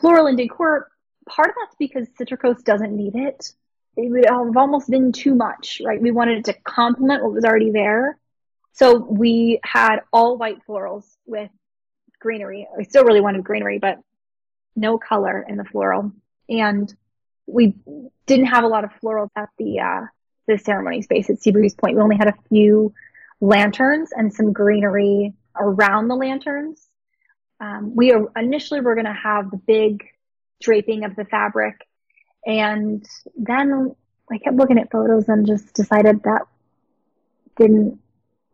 floral 0.00 0.26
and 0.26 0.36
decor. 0.36 0.88
Part 1.28 1.48
of 1.48 1.54
that's 1.60 1.76
because 1.78 2.08
Citricos 2.18 2.64
doesn't 2.64 2.96
need 2.96 3.14
it. 3.14 3.52
It 3.96 4.10
would 4.10 4.26
have 4.26 4.56
almost 4.56 4.90
been 4.90 5.12
too 5.12 5.34
much, 5.34 5.80
right? 5.84 6.00
We 6.00 6.10
wanted 6.10 6.38
it 6.38 6.44
to 6.46 6.52
complement 6.62 7.22
what 7.22 7.32
was 7.32 7.44
already 7.44 7.70
there. 7.70 8.18
So 8.72 8.98
we 8.98 9.58
had 9.62 10.00
all 10.12 10.36
white 10.36 10.58
florals 10.68 11.04
with 11.24 11.50
greenery. 12.20 12.68
I 12.78 12.82
still 12.82 13.04
really 13.04 13.22
wanted 13.22 13.42
greenery, 13.44 13.78
but 13.78 13.98
no 14.74 14.98
color 14.98 15.44
in 15.48 15.56
the 15.56 15.64
floral. 15.64 16.12
And 16.48 16.94
we 17.46 17.74
didn't 18.26 18.46
have 18.46 18.64
a 18.64 18.68
lot 18.68 18.84
of 18.84 18.90
florals 19.02 19.30
at 19.34 19.48
the 19.58 19.80
uh, 19.80 20.02
the 20.46 20.58
ceremony 20.58 21.02
space 21.02 21.30
at 21.30 21.40
Sea 21.40 21.52
Breeze 21.52 21.74
Point. 21.74 21.96
We 21.96 22.02
only 22.02 22.16
had 22.16 22.28
a 22.28 22.34
few 22.48 22.92
lanterns 23.40 24.10
and 24.12 24.32
some 24.32 24.52
greenery 24.52 25.34
around 25.58 26.08
the 26.08 26.14
lanterns. 26.14 26.86
Um, 27.60 27.94
we 27.94 28.12
are 28.12 28.26
initially 28.36 28.80
were 28.80 28.94
going 28.94 29.06
to 29.06 29.12
have 29.12 29.50
the 29.50 29.56
big 29.56 30.04
draping 30.60 31.04
of 31.04 31.16
the 31.16 31.24
fabric, 31.24 31.86
and 32.44 33.04
then 33.36 33.94
I 34.30 34.38
kept 34.38 34.56
looking 34.56 34.78
at 34.78 34.90
photos 34.90 35.28
and 35.28 35.46
just 35.46 35.74
decided 35.74 36.22
that 36.24 36.42
didn't 37.56 38.00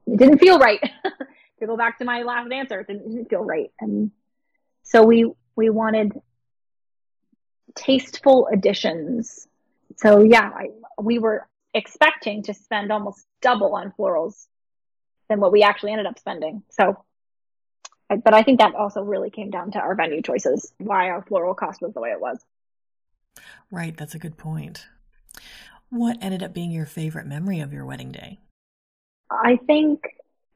it 0.07 0.19
didn't 0.19 0.39
feel 0.39 0.59
right. 0.59 0.81
to 1.61 1.67
go 1.67 1.77
back 1.77 1.99
to 1.99 2.05
my 2.05 2.23
last 2.23 2.51
answer, 2.53 2.81
it 2.81 2.87
didn't 2.87 3.29
feel 3.29 3.45
right, 3.45 3.71
and 3.81 4.11
so 4.83 5.03
we 5.03 5.31
we 5.57 5.71
wanted 5.71 6.13
tasteful 7.75 8.49
additions. 8.53 9.47
So 9.97 10.23
yeah, 10.23 10.51
I, 10.55 10.69
we 11.01 11.19
were 11.19 11.49
expecting 11.75 12.43
to 12.45 12.55
spend 12.55 12.93
almost 12.93 13.27
double 13.41 13.75
on 13.75 13.93
florals 13.99 14.47
than 15.29 15.41
what 15.41 15.53
we 15.53 15.63
actually 15.63 15.93
ended 15.93 16.07
up 16.07 16.19
spending. 16.19 16.63
So, 16.71 17.03
but 18.17 18.35
I 18.35 18.43
think 18.43 18.61
that 18.61 18.75
also 18.75 19.03
really 19.03 19.31
came 19.31 19.51
down 19.51 19.73
to 19.73 19.79
our 19.79 19.95
venue 19.95 20.23
choices, 20.23 20.73
why 20.79 21.11
our 21.11 21.23
floral 21.23 21.55
cost 21.55 21.81
was 21.81 21.95
the 21.95 22.01
way 22.01 22.11
it 22.11 22.21
was. 22.21 22.39
Right, 23.71 23.97
that's 23.97 24.15
a 24.15 24.19
good 24.19 24.37
point. 24.37 24.87
What 25.91 26.19
ended 26.21 26.43
up 26.43 26.53
being 26.53 26.71
your 26.71 26.87
favorite 26.87 27.27
memory 27.27 27.61
of 27.61 27.73
your 27.73 27.85
wedding 27.85 28.13
day? 28.13 28.39
I 29.31 29.59
think 29.67 30.03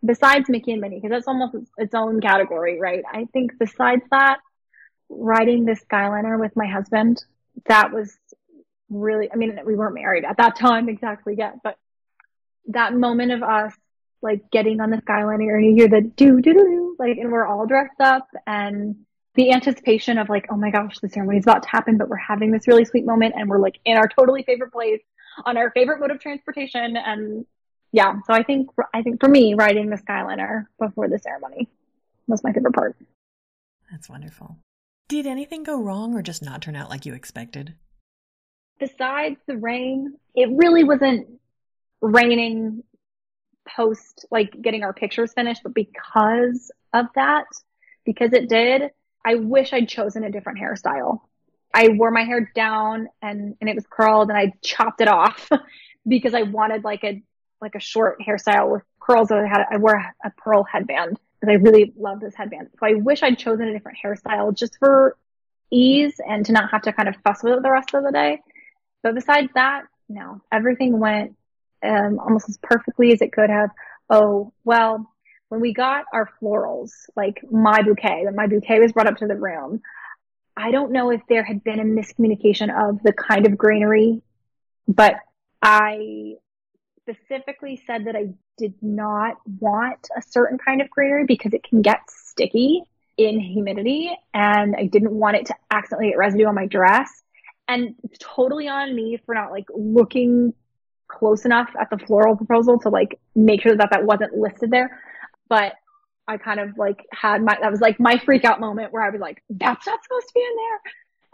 besides 0.05 0.49
Mickey 0.49 0.73
and 0.73 0.81
Minnie, 0.81 0.97
because 0.97 1.11
that's 1.11 1.29
almost 1.29 1.57
its 1.77 1.95
own 1.95 2.21
category, 2.21 2.81
right? 2.81 3.03
I 3.11 3.27
think 3.33 3.53
besides 3.59 4.03
that, 4.11 4.39
riding 5.09 5.65
the 5.65 5.73
Skyliner 5.73 6.39
with 6.39 6.57
my 6.57 6.67
husband, 6.67 7.25
that 7.67 7.93
was 7.93 8.17
really, 8.91 9.31
I 9.33 9.37
mean, 9.37 9.59
we 9.65 9.75
weren't 9.75 9.95
married 9.95 10.25
at 10.25 10.37
that 10.39 10.57
time 10.57 10.89
exactly 10.89 11.35
yet, 11.37 11.63
but 11.63 11.77
that 12.69 12.95
moment 12.95 13.33
of 13.33 13.43
us 13.43 13.73
like 14.23 14.51
getting 14.51 14.81
on 14.81 14.91
the 14.91 14.99
Skyliner 14.99 15.57
and 15.57 15.67
you 15.67 15.75
hear 15.75 15.89
the 15.89 16.01
do 16.01 16.41
do 16.41 16.53
do 16.53 16.97
like, 16.99 17.19
and 17.19 17.31
we're 17.31 17.47
all 17.47 17.67
dressed 17.67 18.01
up 18.01 18.29
and 18.47 18.97
the 19.35 19.53
anticipation 19.53 20.19
of 20.19 20.29
like, 20.29 20.47
oh 20.51 20.57
my 20.57 20.71
gosh, 20.71 20.99
the 20.99 21.09
ceremony 21.09 21.39
is 21.39 21.45
about 21.45 21.63
to 21.63 21.69
happen, 21.69 21.99
but 21.99 22.09
we're 22.09 22.17
having 22.17 22.51
this 22.51 22.67
really 22.67 22.85
sweet 22.85 23.05
moment 23.05 23.35
and 23.37 23.49
we're 23.49 23.59
like 23.59 23.79
in 23.85 23.97
our 23.97 24.09
totally 24.09 24.43
favorite 24.43 24.73
place 24.73 25.03
on 25.45 25.57
our 25.57 25.71
favorite 25.71 26.01
mode 26.01 26.11
of 26.11 26.21
transportation. 26.21 26.97
And 26.97 27.45
yeah, 27.93 28.15
so 28.27 28.33
I 28.33 28.43
think, 28.43 28.71
I 28.95 29.03
think 29.03 29.21
for 29.21 29.29
me, 29.29 29.55
riding 29.55 29.91
the 29.91 29.97
Skyliner 29.97 30.67
before 30.81 31.09
the 31.09 31.19
ceremony 31.19 31.69
was 32.27 32.43
my 32.43 32.53
favorite 32.53 32.75
part. 32.75 32.97
That's 33.91 34.09
wonderful. 34.09 34.57
Did 35.09 35.27
anything 35.27 35.63
go 35.63 35.81
wrong 35.81 36.15
or 36.15 36.23
just 36.23 36.43
not 36.43 36.63
turn 36.63 36.75
out 36.75 36.91
like 36.91 37.07
you 37.07 37.15
expected? 37.15 37.75
Besides 38.81 39.37
the 39.47 39.57
rain, 39.57 40.15
it 40.35 40.49
really 40.51 40.83
wasn't 40.83 41.29
raining 42.01 42.83
post 43.67 44.27
like 44.31 44.61
getting 44.61 44.83
our 44.83 44.93
pictures 44.93 45.33
finished, 45.33 45.63
but 45.63 45.75
because 45.75 46.71
of 46.93 47.07
that, 47.15 47.47
because 48.05 48.33
it 48.33 48.49
did, 48.49 48.91
I 49.25 49.35
wish 49.37 49.73
I'd 49.73 49.89
chosen 49.89 50.25
a 50.25 50.31
different 50.31 50.59
hairstyle. 50.59 51.21
I 51.75 51.89
wore 51.89 52.11
my 52.11 52.25
hair 52.25 52.51
down 52.55 53.09
and, 53.21 53.57
and 53.61 53.69
it 53.69 53.75
was 53.75 53.85
curled 53.91 54.29
and 54.29 54.39
I 54.39 54.53
chopped 54.63 55.01
it 55.01 55.09
off 55.09 55.49
because 56.09 56.35
I 56.35 56.43
wanted 56.43 56.85
like 56.85 57.05
a 57.05 57.23
like 57.61 57.75
a 57.75 57.81
short 57.81 58.19
hairstyle 58.21 58.71
with 58.71 58.83
curls. 59.01 59.31
I 59.31 59.47
had 59.47 59.65
I 59.71 59.79
wore 59.79 60.03
a 60.25 60.31
pearl 60.31 60.63
headband 60.63 61.19
because 61.41 61.53
I 61.53 61.57
really 61.57 61.93
love 61.97 62.21
this 62.21 62.35
headband. 62.35 62.69
So 62.79 62.87
I 62.87 62.95
wish 62.95 63.23
I'd 63.23 63.39
chosen 63.39 63.69
a 63.69 63.73
different 63.73 63.99
hairstyle 64.03 64.55
just 64.55 64.79
for 64.79 65.17
ease 65.71 66.21
and 66.27 66.47
to 66.47 66.53
not 66.53 66.71
have 66.71 66.83
to 66.83 66.93
kind 66.93 67.09
of 67.09 67.17
fuss 67.25 67.43
with 67.43 67.55
it 67.55 67.63
the 67.63 67.71
rest 67.71 67.95
of 67.95 68.05
the 68.05 68.13
day. 68.13 68.41
But 69.03 69.15
besides 69.15 69.49
that, 69.55 69.85
no, 70.09 70.41
everything 70.53 70.99
went 70.99 71.37
um, 71.83 72.19
almost 72.19 72.49
as 72.49 72.59
perfectly 72.59 73.13
as 73.13 73.23
it 73.23 73.33
could 73.33 73.51
have. 73.51 73.71
Oh, 74.11 74.53
well, 74.65 75.11
when 75.49 75.61
we 75.61 75.73
got 75.73 76.05
our 76.13 76.29
florals, 76.41 76.91
like 77.15 77.43
my 77.51 77.83
bouquet, 77.83 78.23
when 78.25 78.35
my 78.35 78.47
bouquet 78.47 78.81
was 78.81 78.93
brought 78.93 79.07
up 79.07 79.19
to 79.19 79.27
the 79.27 79.37
room, 79.37 79.81
I 80.57 80.71
don't 80.71 80.93
know 80.93 81.11
if 81.11 81.21
there 81.29 81.45
had 81.45 81.63
been 81.63 81.81
a 81.81 81.85
miscommunication 81.85 82.71
of 82.71 83.03
the 83.03 83.13
kind 83.13 83.47
of 83.47 83.59
greenery, 83.59 84.23
but 84.89 85.17
I 85.63 86.35
specifically 87.03 87.83
said 87.87 88.07
that 88.07 88.17
I 88.17 88.31
did 88.59 88.75
not 88.83 89.37
want 89.61 90.09
a 90.17 90.23
certain 90.23 90.59
kind 90.59 90.81
of 90.81 90.91
greenery 90.91 91.25
because 91.27 91.53
it 91.53 91.63
can 91.63 91.83
get 91.83 92.01
sticky 92.09 92.83
in 93.17 93.39
humidity 93.39 94.17
and 94.35 94.75
I 94.77 94.87
didn't 94.87 95.13
want 95.13 95.37
it 95.37 95.47
to 95.47 95.55
accidentally 95.71 96.11
get 96.11 96.19
residue 96.19 96.47
on 96.47 96.55
my 96.55 96.67
dress. 96.67 97.11
And 97.69 97.95
it's 98.03 98.19
totally 98.21 98.69
on 98.69 98.95
me 98.95 99.19
for 99.25 99.35
not 99.35 99.51
like 99.51 99.67
looking 99.75 100.55
close 101.19 101.45
enough 101.45 101.71
at 101.81 101.89
the 101.91 101.99
floral 102.07 102.37
proposal 102.37 102.79
to 102.81 102.89
like 102.89 103.19
make 103.35 103.63
sure 103.63 103.77
that 103.77 103.91
that 103.91 104.05
wasn't 104.05 104.35
listed 104.35 104.71
there. 104.71 105.01
But 105.49 105.75
I 106.29 106.37
kind 106.37 106.61
of 106.61 106.77
like 106.77 107.07
had 107.13 107.43
my, 107.43 107.57
that 107.61 107.71
was 107.71 107.81
like 107.81 107.99
my 108.01 108.19
freak 108.19 108.45
out 108.45 108.59
moment 108.61 108.93
where 108.93 109.03
I 109.03 109.11
was 109.11 109.21
like, 109.21 109.43
that's 109.49 109.87
not 109.87 110.03
supposed 110.03 110.29
to 110.29 110.35
be 110.35 110.41
in 110.41 110.57
there. 110.57 110.81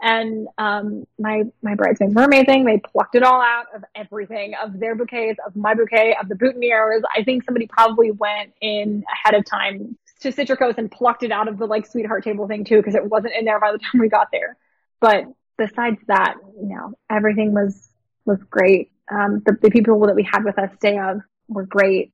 And 0.05 0.47
um, 0.57 1.07
my 1.17 1.43
my 1.61 1.75
bridesmaids 1.75 2.13
were 2.13 2.23
amazing. 2.23 2.65
They 2.65 2.77
plucked 2.77 3.15
it 3.15 3.23
all 3.23 3.41
out 3.41 3.67
of 3.73 3.85
everything, 3.95 4.53
of 4.61 4.77
their 4.77 4.95
bouquets, 4.95 5.39
of 5.47 5.55
my 5.55 5.73
bouquet, 5.75 6.15
of 6.21 6.27
the 6.27 6.35
boutonnieres. 6.35 7.01
I 7.15 7.23
think 7.23 7.45
somebody 7.45 7.67
probably 7.67 8.11
went 8.11 8.51
in 8.59 9.05
ahead 9.13 9.33
of 9.39 9.45
time 9.45 9.97
to 10.19 10.31
Citricos 10.31 10.77
and 10.77 10.91
plucked 10.91 11.23
it 11.23 11.31
out 11.31 11.47
of 11.47 11.57
the 11.57 11.65
like 11.65 11.85
sweetheart 11.85 12.23
table 12.23 12.47
thing 12.47 12.65
too, 12.65 12.77
because 12.77 12.95
it 12.95 13.05
wasn't 13.05 13.33
in 13.33 13.45
there 13.45 13.59
by 13.61 13.71
the 13.71 13.77
time 13.77 14.01
we 14.01 14.09
got 14.09 14.27
there. 14.31 14.57
But 14.99 15.25
besides 15.57 15.99
that, 16.07 16.35
you 16.61 16.69
know, 16.69 16.93
everything 17.09 17.53
was 17.53 17.87
was 18.25 18.43
great. 18.49 18.91
Um, 19.11 19.41
the, 19.45 19.57
the 19.61 19.69
people 19.69 19.99
that 20.07 20.15
we 20.15 20.23
had 20.23 20.43
with 20.43 20.57
us 20.57 20.71
day 20.81 20.97
of 20.97 21.21
were 21.47 21.65
great. 21.65 22.13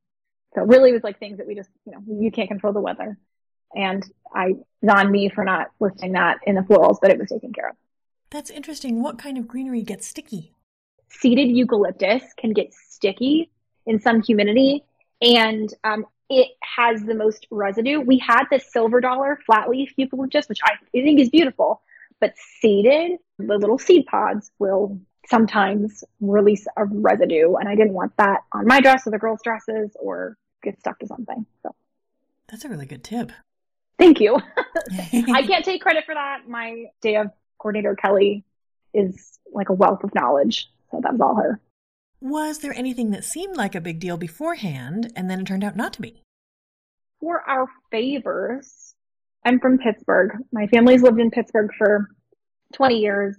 So 0.56 0.62
really, 0.64 0.90
it 0.90 0.94
was 0.94 1.04
like 1.04 1.20
things 1.20 1.38
that 1.38 1.48
we 1.48 1.56
just, 1.56 1.70
you 1.86 1.92
know, 1.92 2.00
you 2.08 2.32
can't 2.32 2.50
control 2.50 2.74
the 2.74 2.82
weather 2.82 3.18
and 3.76 4.04
I 4.34 4.56
it's 4.82 4.92
on 4.92 5.12
me 5.12 5.30
for 5.30 5.44
not 5.44 5.68
listing 5.80 6.14
that 6.14 6.40
in 6.46 6.56
the 6.56 6.62
florals, 6.62 6.98
but 7.02 7.12
it 7.12 7.20
was 7.20 7.30
taken 7.30 7.52
care 7.52 7.70
of. 7.70 7.76
That's 8.30 8.50
interesting. 8.50 9.02
What 9.02 9.18
kind 9.18 9.38
of 9.38 9.48
greenery 9.48 9.82
gets 9.82 10.08
sticky? 10.08 10.54
Seeded 11.10 11.50
eucalyptus 11.50 12.24
can 12.38 12.54
get 12.54 12.74
sticky 12.74 13.50
in 13.86 14.00
some 14.00 14.22
humidity, 14.22 14.84
and 15.22 15.74
um, 15.84 16.06
it 16.30 16.50
has 16.62 17.04
the 17.04 17.16
most 17.16 17.48
residue. 17.50 18.00
We 18.00 18.20
had 18.20 18.46
the 18.52 18.60
silver 18.60 19.02
dollar 19.02 19.40
flat 19.46 19.70
leaf 19.70 19.92
eucalyptus, 19.98 20.48
which 20.48 20.60
I 20.64 20.74
think 20.92 21.20
is 21.20 21.30
beautiful, 21.30 21.82
but 22.22 22.34
seeded, 22.62 23.20
the 23.38 23.58
little 23.58 23.80
seed 23.80 24.06
pods 24.06 24.52
will 24.60 25.00
sometimes 25.30 26.04
release 26.20 26.66
a 26.76 26.86
residue, 26.86 27.56
and 27.56 27.70
I 27.70 27.76
didn't 27.76 27.94
want 27.94 28.16
that 28.18 28.42
on 28.52 28.66
my 28.66 28.80
dress 28.82 29.06
or 29.06 29.12
the 29.12 29.20
girls' 29.20 29.42
dresses 29.44 29.92
or 30.00 30.38
get 30.64 30.80
stuck 30.80 31.00
to 31.00 31.08
something. 31.08 31.46
So 31.64 31.76
that's 32.48 32.66
a 32.66 32.70
really 32.70 32.86
good 32.86 33.04
tip. 33.04 33.32
Thank 33.98 34.20
you. 34.20 34.36
I 35.14 35.44
can't 35.46 35.66
take 35.66 35.82
credit 35.82 36.06
for 36.06 36.16
that. 36.16 36.48
My 36.48 36.86
day 37.02 37.18
of 37.18 37.28
coordinator, 37.58 37.96
Kelly, 37.96 38.44
is 38.94 39.40
like 39.54 39.70
a 39.70 39.74
wealth 39.74 40.04
of 40.04 40.14
knowledge. 40.16 40.70
So 40.92 41.00
that 41.02 41.12
was 41.12 41.22
all 41.22 41.36
her. 41.36 41.60
Was 42.22 42.60
there 42.60 42.74
anything 42.74 43.12
that 43.12 43.24
seemed 43.24 43.56
like 43.56 43.76
a 43.76 43.82
big 43.82 44.00
deal 44.00 44.18
beforehand 44.18 45.12
and 45.16 45.30
then 45.30 45.42
it 45.42 45.48
turned 45.48 45.64
out 45.64 45.76
not 45.76 45.94
to 45.94 46.02
be? 46.02 46.24
For 47.22 47.42
our 47.48 47.68
favors, 47.92 48.96
I'm 49.46 49.60
from 49.60 49.78
Pittsburgh. 49.78 50.32
My 50.52 50.68
family's 50.68 51.02
lived 51.02 51.20
in 51.20 51.32
Pittsburgh 51.32 51.70
for 51.78 52.10
20 52.74 52.96
years. 52.98 53.36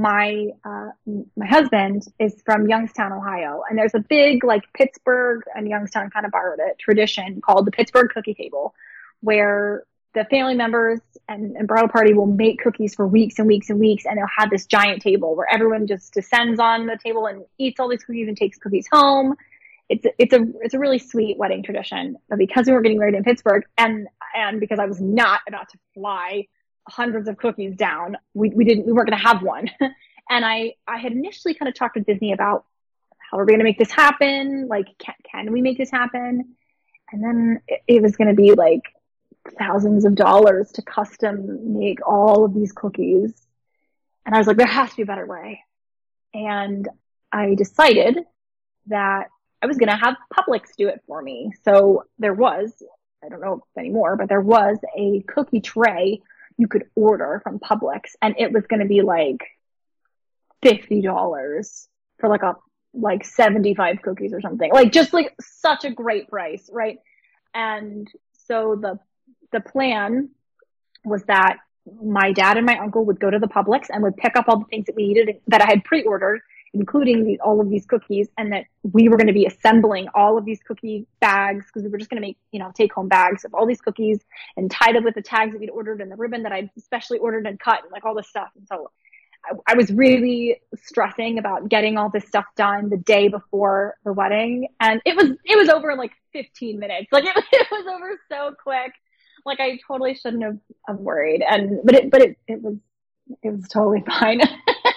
My 0.00 0.46
uh, 0.64 0.92
my 1.36 1.46
husband 1.46 2.04
is 2.18 2.40
from 2.46 2.66
Youngstown, 2.66 3.12
Ohio, 3.12 3.64
and 3.68 3.78
there's 3.78 3.94
a 3.94 3.98
big 3.98 4.44
like 4.44 4.62
Pittsburgh 4.72 5.42
and 5.54 5.68
Youngstown 5.68 6.08
kind 6.08 6.24
of 6.24 6.32
borrowed 6.32 6.58
it 6.58 6.78
tradition 6.78 7.42
called 7.42 7.66
the 7.66 7.70
Pittsburgh 7.70 8.08
Cookie 8.08 8.32
Table, 8.32 8.74
where 9.20 9.84
the 10.14 10.24
family 10.24 10.54
members 10.54 11.00
and, 11.28 11.54
and 11.54 11.68
bridal 11.68 11.90
party 11.90 12.14
will 12.14 12.24
make 12.24 12.62
cookies 12.62 12.94
for 12.94 13.06
weeks 13.06 13.38
and 13.38 13.46
weeks 13.46 13.68
and 13.68 13.78
weeks 13.78 14.06
and 14.06 14.16
they'll 14.16 14.26
have 14.34 14.48
this 14.48 14.64
giant 14.64 15.02
table 15.02 15.36
where 15.36 15.46
everyone 15.52 15.86
just 15.86 16.14
descends 16.14 16.58
on 16.58 16.86
the 16.86 16.96
table 17.04 17.26
and 17.26 17.44
eats 17.58 17.78
all 17.78 17.88
these 17.90 18.02
cookies 18.02 18.26
and 18.26 18.38
takes 18.38 18.56
cookies 18.56 18.86
home. 18.90 19.34
It's 19.90 20.06
it's 20.18 20.32
a 20.32 20.46
it's 20.62 20.72
a 20.72 20.78
really 20.78 20.98
sweet 20.98 21.36
wedding 21.36 21.62
tradition 21.62 22.16
but 22.30 22.38
because 22.38 22.66
we 22.66 22.72
were 22.72 22.80
getting 22.80 22.98
married 22.98 23.16
in 23.16 23.24
pittsburgh 23.24 23.64
and 23.76 24.06
and 24.36 24.60
because 24.60 24.78
i 24.78 24.86
was 24.86 25.00
not 25.00 25.40
about 25.48 25.68
to 25.70 25.78
fly 25.94 26.46
hundreds 26.88 27.28
of 27.28 27.36
cookies 27.36 27.76
down. 27.76 28.16
We, 28.34 28.50
we 28.50 28.64
didn't, 28.64 28.86
we 28.86 28.92
weren't 28.92 29.08
going 29.08 29.20
to 29.20 29.26
have 29.28 29.42
one. 29.42 29.70
and 30.30 30.44
I, 30.44 30.74
I 30.86 30.98
had 30.98 31.12
initially 31.12 31.54
kind 31.54 31.68
of 31.68 31.74
talked 31.74 31.94
to 31.94 32.00
Disney 32.00 32.32
about 32.32 32.64
how 33.18 33.38
are 33.38 33.44
we 33.44 33.52
going 33.52 33.60
to 33.60 33.64
make 33.64 33.78
this 33.78 33.92
happen? 33.92 34.66
Like, 34.68 34.86
can, 34.98 35.14
can 35.30 35.52
we 35.52 35.62
make 35.62 35.78
this 35.78 35.90
happen? 35.90 36.56
And 37.12 37.22
then 37.22 37.60
it, 37.68 37.82
it 37.86 38.02
was 38.02 38.16
going 38.16 38.28
to 38.28 38.34
be 38.34 38.52
like 38.52 38.82
thousands 39.58 40.04
of 40.04 40.14
dollars 40.14 40.72
to 40.72 40.82
custom 40.82 41.78
make 41.78 42.06
all 42.06 42.44
of 42.44 42.54
these 42.54 42.72
cookies. 42.72 43.32
And 44.26 44.34
I 44.34 44.38
was 44.38 44.46
like, 44.46 44.56
there 44.56 44.66
has 44.66 44.90
to 44.90 44.96
be 44.96 45.02
a 45.02 45.06
better 45.06 45.26
way. 45.26 45.62
And 46.34 46.88
I 47.32 47.54
decided 47.54 48.18
that 48.86 49.28
I 49.62 49.66
was 49.66 49.76
going 49.76 49.90
to 49.90 49.96
have 49.96 50.16
Publix 50.32 50.74
do 50.76 50.88
it 50.88 51.02
for 51.06 51.20
me. 51.20 51.52
So 51.64 52.04
there 52.18 52.34
was, 52.34 52.82
I 53.24 53.28
don't 53.28 53.40
know 53.40 53.64
anymore, 53.76 54.16
but 54.16 54.28
there 54.28 54.40
was 54.40 54.78
a 54.96 55.22
cookie 55.26 55.60
tray 55.60 56.22
you 56.60 56.68
could 56.68 56.84
order 56.94 57.40
from 57.42 57.58
Publix 57.58 58.10
and 58.20 58.34
it 58.38 58.52
was 58.52 58.66
going 58.66 58.80
to 58.80 58.86
be 58.86 59.00
like 59.00 59.38
$50 60.62 61.86
for 62.18 62.28
like 62.28 62.42
a, 62.42 62.56
like 62.92 63.24
75 63.24 64.02
cookies 64.02 64.34
or 64.34 64.42
something. 64.42 64.70
Like 64.70 64.92
just 64.92 65.14
like 65.14 65.34
such 65.40 65.86
a 65.86 65.90
great 65.90 66.28
price, 66.28 66.68
right? 66.70 66.98
And 67.54 68.06
so 68.46 68.76
the, 68.78 68.98
the 69.52 69.60
plan 69.60 70.28
was 71.02 71.24
that 71.24 71.56
my 72.02 72.32
dad 72.32 72.58
and 72.58 72.66
my 72.66 72.76
uncle 72.76 73.06
would 73.06 73.18
go 73.18 73.30
to 73.30 73.38
the 73.38 73.48
Publix 73.48 73.86
and 73.88 74.02
would 74.02 74.18
pick 74.18 74.36
up 74.36 74.44
all 74.48 74.58
the 74.58 74.66
things 74.66 74.84
that 74.84 74.96
we 74.96 75.08
needed 75.08 75.36
that 75.46 75.62
I 75.62 75.66
had 75.66 75.82
pre-ordered 75.82 76.42
including 76.72 77.24
these, 77.24 77.38
all 77.44 77.60
of 77.60 77.68
these 77.68 77.84
cookies 77.86 78.28
and 78.38 78.52
that 78.52 78.64
we 78.82 79.08
were 79.08 79.16
going 79.16 79.26
to 79.26 79.32
be 79.32 79.46
assembling 79.46 80.06
all 80.14 80.38
of 80.38 80.44
these 80.44 80.60
cookie 80.66 81.06
bags 81.20 81.66
because 81.66 81.82
we 81.82 81.88
were 81.88 81.98
just 81.98 82.10
going 82.10 82.20
to 82.20 82.26
make, 82.26 82.36
you 82.52 82.60
know, 82.60 82.70
take 82.74 82.92
home 82.92 83.08
bags 83.08 83.44
of 83.44 83.52
all 83.54 83.66
these 83.66 83.80
cookies 83.80 84.20
and 84.56 84.70
tied 84.70 84.94
them 84.94 85.04
with 85.04 85.14
the 85.14 85.22
tags 85.22 85.52
that 85.52 85.60
we'd 85.60 85.70
ordered 85.70 86.00
and 86.00 86.10
the 86.10 86.16
ribbon 86.16 86.44
that 86.44 86.52
I'd 86.52 86.70
specially 86.78 87.18
ordered 87.18 87.46
and 87.46 87.58
cut 87.58 87.82
and 87.82 87.90
like 87.90 88.04
all 88.04 88.14
this 88.14 88.28
stuff. 88.28 88.50
And 88.56 88.66
so 88.68 88.90
I, 89.44 89.72
I 89.72 89.74
was 89.74 89.90
really 89.90 90.60
stressing 90.76 91.38
about 91.38 91.68
getting 91.68 91.98
all 91.98 92.08
this 92.08 92.26
stuff 92.26 92.46
done 92.56 92.88
the 92.88 92.98
day 92.98 93.28
before 93.28 93.96
the 94.04 94.12
wedding. 94.12 94.68
And 94.78 95.02
it 95.04 95.16
was, 95.16 95.30
it 95.44 95.58
was 95.58 95.68
over 95.68 95.90
in 95.90 95.98
like 95.98 96.12
15 96.32 96.78
minutes. 96.78 97.08
Like 97.10 97.24
it, 97.26 97.44
it 97.52 97.66
was 97.70 97.86
over 97.86 98.18
so 98.30 98.54
quick. 98.62 98.92
Like 99.44 99.58
I 99.58 99.80
totally 99.88 100.14
shouldn't 100.14 100.44
have, 100.44 100.58
have 100.86 100.98
worried. 100.98 101.42
And, 101.42 101.80
but 101.84 101.94
it, 101.96 102.10
but 102.12 102.22
it, 102.22 102.38
it 102.46 102.62
was, 102.62 102.76
it 103.42 103.50
was 103.50 103.66
totally 103.68 104.04
fine. 104.06 104.40
it 104.40 104.50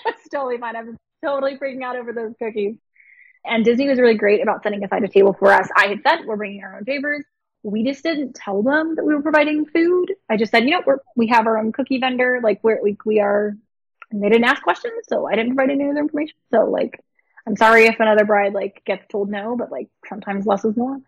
was 0.05 0.15
totally 0.31 0.59
fine. 0.59 0.75
I 0.75 0.83
was 0.83 0.95
totally 1.23 1.57
freaking 1.57 1.83
out 1.83 1.95
over 1.95 2.13
those 2.13 2.33
cookies. 2.37 2.75
And 3.45 3.65
Disney 3.65 3.87
was 3.87 3.99
really 3.99 4.15
great 4.15 4.41
about 4.41 4.63
setting 4.63 4.83
aside 4.83 5.03
a 5.03 5.07
table 5.07 5.33
for 5.33 5.51
us. 5.51 5.67
I 5.75 5.87
had 5.87 6.01
said 6.01 6.25
we're 6.25 6.37
bringing 6.37 6.63
our 6.63 6.77
own 6.77 6.85
favors. 6.85 7.23
We 7.63 7.83
just 7.83 8.03
didn't 8.03 8.33
tell 8.33 8.61
them 8.61 8.95
that 8.95 9.05
we 9.05 9.13
were 9.13 9.21
providing 9.21 9.65
food. 9.65 10.13
I 10.29 10.37
just 10.37 10.51
said, 10.51 10.63
you 10.63 10.71
know, 10.71 10.81
we're, 10.85 10.99
we 11.15 11.27
have 11.27 11.47
our 11.47 11.57
own 11.57 11.71
cookie 11.71 11.99
vendor. 11.99 12.39
Like 12.41 12.63
we're, 12.63 12.81
we, 12.81 12.97
we 13.05 13.19
are, 13.19 13.55
and 14.11 14.23
they 14.23 14.29
didn't 14.29 14.45
ask 14.45 14.61
questions. 14.61 15.05
So 15.07 15.27
I 15.27 15.35
didn't 15.35 15.55
provide 15.55 15.71
any 15.71 15.89
other 15.89 15.99
information. 15.99 16.35
So 16.51 16.65
like, 16.65 17.03
I'm 17.45 17.57
sorry 17.57 17.85
if 17.85 17.99
another 17.99 18.25
bride 18.25 18.53
like 18.53 18.81
gets 18.85 19.05
told 19.07 19.29
no, 19.29 19.57
but 19.57 19.71
like 19.71 19.89
sometimes 20.07 20.45
less 20.45 20.63
is 20.63 20.77
more 20.77 20.99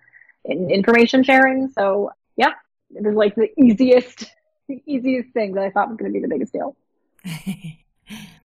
in 0.43 0.69
information 0.69 1.23
sharing. 1.23 1.69
So 1.69 2.11
yeah, 2.35 2.53
it 2.93 3.03
was 3.03 3.15
like 3.15 3.35
the 3.35 3.49
easiest, 3.59 4.25
the 4.67 4.81
easiest 4.85 5.31
thing 5.31 5.53
that 5.53 5.63
I 5.63 5.71
thought 5.71 5.89
was 5.89 5.97
going 5.97 6.11
to 6.11 6.13
be 6.13 6.21
the 6.21 6.27
biggest 6.27 6.53
deal. 6.53 6.75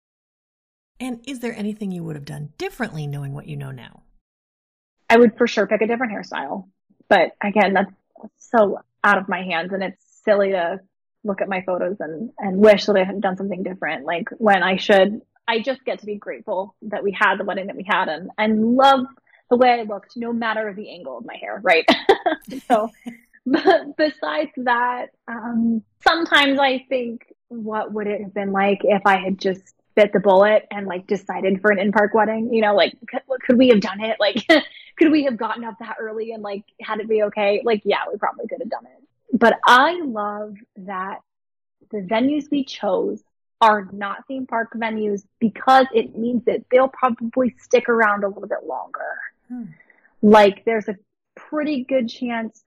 And 1.01 1.21
is 1.27 1.41
there 1.41 1.55
anything 1.57 1.91
you 1.91 2.05
would 2.05 2.15
have 2.15 2.27
done 2.27 2.51
differently 2.59 3.07
knowing 3.07 3.33
what 3.33 3.47
you 3.47 3.57
know 3.57 3.71
now? 3.71 4.03
I 5.09 5.17
would 5.17 5.37
for 5.39 5.49
sure 5.49 5.67
pick 5.67 5.81
a 5.81 5.87
different 5.87 6.13
hairstyle. 6.13 6.69
But 7.09 7.33
again, 7.43 7.73
that's 7.73 7.93
so 8.39 8.79
out 9.03 9.19
of 9.19 9.29
my 9.29 9.43
hands 9.43 9.73
and 9.73 9.83
it's 9.83 10.05
silly 10.25 10.51
to 10.51 10.79
look 11.25 11.41
at 11.41 11.49
my 11.49 11.63
photos 11.63 11.97
and, 12.01 12.31
and 12.39 12.59
wish 12.59 12.85
that 12.85 12.97
I 12.97 13.05
had 13.05 13.21
done 13.21 13.37
something 13.37 13.63
different. 13.63 14.05
Like 14.05 14.29
when 14.37 14.63
I 14.63 14.77
should, 14.77 15.23
I 15.49 15.61
just 15.61 15.85
get 15.85 16.01
to 16.01 16.07
be 16.07 16.17
grateful 16.17 16.77
that 16.83 17.03
we 17.03 17.17
had 17.19 17.39
the 17.39 17.45
wedding 17.45 17.67
that 17.69 17.77
we 17.77 17.87
had 17.89 18.09
and, 18.09 18.31
and 18.37 18.77
love 18.77 19.07
the 19.49 19.57
way 19.57 19.71
I 19.71 19.83
looked, 19.83 20.17
no 20.17 20.33
matter 20.33 20.73
the 20.73 20.93
angle 20.93 21.19
of 21.19 21.25
my 21.25 21.37
hair, 21.41 21.61
right? 21.63 21.85
so, 22.69 22.91
but 23.47 23.97
besides 23.97 24.53
that, 24.59 25.07
um, 25.27 25.83
sometimes 26.07 26.59
I 26.61 26.85
think, 26.89 27.27
what 27.49 27.93
would 27.93 28.07
it 28.07 28.21
have 28.21 28.33
been 28.33 28.53
like 28.53 28.83
if 28.85 29.03
I 29.05 29.17
had 29.17 29.37
just 29.37 29.75
bit 29.95 30.13
the 30.13 30.21
bullet 30.21 30.67
and 30.71 30.87
like 30.87 31.07
decided 31.07 31.61
for 31.61 31.71
an 31.71 31.79
in-park 31.79 32.15
wedding? 32.15 32.53
You 32.53 32.63
know, 32.63 32.75
like 32.75 32.97
could, 33.09 33.23
could 33.47 33.59
we 33.59 33.69
have 33.69 33.81
done 33.81 34.01
it? 34.01 34.19
Like, 34.19 34.47
could 34.97 35.11
we 35.11 35.25
have 35.25 35.37
gotten 35.37 35.65
up 35.65 35.79
that 35.81 35.97
early 36.01 36.33
and 36.33 36.43
like 36.43 36.65
had 36.81 37.01
it 37.01 37.09
be 37.09 37.23
okay? 37.25 37.63
Like, 37.65 37.83
yeah, 37.85 38.01
we 38.11 38.19
probably 38.19 38.47
could 38.49 38.61
have 38.61 38.71
done 38.71 38.87
it. 38.87 39.39
But 39.39 39.59
I 39.67 40.01
love 40.03 40.57
that 40.77 41.21
the 41.91 41.99
venues 41.99 42.51
we 42.51 42.65
chose 42.65 43.23
are 43.61 43.89
not 43.93 44.27
theme 44.27 44.47
park 44.47 44.73
venues 44.75 45.23
because 45.39 45.87
it 45.95 46.17
means 46.17 46.45
that 46.47 46.65
they'll 46.71 46.89
probably 46.89 47.55
stick 47.59 47.89
around 47.89 48.25
a 48.25 48.29
little 48.29 48.49
bit 48.49 48.65
longer. 48.67 49.19
Hmm. 49.49 49.65
Like 50.23 50.65
there's 50.65 50.89
a 50.89 50.97
pretty 51.35 51.85
good 51.85 52.09
chance 52.09 52.65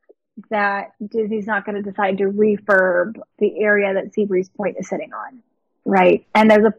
that 0.49 0.93
Disney's 1.05 1.47
not 1.47 1.65
going 1.65 1.81
to 1.81 1.89
decide 1.89 2.17
to 2.19 2.25
refurb 2.25 3.19
the 3.39 3.59
area 3.59 3.93
that 3.93 4.13
Sea 4.13 4.25
Breeze 4.25 4.49
Point 4.49 4.77
is 4.79 4.87
sitting 4.87 5.13
on. 5.13 5.41
Right. 5.85 6.25
And 6.33 6.49
there's 6.49 6.65
a 6.65 6.73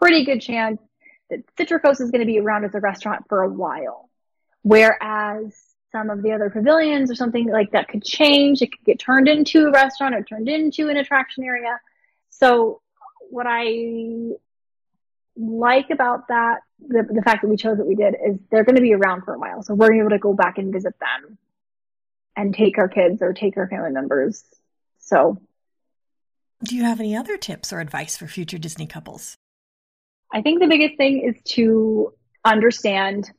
pretty 0.00 0.24
good 0.24 0.40
chance 0.40 0.80
that 1.30 1.40
Citricos 1.56 2.00
is 2.00 2.10
going 2.10 2.20
to 2.20 2.26
be 2.26 2.38
around 2.38 2.64
as 2.64 2.74
a 2.74 2.80
restaurant 2.80 3.26
for 3.28 3.42
a 3.42 3.48
while. 3.48 4.08
Whereas 4.62 5.54
some 5.92 6.10
of 6.10 6.22
the 6.22 6.32
other 6.32 6.50
pavilions 6.50 7.10
or 7.10 7.14
something 7.14 7.48
like 7.48 7.72
that 7.72 7.88
could 7.88 8.04
change. 8.04 8.62
It 8.62 8.72
could 8.72 8.84
get 8.84 8.98
turned 8.98 9.28
into 9.28 9.66
a 9.66 9.70
restaurant 9.70 10.14
or 10.14 10.22
turned 10.22 10.48
into 10.48 10.88
an 10.88 10.96
attraction 10.96 11.44
area. 11.44 11.80
So 12.30 12.80
what 13.30 13.46
I 13.48 14.30
like 15.36 15.90
about 15.90 16.28
that, 16.28 16.60
the, 16.80 17.06
the 17.10 17.22
fact 17.22 17.42
that 17.42 17.48
we 17.48 17.56
chose 17.56 17.78
what 17.78 17.86
we 17.86 17.94
did 17.94 18.14
is 18.14 18.38
they're 18.50 18.64
going 18.64 18.76
to 18.76 18.82
be 18.82 18.94
around 18.94 19.22
for 19.22 19.34
a 19.34 19.38
while. 19.38 19.62
So 19.62 19.74
we're 19.74 19.94
able 19.94 20.10
to 20.10 20.18
go 20.18 20.32
back 20.32 20.58
and 20.58 20.72
visit 20.72 20.94
them 21.00 21.38
and 22.36 22.54
take 22.54 22.78
our 22.78 22.88
kids 22.88 23.20
or 23.22 23.32
take 23.32 23.56
our 23.56 23.68
family 23.68 23.90
members. 23.90 24.44
So 24.98 25.40
do 26.62 26.76
you 26.76 26.84
have 26.84 27.00
any 27.00 27.16
other 27.16 27.38
tips 27.38 27.72
or 27.72 27.80
advice 27.80 28.18
for 28.18 28.26
future 28.26 28.58
Disney 28.58 28.86
couples? 28.86 29.38
I 30.32 30.42
think 30.42 30.60
the 30.60 30.68
biggest 30.68 30.96
thing 30.96 31.22
is 31.22 31.40
to 31.54 32.12
understand 32.44 33.30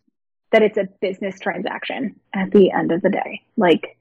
that 0.52 0.62
it's 0.62 0.78
a 0.78 0.88
business 1.00 1.40
transaction 1.40 2.20
at 2.34 2.52
the 2.52 2.72
end 2.72 2.92
of 2.92 3.02
the 3.02 3.10
day. 3.10 3.44
Like, 3.56 3.98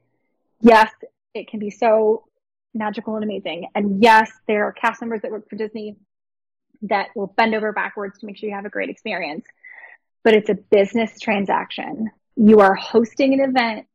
yes, 0.59 0.91
it 1.33 1.47
can 1.47 1.59
be 1.59 1.69
so 1.69 2.25
magical 2.73 3.15
and 3.15 3.23
amazing. 3.23 3.67
And 3.73 4.03
yes, 4.03 4.29
there 4.47 4.65
are 4.65 4.73
cast 4.73 5.01
members 5.01 5.21
that 5.21 5.31
work 5.31 5.49
for 5.49 5.55
Disney 5.55 5.95
that 6.83 7.09
will 7.15 7.27
bend 7.27 7.55
over 7.55 7.71
backwards 7.71 8.19
to 8.19 8.25
make 8.25 8.37
sure 8.37 8.49
you 8.49 8.55
have 8.55 8.65
a 8.65 8.69
great 8.69 8.89
experience. 8.89 9.45
But 10.23 10.33
it's 10.35 10.49
a 10.49 10.55
business 10.55 11.19
transaction. 11.19 12.11
You 12.35 12.59
are 12.59 12.75
hosting 12.75 13.33
an 13.33 13.39
event 13.39 13.87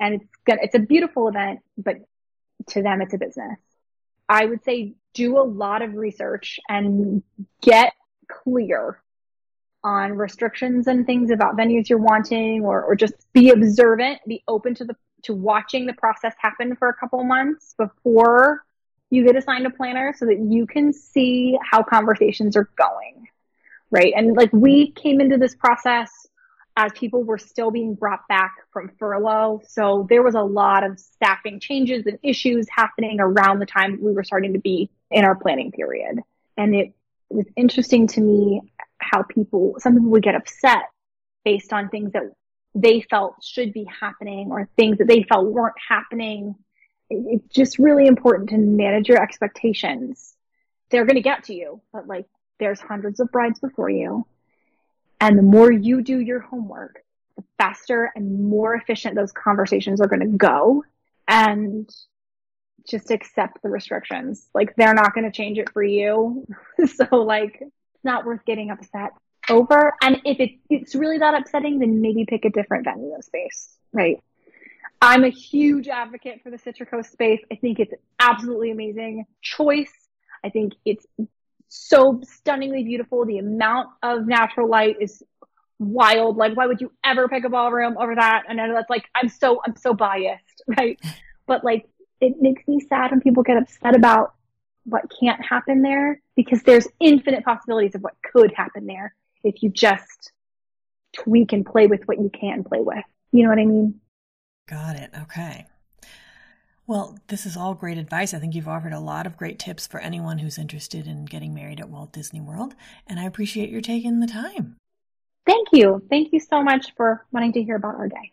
and 0.00 0.14
it's 0.14 0.26
it's 0.46 0.74
a 0.74 0.80
beautiful 0.80 1.28
event, 1.28 1.60
but 1.78 1.96
to 2.70 2.82
them, 2.82 3.00
it's 3.02 3.14
a 3.14 3.18
business. 3.18 3.58
I 4.32 4.46
would 4.46 4.64
say 4.64 4.94
do 5.12 5.38
a 5.38 5.44
lot 5.44 5.82
of 5.82 5.94
research 5.94 6.58
and 6.68 7.22
get 7.60 7.92
clear 8.30 9.02
on 9.84 10.12
restrictions 10.12 10.86
and 10.86 11.04
things 11.04 11.30
about 11.30 11.56
venues 11.56 11.88
you're 11.88 11.98
wanting 11.98 12.64
or, 12.64 12.82
or 12.82 12.94
just 12.94 13.14
be 13.34 13.50
observant, 13.50 14.20
be 14.26 14.42
open 14.48 14.74
to 14.76 14.84
the 14.84 14.96
to 15.24 15.34
watching 15.34 15.86
the 15.86 15.92
process 15.92 16.34
happen 16.38 16.74
for 16.74 16.88
a 16.88 16.94
couple 16.94 17.22
months 17.22 17.74
before 17.78 18.64
you 19.10 19.24
get 19.24 19.36
assigned 19.36 19.66
a 19.66 19.70
planner 19.70 20.12
so 20.16 20.26
that 20.26 20.38
you 20.38 20.66
can 20.66 20.92
see 20.92 21.56
how 21.62 21.82
conversations 21.82 22.56
are 22.56 22.68
going. 22.76 23.28
Right. 23.90 24.14
And 24.16 24.34
like 24.34 24.52
we 24.52 24.92
came 24.92 25.20
into 25.20 25.36
this 25.36 25.54
process 25.54 26.10
as 26.76 26.90
people 26.94 27.22
were 27.22 27.38
still 27.38 27.70
being 27.70 27.94
brought 27.94 28.26
back 28.28 28.54
from 28.72 28.90
furlough. 28.98 29.60
So 29.68 30.06
there 30.08 30.22
was 30.22 30.34
a 30.34 30.40
lot 30.40 30.84
of 30.84 30.98
staffing 30.98 31.60
changes 31.60 32.06
and 32.06 32.18
issues 32.22 32.66
happening 32.70 33.18
around 33.20 33.58
the 33.58 33.66
time 33.66 33.98
we 34.00 34.12
were 34.12 34.24
starting 34.24 34.54
to 34.54 34.58
be 34.58 34.90
in 35.10 35.24
our 35.24 35.34
planning 35.34 35.70
period. 35.70 36.20
And 36.56 36.74
it 36.74 36.94
was 37.28 37.46
interesting 37.56 38.06
to 38.08 38.20
me 38.20 38.62
how 38.98 39.22
people, 39.22 39.76
some 39.78 39.94
people 39.94 40.10
would 40.10 40.22
get 40.22 40.34
upset 40.34 40.84
based 41.44 41.72
on 41.72 41.88
things 41.88 42.12
that 42.12 42.32
they 42.74 43.02
felt 43.02 43.34
should 43.42 43.72
be 43.74 43.86
happening 44.00 44.50
or 44.50 44.68
things 44.76 44.98
that 44.98 45.08
they 45.08 45.24
felt 45.24 45.46
weren't 45.46 45.74
happening. 45.88 46.54
It's 47.10 47.54
just 47.54 47.78
really 47.78 48.06
important 48.06 48.48
to 48.50 48.56
manage 48.56 49.08
your 49.08 49.22
expectations. 49.22 50.34
They're 50.90 51.04
going 51.04 51.16
to 51.16 51.22
get 51.22 51.44
to 51.44 51.54
you, 51.54 51.82
but 51.92 52.06
like 52.06 52.26
there's 52.58 52.80
hundreds 52.80 53.20
of 53.20 53.30
brides 53.30 53.60
before 53.60 53.90
you 53.90 54.26
and 55.22 55.38
the 55.38 55.42
more 55.42 55.70
you 55.70 56.02
do 56.02 56.18
your 56.18 56.40
homework, 56.40 57.04
the 57.36 57.44
faster 57.56 58.10
and 58.16 58.42
more 58.42 58.74
efficient 58.74 59.14
those 59.14 59.30
conversations 59.30 60.00
are 60.00 60.08
going 60.08 60.20
to 60.20 60.36
go. 60.36 60.84
And 61.28 61.88
just 62.88 63.12
accept 63.12 63.62
the 63.62 63.68
restrictions. 63.68 64.48
Like 64.52 64.74
they're 64.74 64.94
not 64.94 65.14
going 65.14 65.24
to 65.24 65.30
change 65.30 65.58
it 65.58 65.70
for 65.70 65.82
you. 65.82 66.44
so 66.96 67.16
like 67.16 67.58
it's 67.60 68.04
not 68.04 68.24
worth 68.24 68.44
getting 68.44 68.70
upset 68.70 69.12
over. 69.48 69.94
And 70.02 70.20
if 70.24 70.40
it, 70.40 70.58
it's 70.68 70.96
really 70.96 71.18
that 71.18 71.34
upsetting, 71.34 71.78
then 71.78 72.00
maybe 72.00 72.24
pick 72.24 72.44
a 72.44 72.50
different 72.50 72.84
venue 72.84 73.16
space, 73.20 73.76
right? 73.92 74.20
I'm 75.00 75.22
a 75.22 75.28
huge 75.28 75.86
advocate 75.86 76.42
for 76.42 76.50
the 76.50 76.58
Citricos 76.58 77.06
space. 77.06 77.40
I 77.50 77.54
think 77.54 77.78
it's 77.78 77.94
absolutely 78.18 78.72
amazing 78.72 79.26
choice. 79.40 79.92
I 80.44 80.50
think 80.50 80.72
it's 80.84 81.06
so 81.74 82.20
stunningly 82.24 82.84
beautiful. 82.84 83.24
The 83.24 83.38
amount 83.38 83.88
of 84.02 84.26
natural 84.26 84.68
light 84.68 84.96
is 85.00 85.22
wild. 85.78 86.36
Like, 86.36 86.54
why 86.54 86.66
would 86.66 86.82
you 86.82 86.92
ever 87.02 87.28
pick 87.28 87.44
a 87.44 87.48
ballroom 87.48 87.96
over 87.98 88.14
that? 88.14 88.42
And 88.46 88.60
I 88.60 88.66
know 88.66 88.74
that's 88.74 88.90
like, 88.90 89.08
I'm 89.14 89.30
so, 89.30 89.62
I'm 89.66 89.74
so 89.76 89.94
biased, 89.94 90.62
right? 90.78 91.00
But 91.46 91.64
like, 91.64 91.88
it 92.20 92.34
makes 92.40 92.68
me 92.68 92.78
sad 92.80 93.10
when 93.10 93.20
people 93.20 93.42
get 93.42 93.56
upset 93.56 93.96
about 93.96 94.34
what 94.84 95.10
can't 95.18 95.42
happen 95.42 95.80
there 95.80 96.20
because 96.36 96.62
there's 96.62 96.86
infinite 97.00 97.42
possibilities 97.42 97.94
of 97.94 98.02
what 98.02 98.14
could 98.22 98.52
happen 98.52 98.86
there 98.86 99.14
if 99.42 99.62
you 99.62 99.70
just 99.70 100.32
tweak 101.14 101.52
and 101.52 101.64
play 101.64 101.86
with 101.86 102.02
what 102.04 102.20
you 102.20 102.30
can 102.30 102.64
play 102.64 102.80
with. 102.80 103.04
You 103.32 103.44
know 103.44 103.48
what 103.48 103.58
I 103.58 103.64
mean? 103.64 104.00
Got 104.68 104.96
it. 104.96 105.10
Okay. 105.22 105.66
Well, 106.86 107.18
this 107.28 107.46
is 107.46 107.56
all 107.56 107.74
great 107.74 107.96
advice. 107.96 108.34
I 108.34 108.38
think 108.38 108.54
you've 108.54 108.68
offered 108.68 108.92
a 108.92 109.00
lot 109.00 109.26
of 109.26 109.36
great 109.36 109.58
tips 109.58 109.86
for 109.86 110.00
anyone 110.00 110.38
who's 110.38 110.58
interested 110.58 111.06
in 111.06 111.26
getting 111.26 111.54
married 111.54 111.80
at 111.80 111.88
Walt 111.88 112.12
Disney 112.12 112.40
World, 112.40 112.74
and 113.06 113.20
I 113.20 113.24
appreciate 113.24 113.70
your 113.70 113.80
taking 113.80 114.20
the 114.20 114.26
time. 114.26 114.76
Thank 115.46 115.68
you. 115.72 116.02
Thank 116.10 116.32
you 116.32 116.40
so 116.40 116.62
much 116.62 116.92
for 116.96 117.24
wanting 117.32 117.52
to 117.54 117.62
hear 117.62 117.76
about 117.76 117.94
our 117.94 118.08
day. 118.08 118.32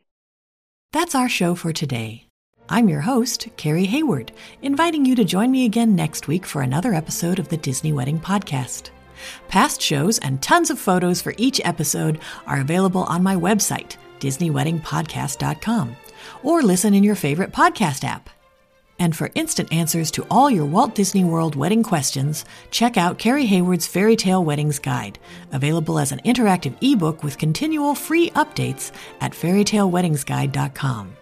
That's 0.91 1.13
our 1.13 1.29
show 1.29 1.53
for 1.53 1.71
today. 1.71 2.25
I'm 2.67 2.89
your 2.89 3.01
host, 3.01 3.49
Carrie 3.57 3.85
Hayward, 3.85 4.31
inviting 4.61 5.05
you 5.05 5.15
to 5.15 5.23
join 5.23 5.51
me 5.51 5.65
again 5.65 5.95
next 5.95 6.27
week 6.27 6.45
for 6.45 6.61
another 6.61 6.93
episode 6.93 7.39
of 7.39 7.49
the 7.49 7.57
Disney 7.57 7.93
Wedding 7.93 8.19
Podcast. 8.19 8.89
Past 9.47 9.81
shows 9.81 10.17
and 10.19 10.41
tons 10.41 10.69
of 10.69 10.79
photos 10.79 11.21
for 11.21 11.33
each 11.37 11.61
episode 11.63 12.19
are 12.47 12.61
available 12.61 13.03
on 13.03 13.21
my 13.21 13.35
website, 13.35 13.97
DisneyWeddingPodcast.com, 14.19 15.95
or 16.43 16.61
listen 16.61 16.93
in 16.93 17.03
your 17.03 17.15
favorite 17.15 17.51
podcast 17.51 18.03
app. 18.03 18.29
And 18.99 19.15
for 19.15 19.31
instant 19.33 19.71
answers 19.71 20.11
to 20.11 20.27
all 20.29 20.49
your 20.51 20.65
Walt 20.65 20.93
Disney 20.93 21.23
World 21.23 21.55
wedding 21.55 21.83
questions, 21.83 22.45
check 22.69 22.97
out 22.97 23.17
Carrie 23.17 23.45
Hayward's 23.45 23.87
Fairy 23.87 24.15
Tale 24.15 24.43
Weddings 24.43 24.77
Guide, 24.77 25.17
available 25.51 25.97
as 25.97 26.11
an 26.11 26.19
interactive 26.25 26.75
ebook 26.81 27.23
with 27.23 27.37
continual 27.37 27.95
free 27.95 28.29
updates 28.31 28.91
at 29.21 29.31
fairytaleweddingsguide.com. 29.31 31.15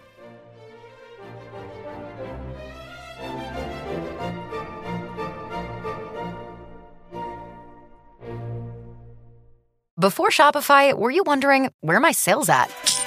Before 9.98 10.28
Shopify, 10.28 10.96
were 10.96 11.10
you 11.10 11.24
wondering 11.26 11.72
where 11.80 11.98
my 11.98 12.12
sales 12.12 12.48
at? 12.48 12.97